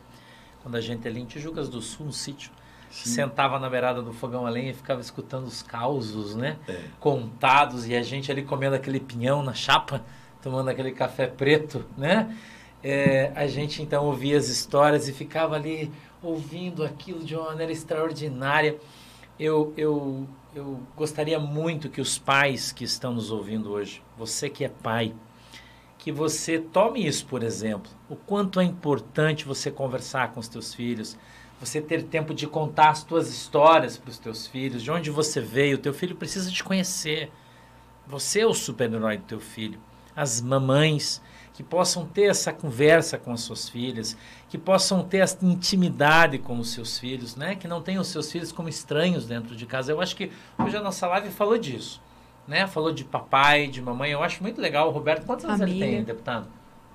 quando 0.66 0.74
a 0.74 0.80
gente 0.80 1.06
ali 1.06 1.20
em 1.20 1.24
Tijucas 1.24 1.68
do 1.68 1.80
Sul, 1.80 2.06
no 2.06 2.12
sítio, 2.12 2.50
Sim. 2.90 3.08
sentava 3.08 3.56
na 3.56 3.70
beirada 3.70 4.02
do 4.02 4.12
fogão 4.12 4.44
a 4.44 4.50
lenha 4.50 4.72
e 4.72 4.74
ficava 4.74 5.00
escutando 5.00 5.46
os 5.46 5.62
causos, 5.62 6.34
né? 6.34 6.56
É. 6.66 6.80
Contados, 6.98 7.86
e 7.86 7.94
a 7.94 8.02
gente 8.02 8.32
ali 8.32 8.42
comendo 8.42 8.74
aquele 8.74 8.98
pinhão 8.98 9.44
na 9.44 9.54
chapa, 9.54 10.04
tomando 10.42 10.68
aquele 10.68 10.90
café 10.90 11.28
preto, 11.28 11.84
né? 11.96 12.36
É, 12.82 13.30
a 13.36 13.46
gente 13.46 13.80
então 13.80 14.06
ouvia 14.06 14.36
as 14.36 14.48
histórias 14.48 15.06
e 15.06 15.12
ficava 15.12 15.54
ali 15.54 15.88
ouvindo 16.20 16.82
aquilo 16.82 17.22
de 17.22 17.36
uma 17.36 17.44
maneira 17.44 17.70
extraordinária. 17.70 18.76
Eu, 19.38 19.72
eu, 19.76 20.26
eu 20.52 20.80
gostaria 20.96 21.38
muito 21.38 21.88
que 21.88 22.00
os 22.00 22.18
pais 22.18 22.72
que 22.72 22.82
estão 22.82 23.14
nos 23.14 23.30
ouvindo 23.30 23.70
hoje, 23.70 24.02
você 24.18 24.50
que 24.50 24.64
é 24.64 24.68
pai, 24.68 25.14
que 26.06 26.12
você 26.12 26.60
tome 26.60 27.04
isso 27.04 27.26
por 27.26 27.42
exemplo. 27.42 27.90
O 28.08 28.14
quanto 28.14 28.60
é 28.60 28.64
importante 28.64 29.44
você 29.44 29.72
conversar 29.72 30.30
com 30.30 30.38
os 30.38 30.46
teus 30.46 30.72
filhos, 30.72 31.18
você 31.58 31.80
ter 31.80 32.04
tempo 32.04 32.32
de 32.32 32.46
contar 32.46 32.90
as 32.90 33.02
tuas 33.02 33.28
histórias 33.28 33.98
para 33.98 34.10
os 34.10 34.16
teus 34.16 34.46
filhos, 34.46 34.84
de 34.84 34.90
onde 34.92 35.10
você 35.10 35.40
veio. 35.40 35.74
O 35.74 35.80
teu 35.80 35.92
filho 35.92 36.14
precisa 36.14 36.48
te 36.48 36.62
conhecer. 36.62 37.28
Você 38.06 38.42
é 38.42 38.46
o 38.46 38.54
super-herói 38.54 39.16
do 39.16 39.24
teu 39.24 39.40
filho. 39.40 39.80
As 40.14 40.40
mamães 40.40 41.20
que 41.52 41.64
possam 41.64 42.06
ter 42.06 42.30
essa 42.30 42.52
conversa 42.52 43.18
com 43.18 43.32
as 43.32 43.40
suas 43.40 43.68
filhas, 43.68 44.16
que 44.48 44.56
possam 44.56 45.02
ter 45.02 45.18
essa 45.18 45.44
intimidade 45.44 46.38
com 46.38 46.56
os 46.60 46.70
seus 46.70 47.00
filhos, 47.00 47.34
né? 47.34 47.56
Que 47.56 47.66
não 47.66 47.82
tenham 47.82 48.00
os 48.00 48.08
seus 48.08 48.30
filhos 48.30 48.52
como 48.52 48.68
estranhos 48.68 49.26
dentro 49.26 49.56
de 49.56 49.66
casa. 49.66 49.90
Eu 49.90 50.00
acho 50.00 50.14
que 50.14 50.30
hoje 50.56 50.76
a 50.76 50.80
nossa 50.80 51.08
live 51.08 51.30
falou 51.30 51.58
disso, 51.58 52.00
né? 52.46 52.66
Falou 52.66 52.92
de 52.92 53.04
papai, 53.04 53.66
de 53.66 53.80
mamãe. 53.80 54.10
Eu 54.10 54.22
acho 54.22 54.42
muito 54.42 54.60
legal. 54.60 54.88
O 54.88 54.92
Roberto, 54.92 55.26
quantos 55.26 55.44
anos 55.44 55.60
ele 55.60 55.78
tem, 55.78 56.04
deputado? 56.04 56.48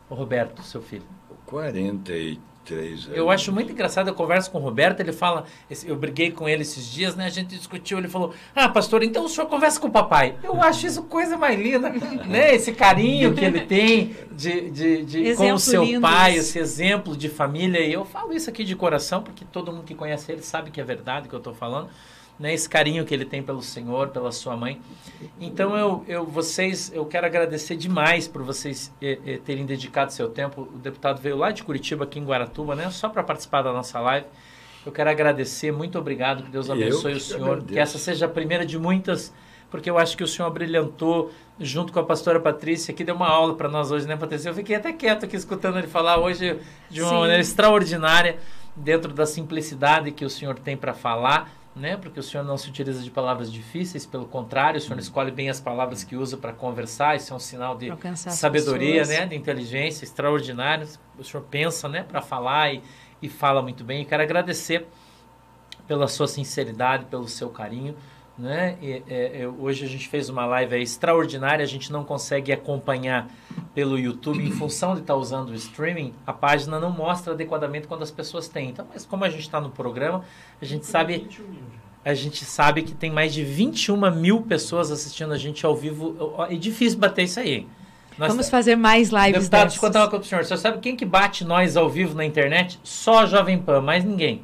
O 0.10 0.15
Roberto, 0.15 0.61
seu 0.64 0.82
filho. 0.82 1.06
43 1.45 2.52
três 2.64 3.10
Eu 3.14 3.30
acho 3.30 3.52
muito 3.52 3.72
engraçado, 3.72 4.07
eu 4.07 4.14
converso 4.14 4.49
com 4.52 4.57
o 4.57 4.61
Roberto, 4.61 4.99
ele 4.99 5.11
fala, 5.11 5.45
eu 5.86 5.95
briguei 5.95 6.32
com 6.32 6.48
ele 6.48 6.61
esses 6.61 6.91
dias, 6.91 7.15
né? 7.15 7.26
A 7.26 7.30
gente 7.30 7.56
discutiu, 7.56 7.98
ele 7.98 8.07
falou, 8.07 8.34
ah, 8.56 8.69
pastor, 8.69 9.03
então 9.03 9.26
o 9.26 9.30
senhor 9.30 9.48
conversa 9.48 9.80
com 9.80 9.88
o 9.88 9.91
papai. 9.91 10.36
Eu 10.44 10.61
acho 10.61 10.86
isso 10.88 11.03
coisa 11.03 11.38
mais 11.38 11.60
linda, 11.60 11.90
né? 12.28 12.53
Esse 12.56 12.72
carinho 12.72 13.34
que 13.34 13.44
ele 13.44 13.61
tem 13.61 14.15
de, 14.32 14.69
de, 14.69 15.06
de 15.06 15.36
com 15.36 15.53
o 15.53 15.60
seu 15.60 15.99
pai, 15.99 16.36
esse 16.36 16.60
exemplo 16.60 17.15
de 17.15 17.30
família. 17.30 17.80
E 17.80 17.94
eu 17.94 18.06
falo 18.06 18.34
isso 18.34 18.49
aqui 18.49 18.64
de 18.64 18.76
coração, 18.76 19.22
porque 19.22 19.45
todo 19.45 19.72
mundo 19.72 19.84
que 19.84 19.95
conhece 19.95 20.32
ele 20.32 20.41
sabe 20.41 20.72
que 20.72 20.80
é 20.80 20.84
verdade 20.84 21.28
o 21.28 21.30
que 21.30 21.36
eu 21.36 21.40
estou 21.40 21.53
falando 21.53 21.90
né, 22.41 22.55
esse 22.55 22.68
carinho 22.68 23.05
que 23.05 23.13
ele 23.13 23.23
tem 23.23 23.43
pelo 23.43 23.61
Senhor, 23.61 24.07
pela 24.07 24.31
sua 24.31 24.57
mãe. 24.57 24.81
Então 25.39 25.77
eu, 25.77 26.03
eu 26.07 26.26
vocês, 26.26 26.91
eu 26.93 27.05
quero 27.05 27.27
agradecer 27.27 27.76
demais 27.76 28.27
por 28.27 28.41
vocês 28.41 28.91
eh, 28.99 29.19
eh, 29.23 29.39
terem 29.45 29.63
dedicado 29.63 30.11
seu 30.11 30.27
tempo. 30.27 30.63
O 30.63 30.77
deputado 30.80 31.22
veio 31.22 31.38
lá 31.38 31.51
de 31.51 31.63
Curitiba, 31.63 32.03
aqui 32.03 32.18
em 32.18 32.26
Guaratuba, 32.26 32.76
né, 32.76 32.89
só 32.89 33.07
para 33.07 33.22
participar 33.22 33.61
da 33.61 33.72
nossa 33.72 33.99
live. 33.99 34.26
Eu 34.84 34.91
quero 34.91 35.11
agradecer, 35.11 35.72
muito 35.72 35.99
obrigado, 35.99 36.41
que 36.41 36.49
Deus 36.49 36.68
abençoe 36.68 37.13
o 37.13 37.19
senhor, 37.19 37.43
agradeço. 37.43 37.73
que 37.73 37.80
essa 37.80 37.99
seja 37.99 38.26
a 38.26 38.30
primeira 38.30 38.65
de 38.65 38.80
muitas, 38.80 39.31
porque 39.69 39.88
eu 39.88 39.99
acho 39.99 40.18
que 40.18 40.23
o 40.23 40.27
senhor 40.27 40.49
brilhantou 40.49 41.31
junto 41.59 41.93
com 41.93 41.99
a 41.99 42.03
pastora 42.03 42.39
Patrícia, 42.39 42.91
que 42.91 43.03
deu 43.03 43.13
uma 43.13 43.30
aula 43.30 43.53
para 43.53 43.69
nós 43.69 43.91
hoje, 43.91 44.07
né, 44.07 44.15
Patrícia? 44.15 44.49
Eu 44.49 44.55
fiquei 44.55 44.76
até 44.76 44.91
quieto 44.91 45.26
aqui 45.26 45.35
escutando 45.35 45.77
ele 45.77 45.85
falar 45.85 46.18
hoje 46.18 46.59
de 46.89 47.03
uma 47.03 47.11
Sim. 47.11 47.19
maneira 47.19 47.39
extraordinária, 47.39 48.39
dentro 48.76 49.13
da 49.13 49.27
simplicidade 49.27 50.11
que 50.11 50.26
o 50.26 50.30
senhor 50.30 50.57
tem 50.57 50.76
para 50.76 50.93
falar 50.93 51.60
né? 51.76 51.95
Porque 51.95 52.19
o 52.19 52.23
senhor 52.23 52.43
não 52.43 52.57
se 52.57 52.69
utiliza 52.69 53.02
de 53.02 53.10
palavras 53.10 53.52
difíceis, 53.52 54.06
pelo 54.06 54.26
contrário, 54.26 54.77
o 54.77 54.81
senhor 54.81 54.95
uhum. 54.95 54.99
escolhe 54.99 55.31
bem 55.31 55.49
as 55.49 55.60
palavras 55.60 56.03
que 56.03 56.15
usa 56.15 56.38
para 56.38 56.52
conversar, 56.52 57.15
isso 57.15 57.31
é 57.34 57.35
um 57.35 57.39
sinal 57.39 57.77
de 57.77 57.91
sabedoria, 58.15 59.06
né? 59.06 59.26
De 59.26 59.35
inteligência 59.35 60.03
extraordinário. 60.03 60.88
O 61.18 61.23
senhor 61.23 61.43
pensa, 61.43 61.88
né? 61.88 62.03
Para 62.03 62.22
falar 62.22 62.73
e, 62.73 62.84
e 63.22 63.30
fala 63.30 63.61
muito 63.61 63.84
bem. 63.84 64.02
E 64.02 64.06
quero 64.06 64.22
agradecer 64.22 64.85
pela 65.88 66.07
sua 66.07 66.27
sinceridade, 66.27 67.06
pelo 67.06 67.27
seu 67.27 67.49
carinho. 67.49 67.95
Né? 68.37 68.77
E, 68.81 69.03
é, 69.07 69.41
é, 69.41 69.47
hoje 69.47 69.85
a 69.85 69.87
gente 69.87 70.07
fez 70.07 70.29
uma 70.29 70.45
live 70.45 70.75
extraordinária, 70.81 71.63
a 71.63 71.67
gente 71.67 71.91
não 71.91 72.03
consegue 72.03 72.51
acompanhar 72.51 73.29
pelo 73.75 73.99
YouTube 73.99 74.43
em 74.43 74.51
função 74.51 74.95
de 74.95 75.01
estar 75.01 75.13
tá 75.13 75.19
usando 75.19 75.49
o 75.49 75.53
streaming, 75.55 76.13
a 76.25 76.33
página 76.33 76.79
não 76.79 76.91
mostra 76.91 77.33
adequadamente 77.33 77.87
quando 77.87 78.01
as 78.01 78.11
pessoas 78.11 78.47
têm. 78.47 78.69
Então, 78.69 78.87
mas 78.91 79.05
como 79.05 79.23
a 79.23 79.29
gente 79.29 79.41
está 79.41 79.61
no 79.61 79.69
programa, 79.69 80.23
a 80.61 80.65
gente 80.65 80.85
sabe 80.85 81.27
a 82.03 82.13
gente 82.15 82.43
sabe 82.43 82.81
que 82.81 82.95
tem 82.95 83.11
mais 83.11 83.31
de 83.33 83.43
21 83.43 84.09
mil 84.11 84.41
pessoas 84.41 84.91
assistindo 84.91 85.33
a 85.33 85.37
gente 85.37 85.65
ao 85.65 85.75
vivo. 85.75 86.35
É 86.49 86.55
difícil 86.55 86.97
bater 86.97 87.23
isso 87.23 87.39
aí. 87.39 87.67
Nós 88.17 88.29
Vamos 88.29 88.49
fazer 88.49 88.75
mais 88.75 89.09
lives 89.09 89.33
Deputado, 89.33 89.61
deixa 89.67 89.77
eu 89.77 89.81
contar 89.81 89.99
uma 90.01 90.09
coisa 90.09 90.19
pro 90.19 90.29
senhor. 90.29 90.43
Você 90.43 90.57
sabe 90.57 90.79
quem 90.79 90.95
que 90.95 91.05
bate 91.05 91.45
nós 91.45 91.77
ao 91.77 91.89
vivo 91.89 92.15
na 92.15 92.25
internet? 92.25 92.79
Só 92.83 93.19
a 93.19 93.25
Jovem 93.25 93.57
Pan, 93.57 93.81
mais 93.81 94.03
ninguém. 94.03 94.43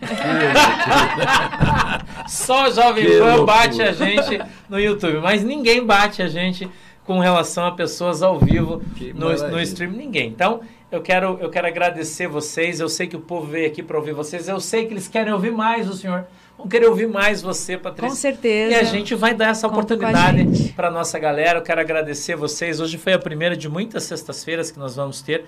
Só 2.28 2.70
Jovem 2.70 3.04
que 3.04 3.18
Pan 3.18 3.36
loucura. 3.36 3.46
bate 3.46 3.82
a 3.82 3.92
gente 3.92 4.40
no 4.68 4.78
YouTube, 4.78 5.18
mas 5.18 5.42
ninguém 5.42 5.84
bate 5.84 6.22
a 6.22 6.28
gente 6.28 6.68
com 7.04 7.18
relação 7.18 7.66
a 7.66 7.72
pessoas 7.72 8.22
ao 8.22 8.38
vivo 8.38 8.82
no, 9.14 9.48
no 9.48 9.60
stream, 9.60 9.92
ninguém. 9.92 10.28
Então, 10.28 10.60
eu 10.90 11.02
quero, 11.02 11.38
eu 11.40 11.50
quero 11.50 11.66
agradecer 11.66 12.28
vocês. 12.28 12.80
Eu 12.80 12.88
sei 12.88 13.06
que 13.06 13.16
o 13.16 13.20
povo 13.20 13.46
veio 13.46 13.66
aqui 13.66 13.82
para 13.82 13.98
ouvir 13.98 14.12
vocês. 14.12 14.48
Eu 14.48 14.60
sei 14.60 14.86
que 14.86 14.94
eles 14.94 15.08
querem 15.08 15.32
ouvir 15.32 15.50
mais 15.50 15.88
o 15.88 15.94
senhor. 15.94 16.24
Vão 16.56 16.68
querer 16.68 16.86
ouvir 16.86 17.08
mais 17.08 17.42
você, 17.42 17.76
Patrícia. 17.76 18.08
Com 18.08 18.14
certeza. 18.14 18.72
E 18.72 18.74
a 18.76 18.84
gente 18.84 19.14
vai 19.14 19.34
dar 19.34 19.48
essa 19.48 19.68
Conta 19.68 19.80
oportunidade 19.80 20.72
para 20.76 20.90
nossa 20.90 21.18
galera. 21.18 21.58
Eu 21.58 21.62
quero 21.62 21.80
agradecer 21.80 22.36
vocês. 22.36 22.80
Hoje 22.80 22.96
foi 22.96 23.12
a 23.12 23.18
primeira 23.18 23.56
de 23.56 23.68
muitas 23.68 24.04
sextas-feiras 24.04 24.70
que 24.70 24.78
nós 24.78 24.94
vamos 24.94 25.20
ter. 25.20 25.44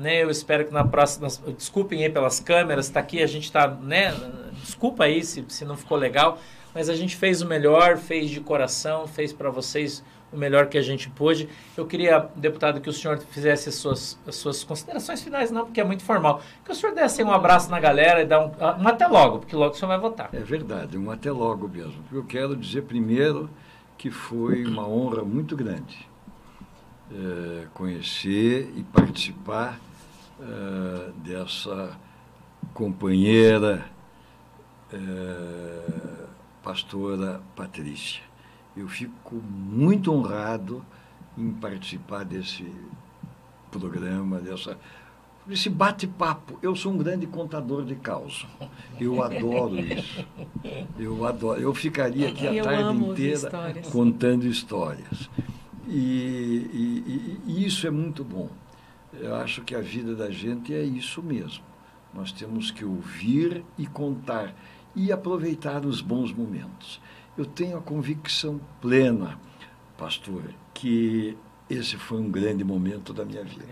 Né? 0.00 0.22
Eu 0.22 0.30
espero 0.30 0.64
que 0.64 0.72
na 0.72 0.82
próxima. 0.82 1.28
Desculpem 1.56 2.02
aí 2.02 2.10
pelas 2.10 2.40
câmeras, 2.40 2.86
está 2.86 3.00
aqui, 3.00 3.22
a 3.22 3.26
gente 3.26 3.44
está. 3.44 3.68
Né? 3.68 4.12
Desculpa 4.64 5.04
aí 5.04 5.22
se, 5.22 5.44
se 5.48 5.64
não 5.64 5.76
ficou 5.76 5.98
legal, 5.98 6.38
mas 6.74 6.88
a 6.88 6.94
gente 6.94 7.16
fez 7.16 7.42
o 7.42 7.46
melhor, 7.46 7.98
fez 7.98 8.30
de 8.30 8.40
coração, 8.40 9.06
fez 9.06 9.30
para 9.30 9.50
vocês 9.50 10.02
o 10.32 10.38
melhor 10.38 10.68
que 10.68 10.78
a 10.78 10.82
gente 10.82 11.10
pôde. 11.10 11.50
Eu 11.76 11.84
queria, 11.86 12.30
deputado, 12.34 12.80
que 12.80 12.88
o 12.88 12.92
senhor 12.92 13.18
fizesse 13.18 13.68
as 13.68 13.74
suas, 13.74 14.18
as 14.26 14.36
suas 14.36 14.64
considerações 14.64 15.20
finais, 15.20 15.50
não, 15.50 15.66
porque 15.66 15.80
é 15.80 15.84
muito 15.84 16.02
formal. 16.02 16.40
Que 16.64 16.72
o 16.72 16.74
senhor 16.74 16.94
desse 16.94 17.22
um 17.22 17.32
abraço 17.32 17.70
na 17.70 17.78
galera 17.78 18.22
e 18.22 18.24
dá 18.24 18.40
um, 18.40 18.50
um 18.82 18.88
até 18.88 19.06
logo, 19.06 19.40
porque 19.40 19.54
logo 19.54 19.74
o 19.74 19.76
senhor 19.76 19.88
vai 19.88 19.98
votar. 19.98 20.30
É 20.32 20.40
verdade, 20.40 20.96
um 20.96 21.10
até 21.10 21.30
logo 21.30 21.68
mesmo. 21.68 22.02
Eu 22.10 22.24
quero 22.24 22.56
dizer 22.56 22.82
primeiro 22.82 23.50
que 23.98 24.10
foi 24.10 24.64
uma 24.64 24.88
honra 24.88 25.22
muito 25.22 25.54
grande 25.54 26.08
é, 27.12 27.66
conhecer 27.74 28.72
e 28.76 28.82
participar 28.82 29.78
uh, 30.40 31.12
dessa 31.20 31.96
companheira 32.74 33.86
uh, 34.92 36.28
pastora 36.62 37.40
Patrícia. 37.54 38.22
Eu 38.76 38.88
fico 38.88 39.36
muito 39.36 40.12
honrado 40.12 40.84
em 41.36 41.50
participar 41.52 42.24
desse 42.24 42.70
programa, 43.70 44.38
dessa 44.40 44.76
esse 45.48 45.68
bate-papo. 45.68 46.58
Eu 46.62 46.76
sou 46.76 46.92
um 46.92 46.98
grande 46.98 47.26
contador 47.26 47.84
de 47.84 47.94
caos. 47.96 48.46
Eu 49.00 49.22
adoro 49.22 49.78
isso. 49.78 50.24
Eu 50.98 51.26
adoro. 51.26 51.60
Eu 51.60 51.74
ficaria 51.74 52.28
aqui 52.28 52.46
a 52.46 52.54
eu 52.54 52.64
tarde 52.64 52.98
inteira 52.98 53.34
histórias. 53.34 53.88
contando 53.88 54.46
histórias. 54.46 55.30
E, 55.88 56.68
e, 56.72 57.40
e, 57.46 57.66
isso 57.66 57.86
é 57.86 57.90
muito 57.90 58.22
bom. 58.22 58.48
Eu 59.20 59.34
acho 59.34 59.62
que 59.62 59.74
a 59.74 59.80
vida 59.80 60.16
da 60.16 60.30
gente 60.30 60.72
é 60.72 60.82
isso 60.82 61.22
mesmo. 61.22 61.62
Nós 62.12 62.32
temos 62.32 62.70
que 62.70 62.84
ouvir 62.84 63.62
e 63.78 63.86
contar 63.86 64.54
e 64.96 65.12
aproveitar 65.12 65.84
os 65.84 66.00
bons 66.00 66.32
momentos. 66.32 67.00
Eu 67.36 67.44
tenho 67.44 67.76
a 67.76 67.82
convicção 67.82 68.60
plena, 68.80 69.38
pastor, 69.96 70.42
que 70.74 71.36
esse 71.68 71.96
foi 71.96 72.18
um 72.18 72.30
grande 72.30 72.64
momento 72.64 73.12
da 73.12 73.24
minha 73.24 73.44
vida. 73.44 73.66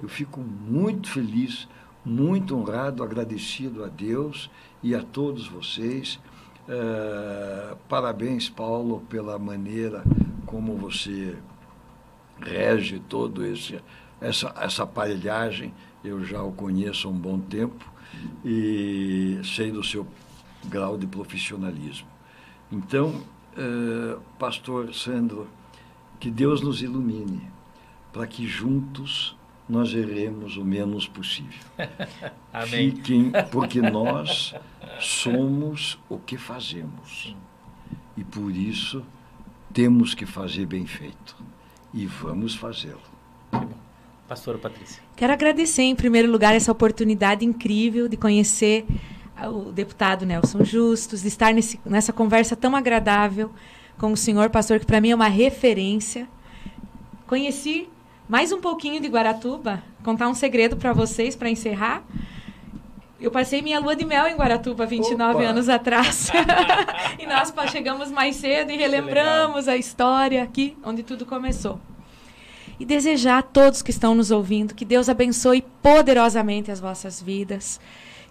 Eu 0.00 0.08
fico 0.08 0.40
muito 0.40 1.08
feliz, 1.08 1.66
muito 2.04 2.54
honrado, 2.54 3.02
agradecido 3.02 3.82
a 3.84 3.88
Deus 3.88 4.50
e 4.82 4.94
a 4.94 5.02
todos 5.02 5.48
vocês. 5.48 6.20
Uh, 6.68 7.76
parabéns, 7.88 8.48
Paulo, 8.48 9.00
pela 9.08 9.38
maneira 9.38 10.04
como 10.46 10.76
você 10.76 11.36
rege 12.40 13.00
todo 13.08 13.44
esse 13.44 13.80
essa, 14.22 14.54
essa 14.58 14.82
aparelhagem, 14.84 15.74
eu 16.04 16.24
já 16.24 16.42
o 16.42 16.52
conheço 16.52 17.08
há 17.08 17.10
um 17.10 17.18
bom 17.18 17.38
tempo 17.38 17.84
e 18.44 19.40
sei 19.44 19.70
do 19.70 19.82
seu 19.82 20.06
grau 20.64 20.96
de 20.96 21.06
profissionalismo. 21.06 22.08
Então, 22.70 23.22
uh, 23.56 24.20
pastor 24.38 24.94
Sandro, 24.94 25.48
que 26.18 26.30
Deus 26.30 26.60
nos 26.60 26.82
ilumine 26.82 27.42
para 28.12 28.26
que 28.26 28.46
juntos 28.46 29.36
nós 29.68 29.94
erremos 29.94 30.56
o 30.56 30.64
menos 30.64 31.06
possível. 31.08 31.66
Amém. 32.52 32.90
Fiquem, 32.90 33.32
porque 33.50 33.80
nós 33.82 34.54
somos 35.00 35.98
o 36.08 36.18
que 36.18 36.36
fazemos. 36.36 37.34
E 38.16 38.22
por 38.22 38.54
isso 38.54 39.04
temos 39.72 40.14
que 40.14 40.26
fazer 40.26 40.66
bem 40.66 40.86
feito. 40.86 41.36
E 41.94 42.06
vamos 42.06 42.54
fazê-lo. 42.54 43.00
Pastora 44.32 44.56
Patrícia. 44.56 45.02
Quero 45.14 45.30
agradecer, 45.30 45.82
em 45.82 45.94
primeiro 45.94 46.32
lugar, 46.32 46.54
essa 46.54 46.72
oportunidade 46.72 47.44
incrível 47.44 48.08
de 48.08 48.16
conhecer 48.16 48.86
o 49.44 49.70
deputado 49.70 50.24
Nelson 50.24 50.64
Justus, 50.64 51.20
de 51.20 51.28
estar 51.28 51.52
nesse, 51.52 51.78
nessa 51.84 52.14
conversa 52.14 52.56
tão 52.56 52.74
agradável 52.74 53.50
com 53.98 54.10
o 54.10 54.16
senhor 54.16 54.48
pastor, 54.48 54.80
que 54.80 54.86
para 54.86 55.02
mim 55.02 55.10
é 55.10 55.14
uma 55.14 55.28
referência. 55.28 56.26
Conheci 57.26 57.90
mais 58.26 58.52
um 58.52 58.58
pouquinho 58.58 59.02
de 59.02 59.08
Guaratuba, 59.08 59.82
contar 60.02 60.28
um 60.28 60.34
segredo 60.34 60.78
para 60.78 60.94
vocês 60.94 61.36
para 61.36 61.50
encerrar. 61.50 62.02
Eu 63.20 63.30
passei 63.30 63.60
minha 63.60 63.78
lua 63.80 63.94
de 63.94 64.06
mel 64.06 64.26
em 64.26 64.34
Guaratuba 64.34 64.86
29 64.86 65.34
Opa. 65.34 65.44
anos 65.44 65.68
atrás. 65.68 66.30
e 67.20 67.26
nós 67.26 67.52
chegamos 67.70 68.10
mais 68.10 68.36
cedo 68.36 68.72
e 68.72 68.78
relembramos 68.78 69.68
a 69.68 69.76
história 69.76 70.42
aqui, 70.42 70.74
onde 70.82 71.02
tudo 71.02 71.26
começou. 71.26 71.78
E 72.82 72.84
desejar 72.84 73.38
a 73.38 73.42
todos 73.42 73.80
que 73.80 73.92
estão 73.92 74.12
nos 74.12 74.32
ouvindo 74.32 74.74
que 74.74 74.84
Deus 74.84 75.08
abençoe 75.08 75.64
poderosamente 75.80 76.68
as 76.68 76.80
vossas 76.80 77.22
vidas. 77.22 77.78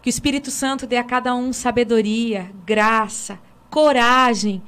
Que 0.02 0.10
o 0.10 0.11
Espírito 0.11 0.52
Santo 0.52 0.86
dê 0.86 0.98
a 0.98 1.06
cada 1.06 1.34
um 1.34 1.53
sabedoria, 1.53 2.52
graça, 2.65 3.40
coragem 3.69 4.61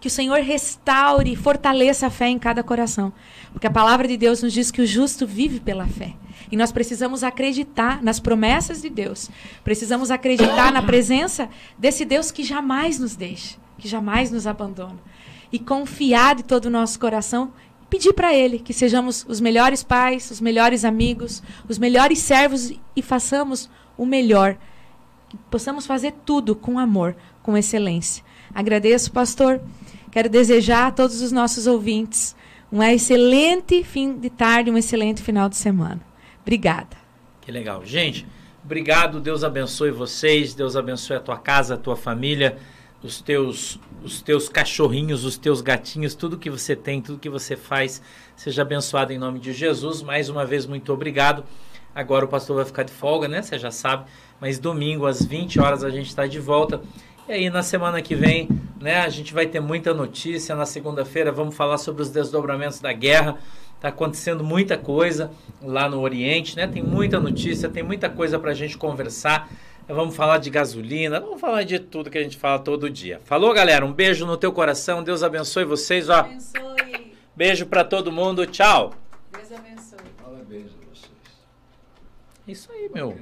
que 0.00 0.08
o 0.08 0.10
Senhor 0.10 0.40
restaure 0.40 1.30
e 1.30 1.36
fortaleça 1.36 2.06
a 2.06 2.10
fé 2.10 2.28
em 2.28 2.38
cada 2.38 2.62
coração. 2.62 3.12
Porque 3.52 3.66
a 3.66 3.70
palavra 3.70 4.08
de 4.08 4.16
Deus 4.16 4.42
nos 4.42 4.54
diz 4.54 4.70
que 4.70 4.80
o 4.80 4.86
justo 4.86 5.26
vive 5.26 5.60
pela 5.60 5.86
fé. 5.86 6.14
E 6.50 6.56
nós 6.56 6.72
precisamos 6.72 7.22
acreditar 7.22 8.02
nas 8.02 8.18
promessas 8.18 8.80
de 8.80 8.88
Deus. 8.88 9.30
Precisamos 9.62 10.10
acreditar 10.10 10.72
na 10.72 10.80
presença 10.80 11.50
desse 11.78 12.06
Deus 12.06 12.30
que 12.30 12.42
jamais 12.42 12.98
nos 12.98 13.14
deixa, 13.14 13.58
que 13.76 13.86
jamais 13.86 14.30
nos 14.30 14.46
abandona. 14.46 14.98
E 15.52 15.58
confiar 15.58 16.36
de 16.36 16.42
todo 16.42 16.66
o 16.66 16.70
nosso 16.70 16.98
coração, 16.98 17.52
pedir 17.88 18.12
para 18.12 18.34
Ele 18.34 18.58
que 18.58 18.72
sejamos 18.72 19.24
os 19.28 19.40
melhores 19.40 19.82
pais, 19.82 20.30
os 20.30 20.40
melhores 20.40 20.84
amigos, 20.84 21.42
os 21.68 21.78
melhores 21.78 22.18
servos 22.18 22.72
e 22.94 23.02
façamos 23.02 23.70
o 23.96 24.04
melhor. 24.04 24.56
Que 25.28 25.36
possamos 25.50 25.86
fazer 25.86 26.12
tudo 26.24 26.54
com 26.54 26.78
amor, 26.78 27.16
com 27.42 27.56
excelência. 27.56 28.24
Agradeço, 28.54 29.12
pastor. 29.12 29.60
Quero 30.10 30.28
desejar 30.28 30.86
a 30.86 30.90
todos 30.90 31.20
os 31.20 31.32
nossos 31.32 31.66
ouvintes 31.66 32.34
um 32.70 32.82
excelente 32.82 33.82
fim 33.84 34.18
de 34.18 34.30
tarde, 34.30 34.70
um 34.70 34.78
excelente 34.78 35.22
final 35.22 35.48
de 35.48 35.56
semana. 35.56 36.00
Obrigada. 36.42 36.96
Que 37.40 37.52
legal. 37.52 37.84
Gente, 37.84 38.26
obrigado. 38.64 39.20
Deus 39.20 39.44
abençoe 39.44 39.90
vocês. 39.90 40.54
Deus 40.54 40.76
abençoe 40.76 41.16
a 41.16 41.20
tua 41.20 41.38
casa, 41.38 41.74
a 41.74 41.76
tua 41.76 41.96
família, 41.96 42.58
os 43.02 43.20
teus, 43.20 43.78
os 44.06 44.22
teus 44.22 44.48
cachorrinhos, 44.48 45.24
os 45.24 45.36
teus 45.36 45.60
gatinhos, 45.60 46.14
tudo 46.14 46.38
que 46.38 46.48
você 46.48 46.76
tem, 46.76 47.02
tudo 47.02 47.18
que 47.18 47.28
você 47.28 47.56
faz. 47.56 48.00
Seja 48.36 48.62
abençoado 48.62 49.12
em 49.12 49.18
nome 49.18 49.40
de 49.40 49.52
Jesus. 49.52 50.00
Mais 50.00 50.28
uma 50.28 50.46
vez, 50.46 50.64
muito 50.64 50.92
obrigado. 50.92 51.44
Agora 51.94 52.24
o 52.24 52.28
pastor 52.28 52.56
vai 52.56 52.64
ficar 52.64 52.84
de 52.84 52.92
folga, 52.92 53.26
né? 53.26 53.42
Você 53.42 53.58
já 53.58 53.70
sabe. 53.70 54.04
Mas 54.40 54.58
domingo, 54.58 55.06
às 55.06 55.24
20 55.24 55.58
horas, 55.58 55.82
a 55.82 55.90
gente 55.90 56.06
está 56.06 56.26
de 56.26 56.38
volta. 56.38 56.80
E 57.28 57.32
aí 57.32 57.50
na 57.50 57.62
semana 57.62 58.00
que 58.00 58.14
vem, 58.14 58.48
né, 58.80 58.98
a 59.00 59.08
gente 59.08 59.34
vai 59.34 59.46
ter 59.46 59.58
muita 59.58 59.92
notícia. 59.92 60.54
Na 60.54 60.66
segunda-feira 60.66 61.32
vamos 61.32 61.56
falar 61.56 61.78
sobre 61.78 62.02
os 62.02 62.10
desdobramentos 62.10 62.78
da 62.78 62.92
guerra. 62.92 63.38
Está 63.74 63.88
acontecendo 63.88 64.44
muita 64.44 64.78
coisa 64.78 65.30
lá 65.60 65.88
no 65.88 66.00
Oriente, 66.00 66.56
né? 66.56 66.66
Tem 66.66 66.82
muita 66.82 67.18
notícia, 67.18 67.68
tem 67.68 67.82
muita 67.82 68.08
coisa 68.08 68.38
para 68.38 68.52
a 68.52 68.54
gente 68.54 68.78
conversar. 68.78 69.50
Vamos 69.88 70.16
falar 70.16 70.38
de 70.38 70.50
gasolina, 70.50 71.20
vamos 71.20 71.40
falar 71.40 71.62
de 71.62 71.78
tudo 71.78 72.10
que 72.10 72.18
a 72.18 72.22
gente 72.22 72.36
fala 72.36 72.58
todo 72.58 72.90
dia. 72.90 73.20
Falou, 73.24 73.54
galera? 73.54 73.86
Um 73.86 73.92
beijo 73.92 74.26
no 74.26 74.36
teu 74.36 74.52
coração. 74.52 75.02
Deus 75.02 75.22
abençoe 75.22 75.64
vocês, 75.64 76.08
ó. 76.08 76.20
Abençoe. 76.20 77.14
Beijo 77.36 77.66
para 77.66 77.84
todo 77.84 78.10
mundo. 78.10 78.44
Tchau. 78.46 78.92
Deus 79.32 79.52
abençoe. 79.52 79.98
Parabéns 80.20 80.72
a 80.72 80.90
vocês. 80.90 81.12
Isso 82.48 82.72
aí, 82.72 82.90
meu. 82.92 83.16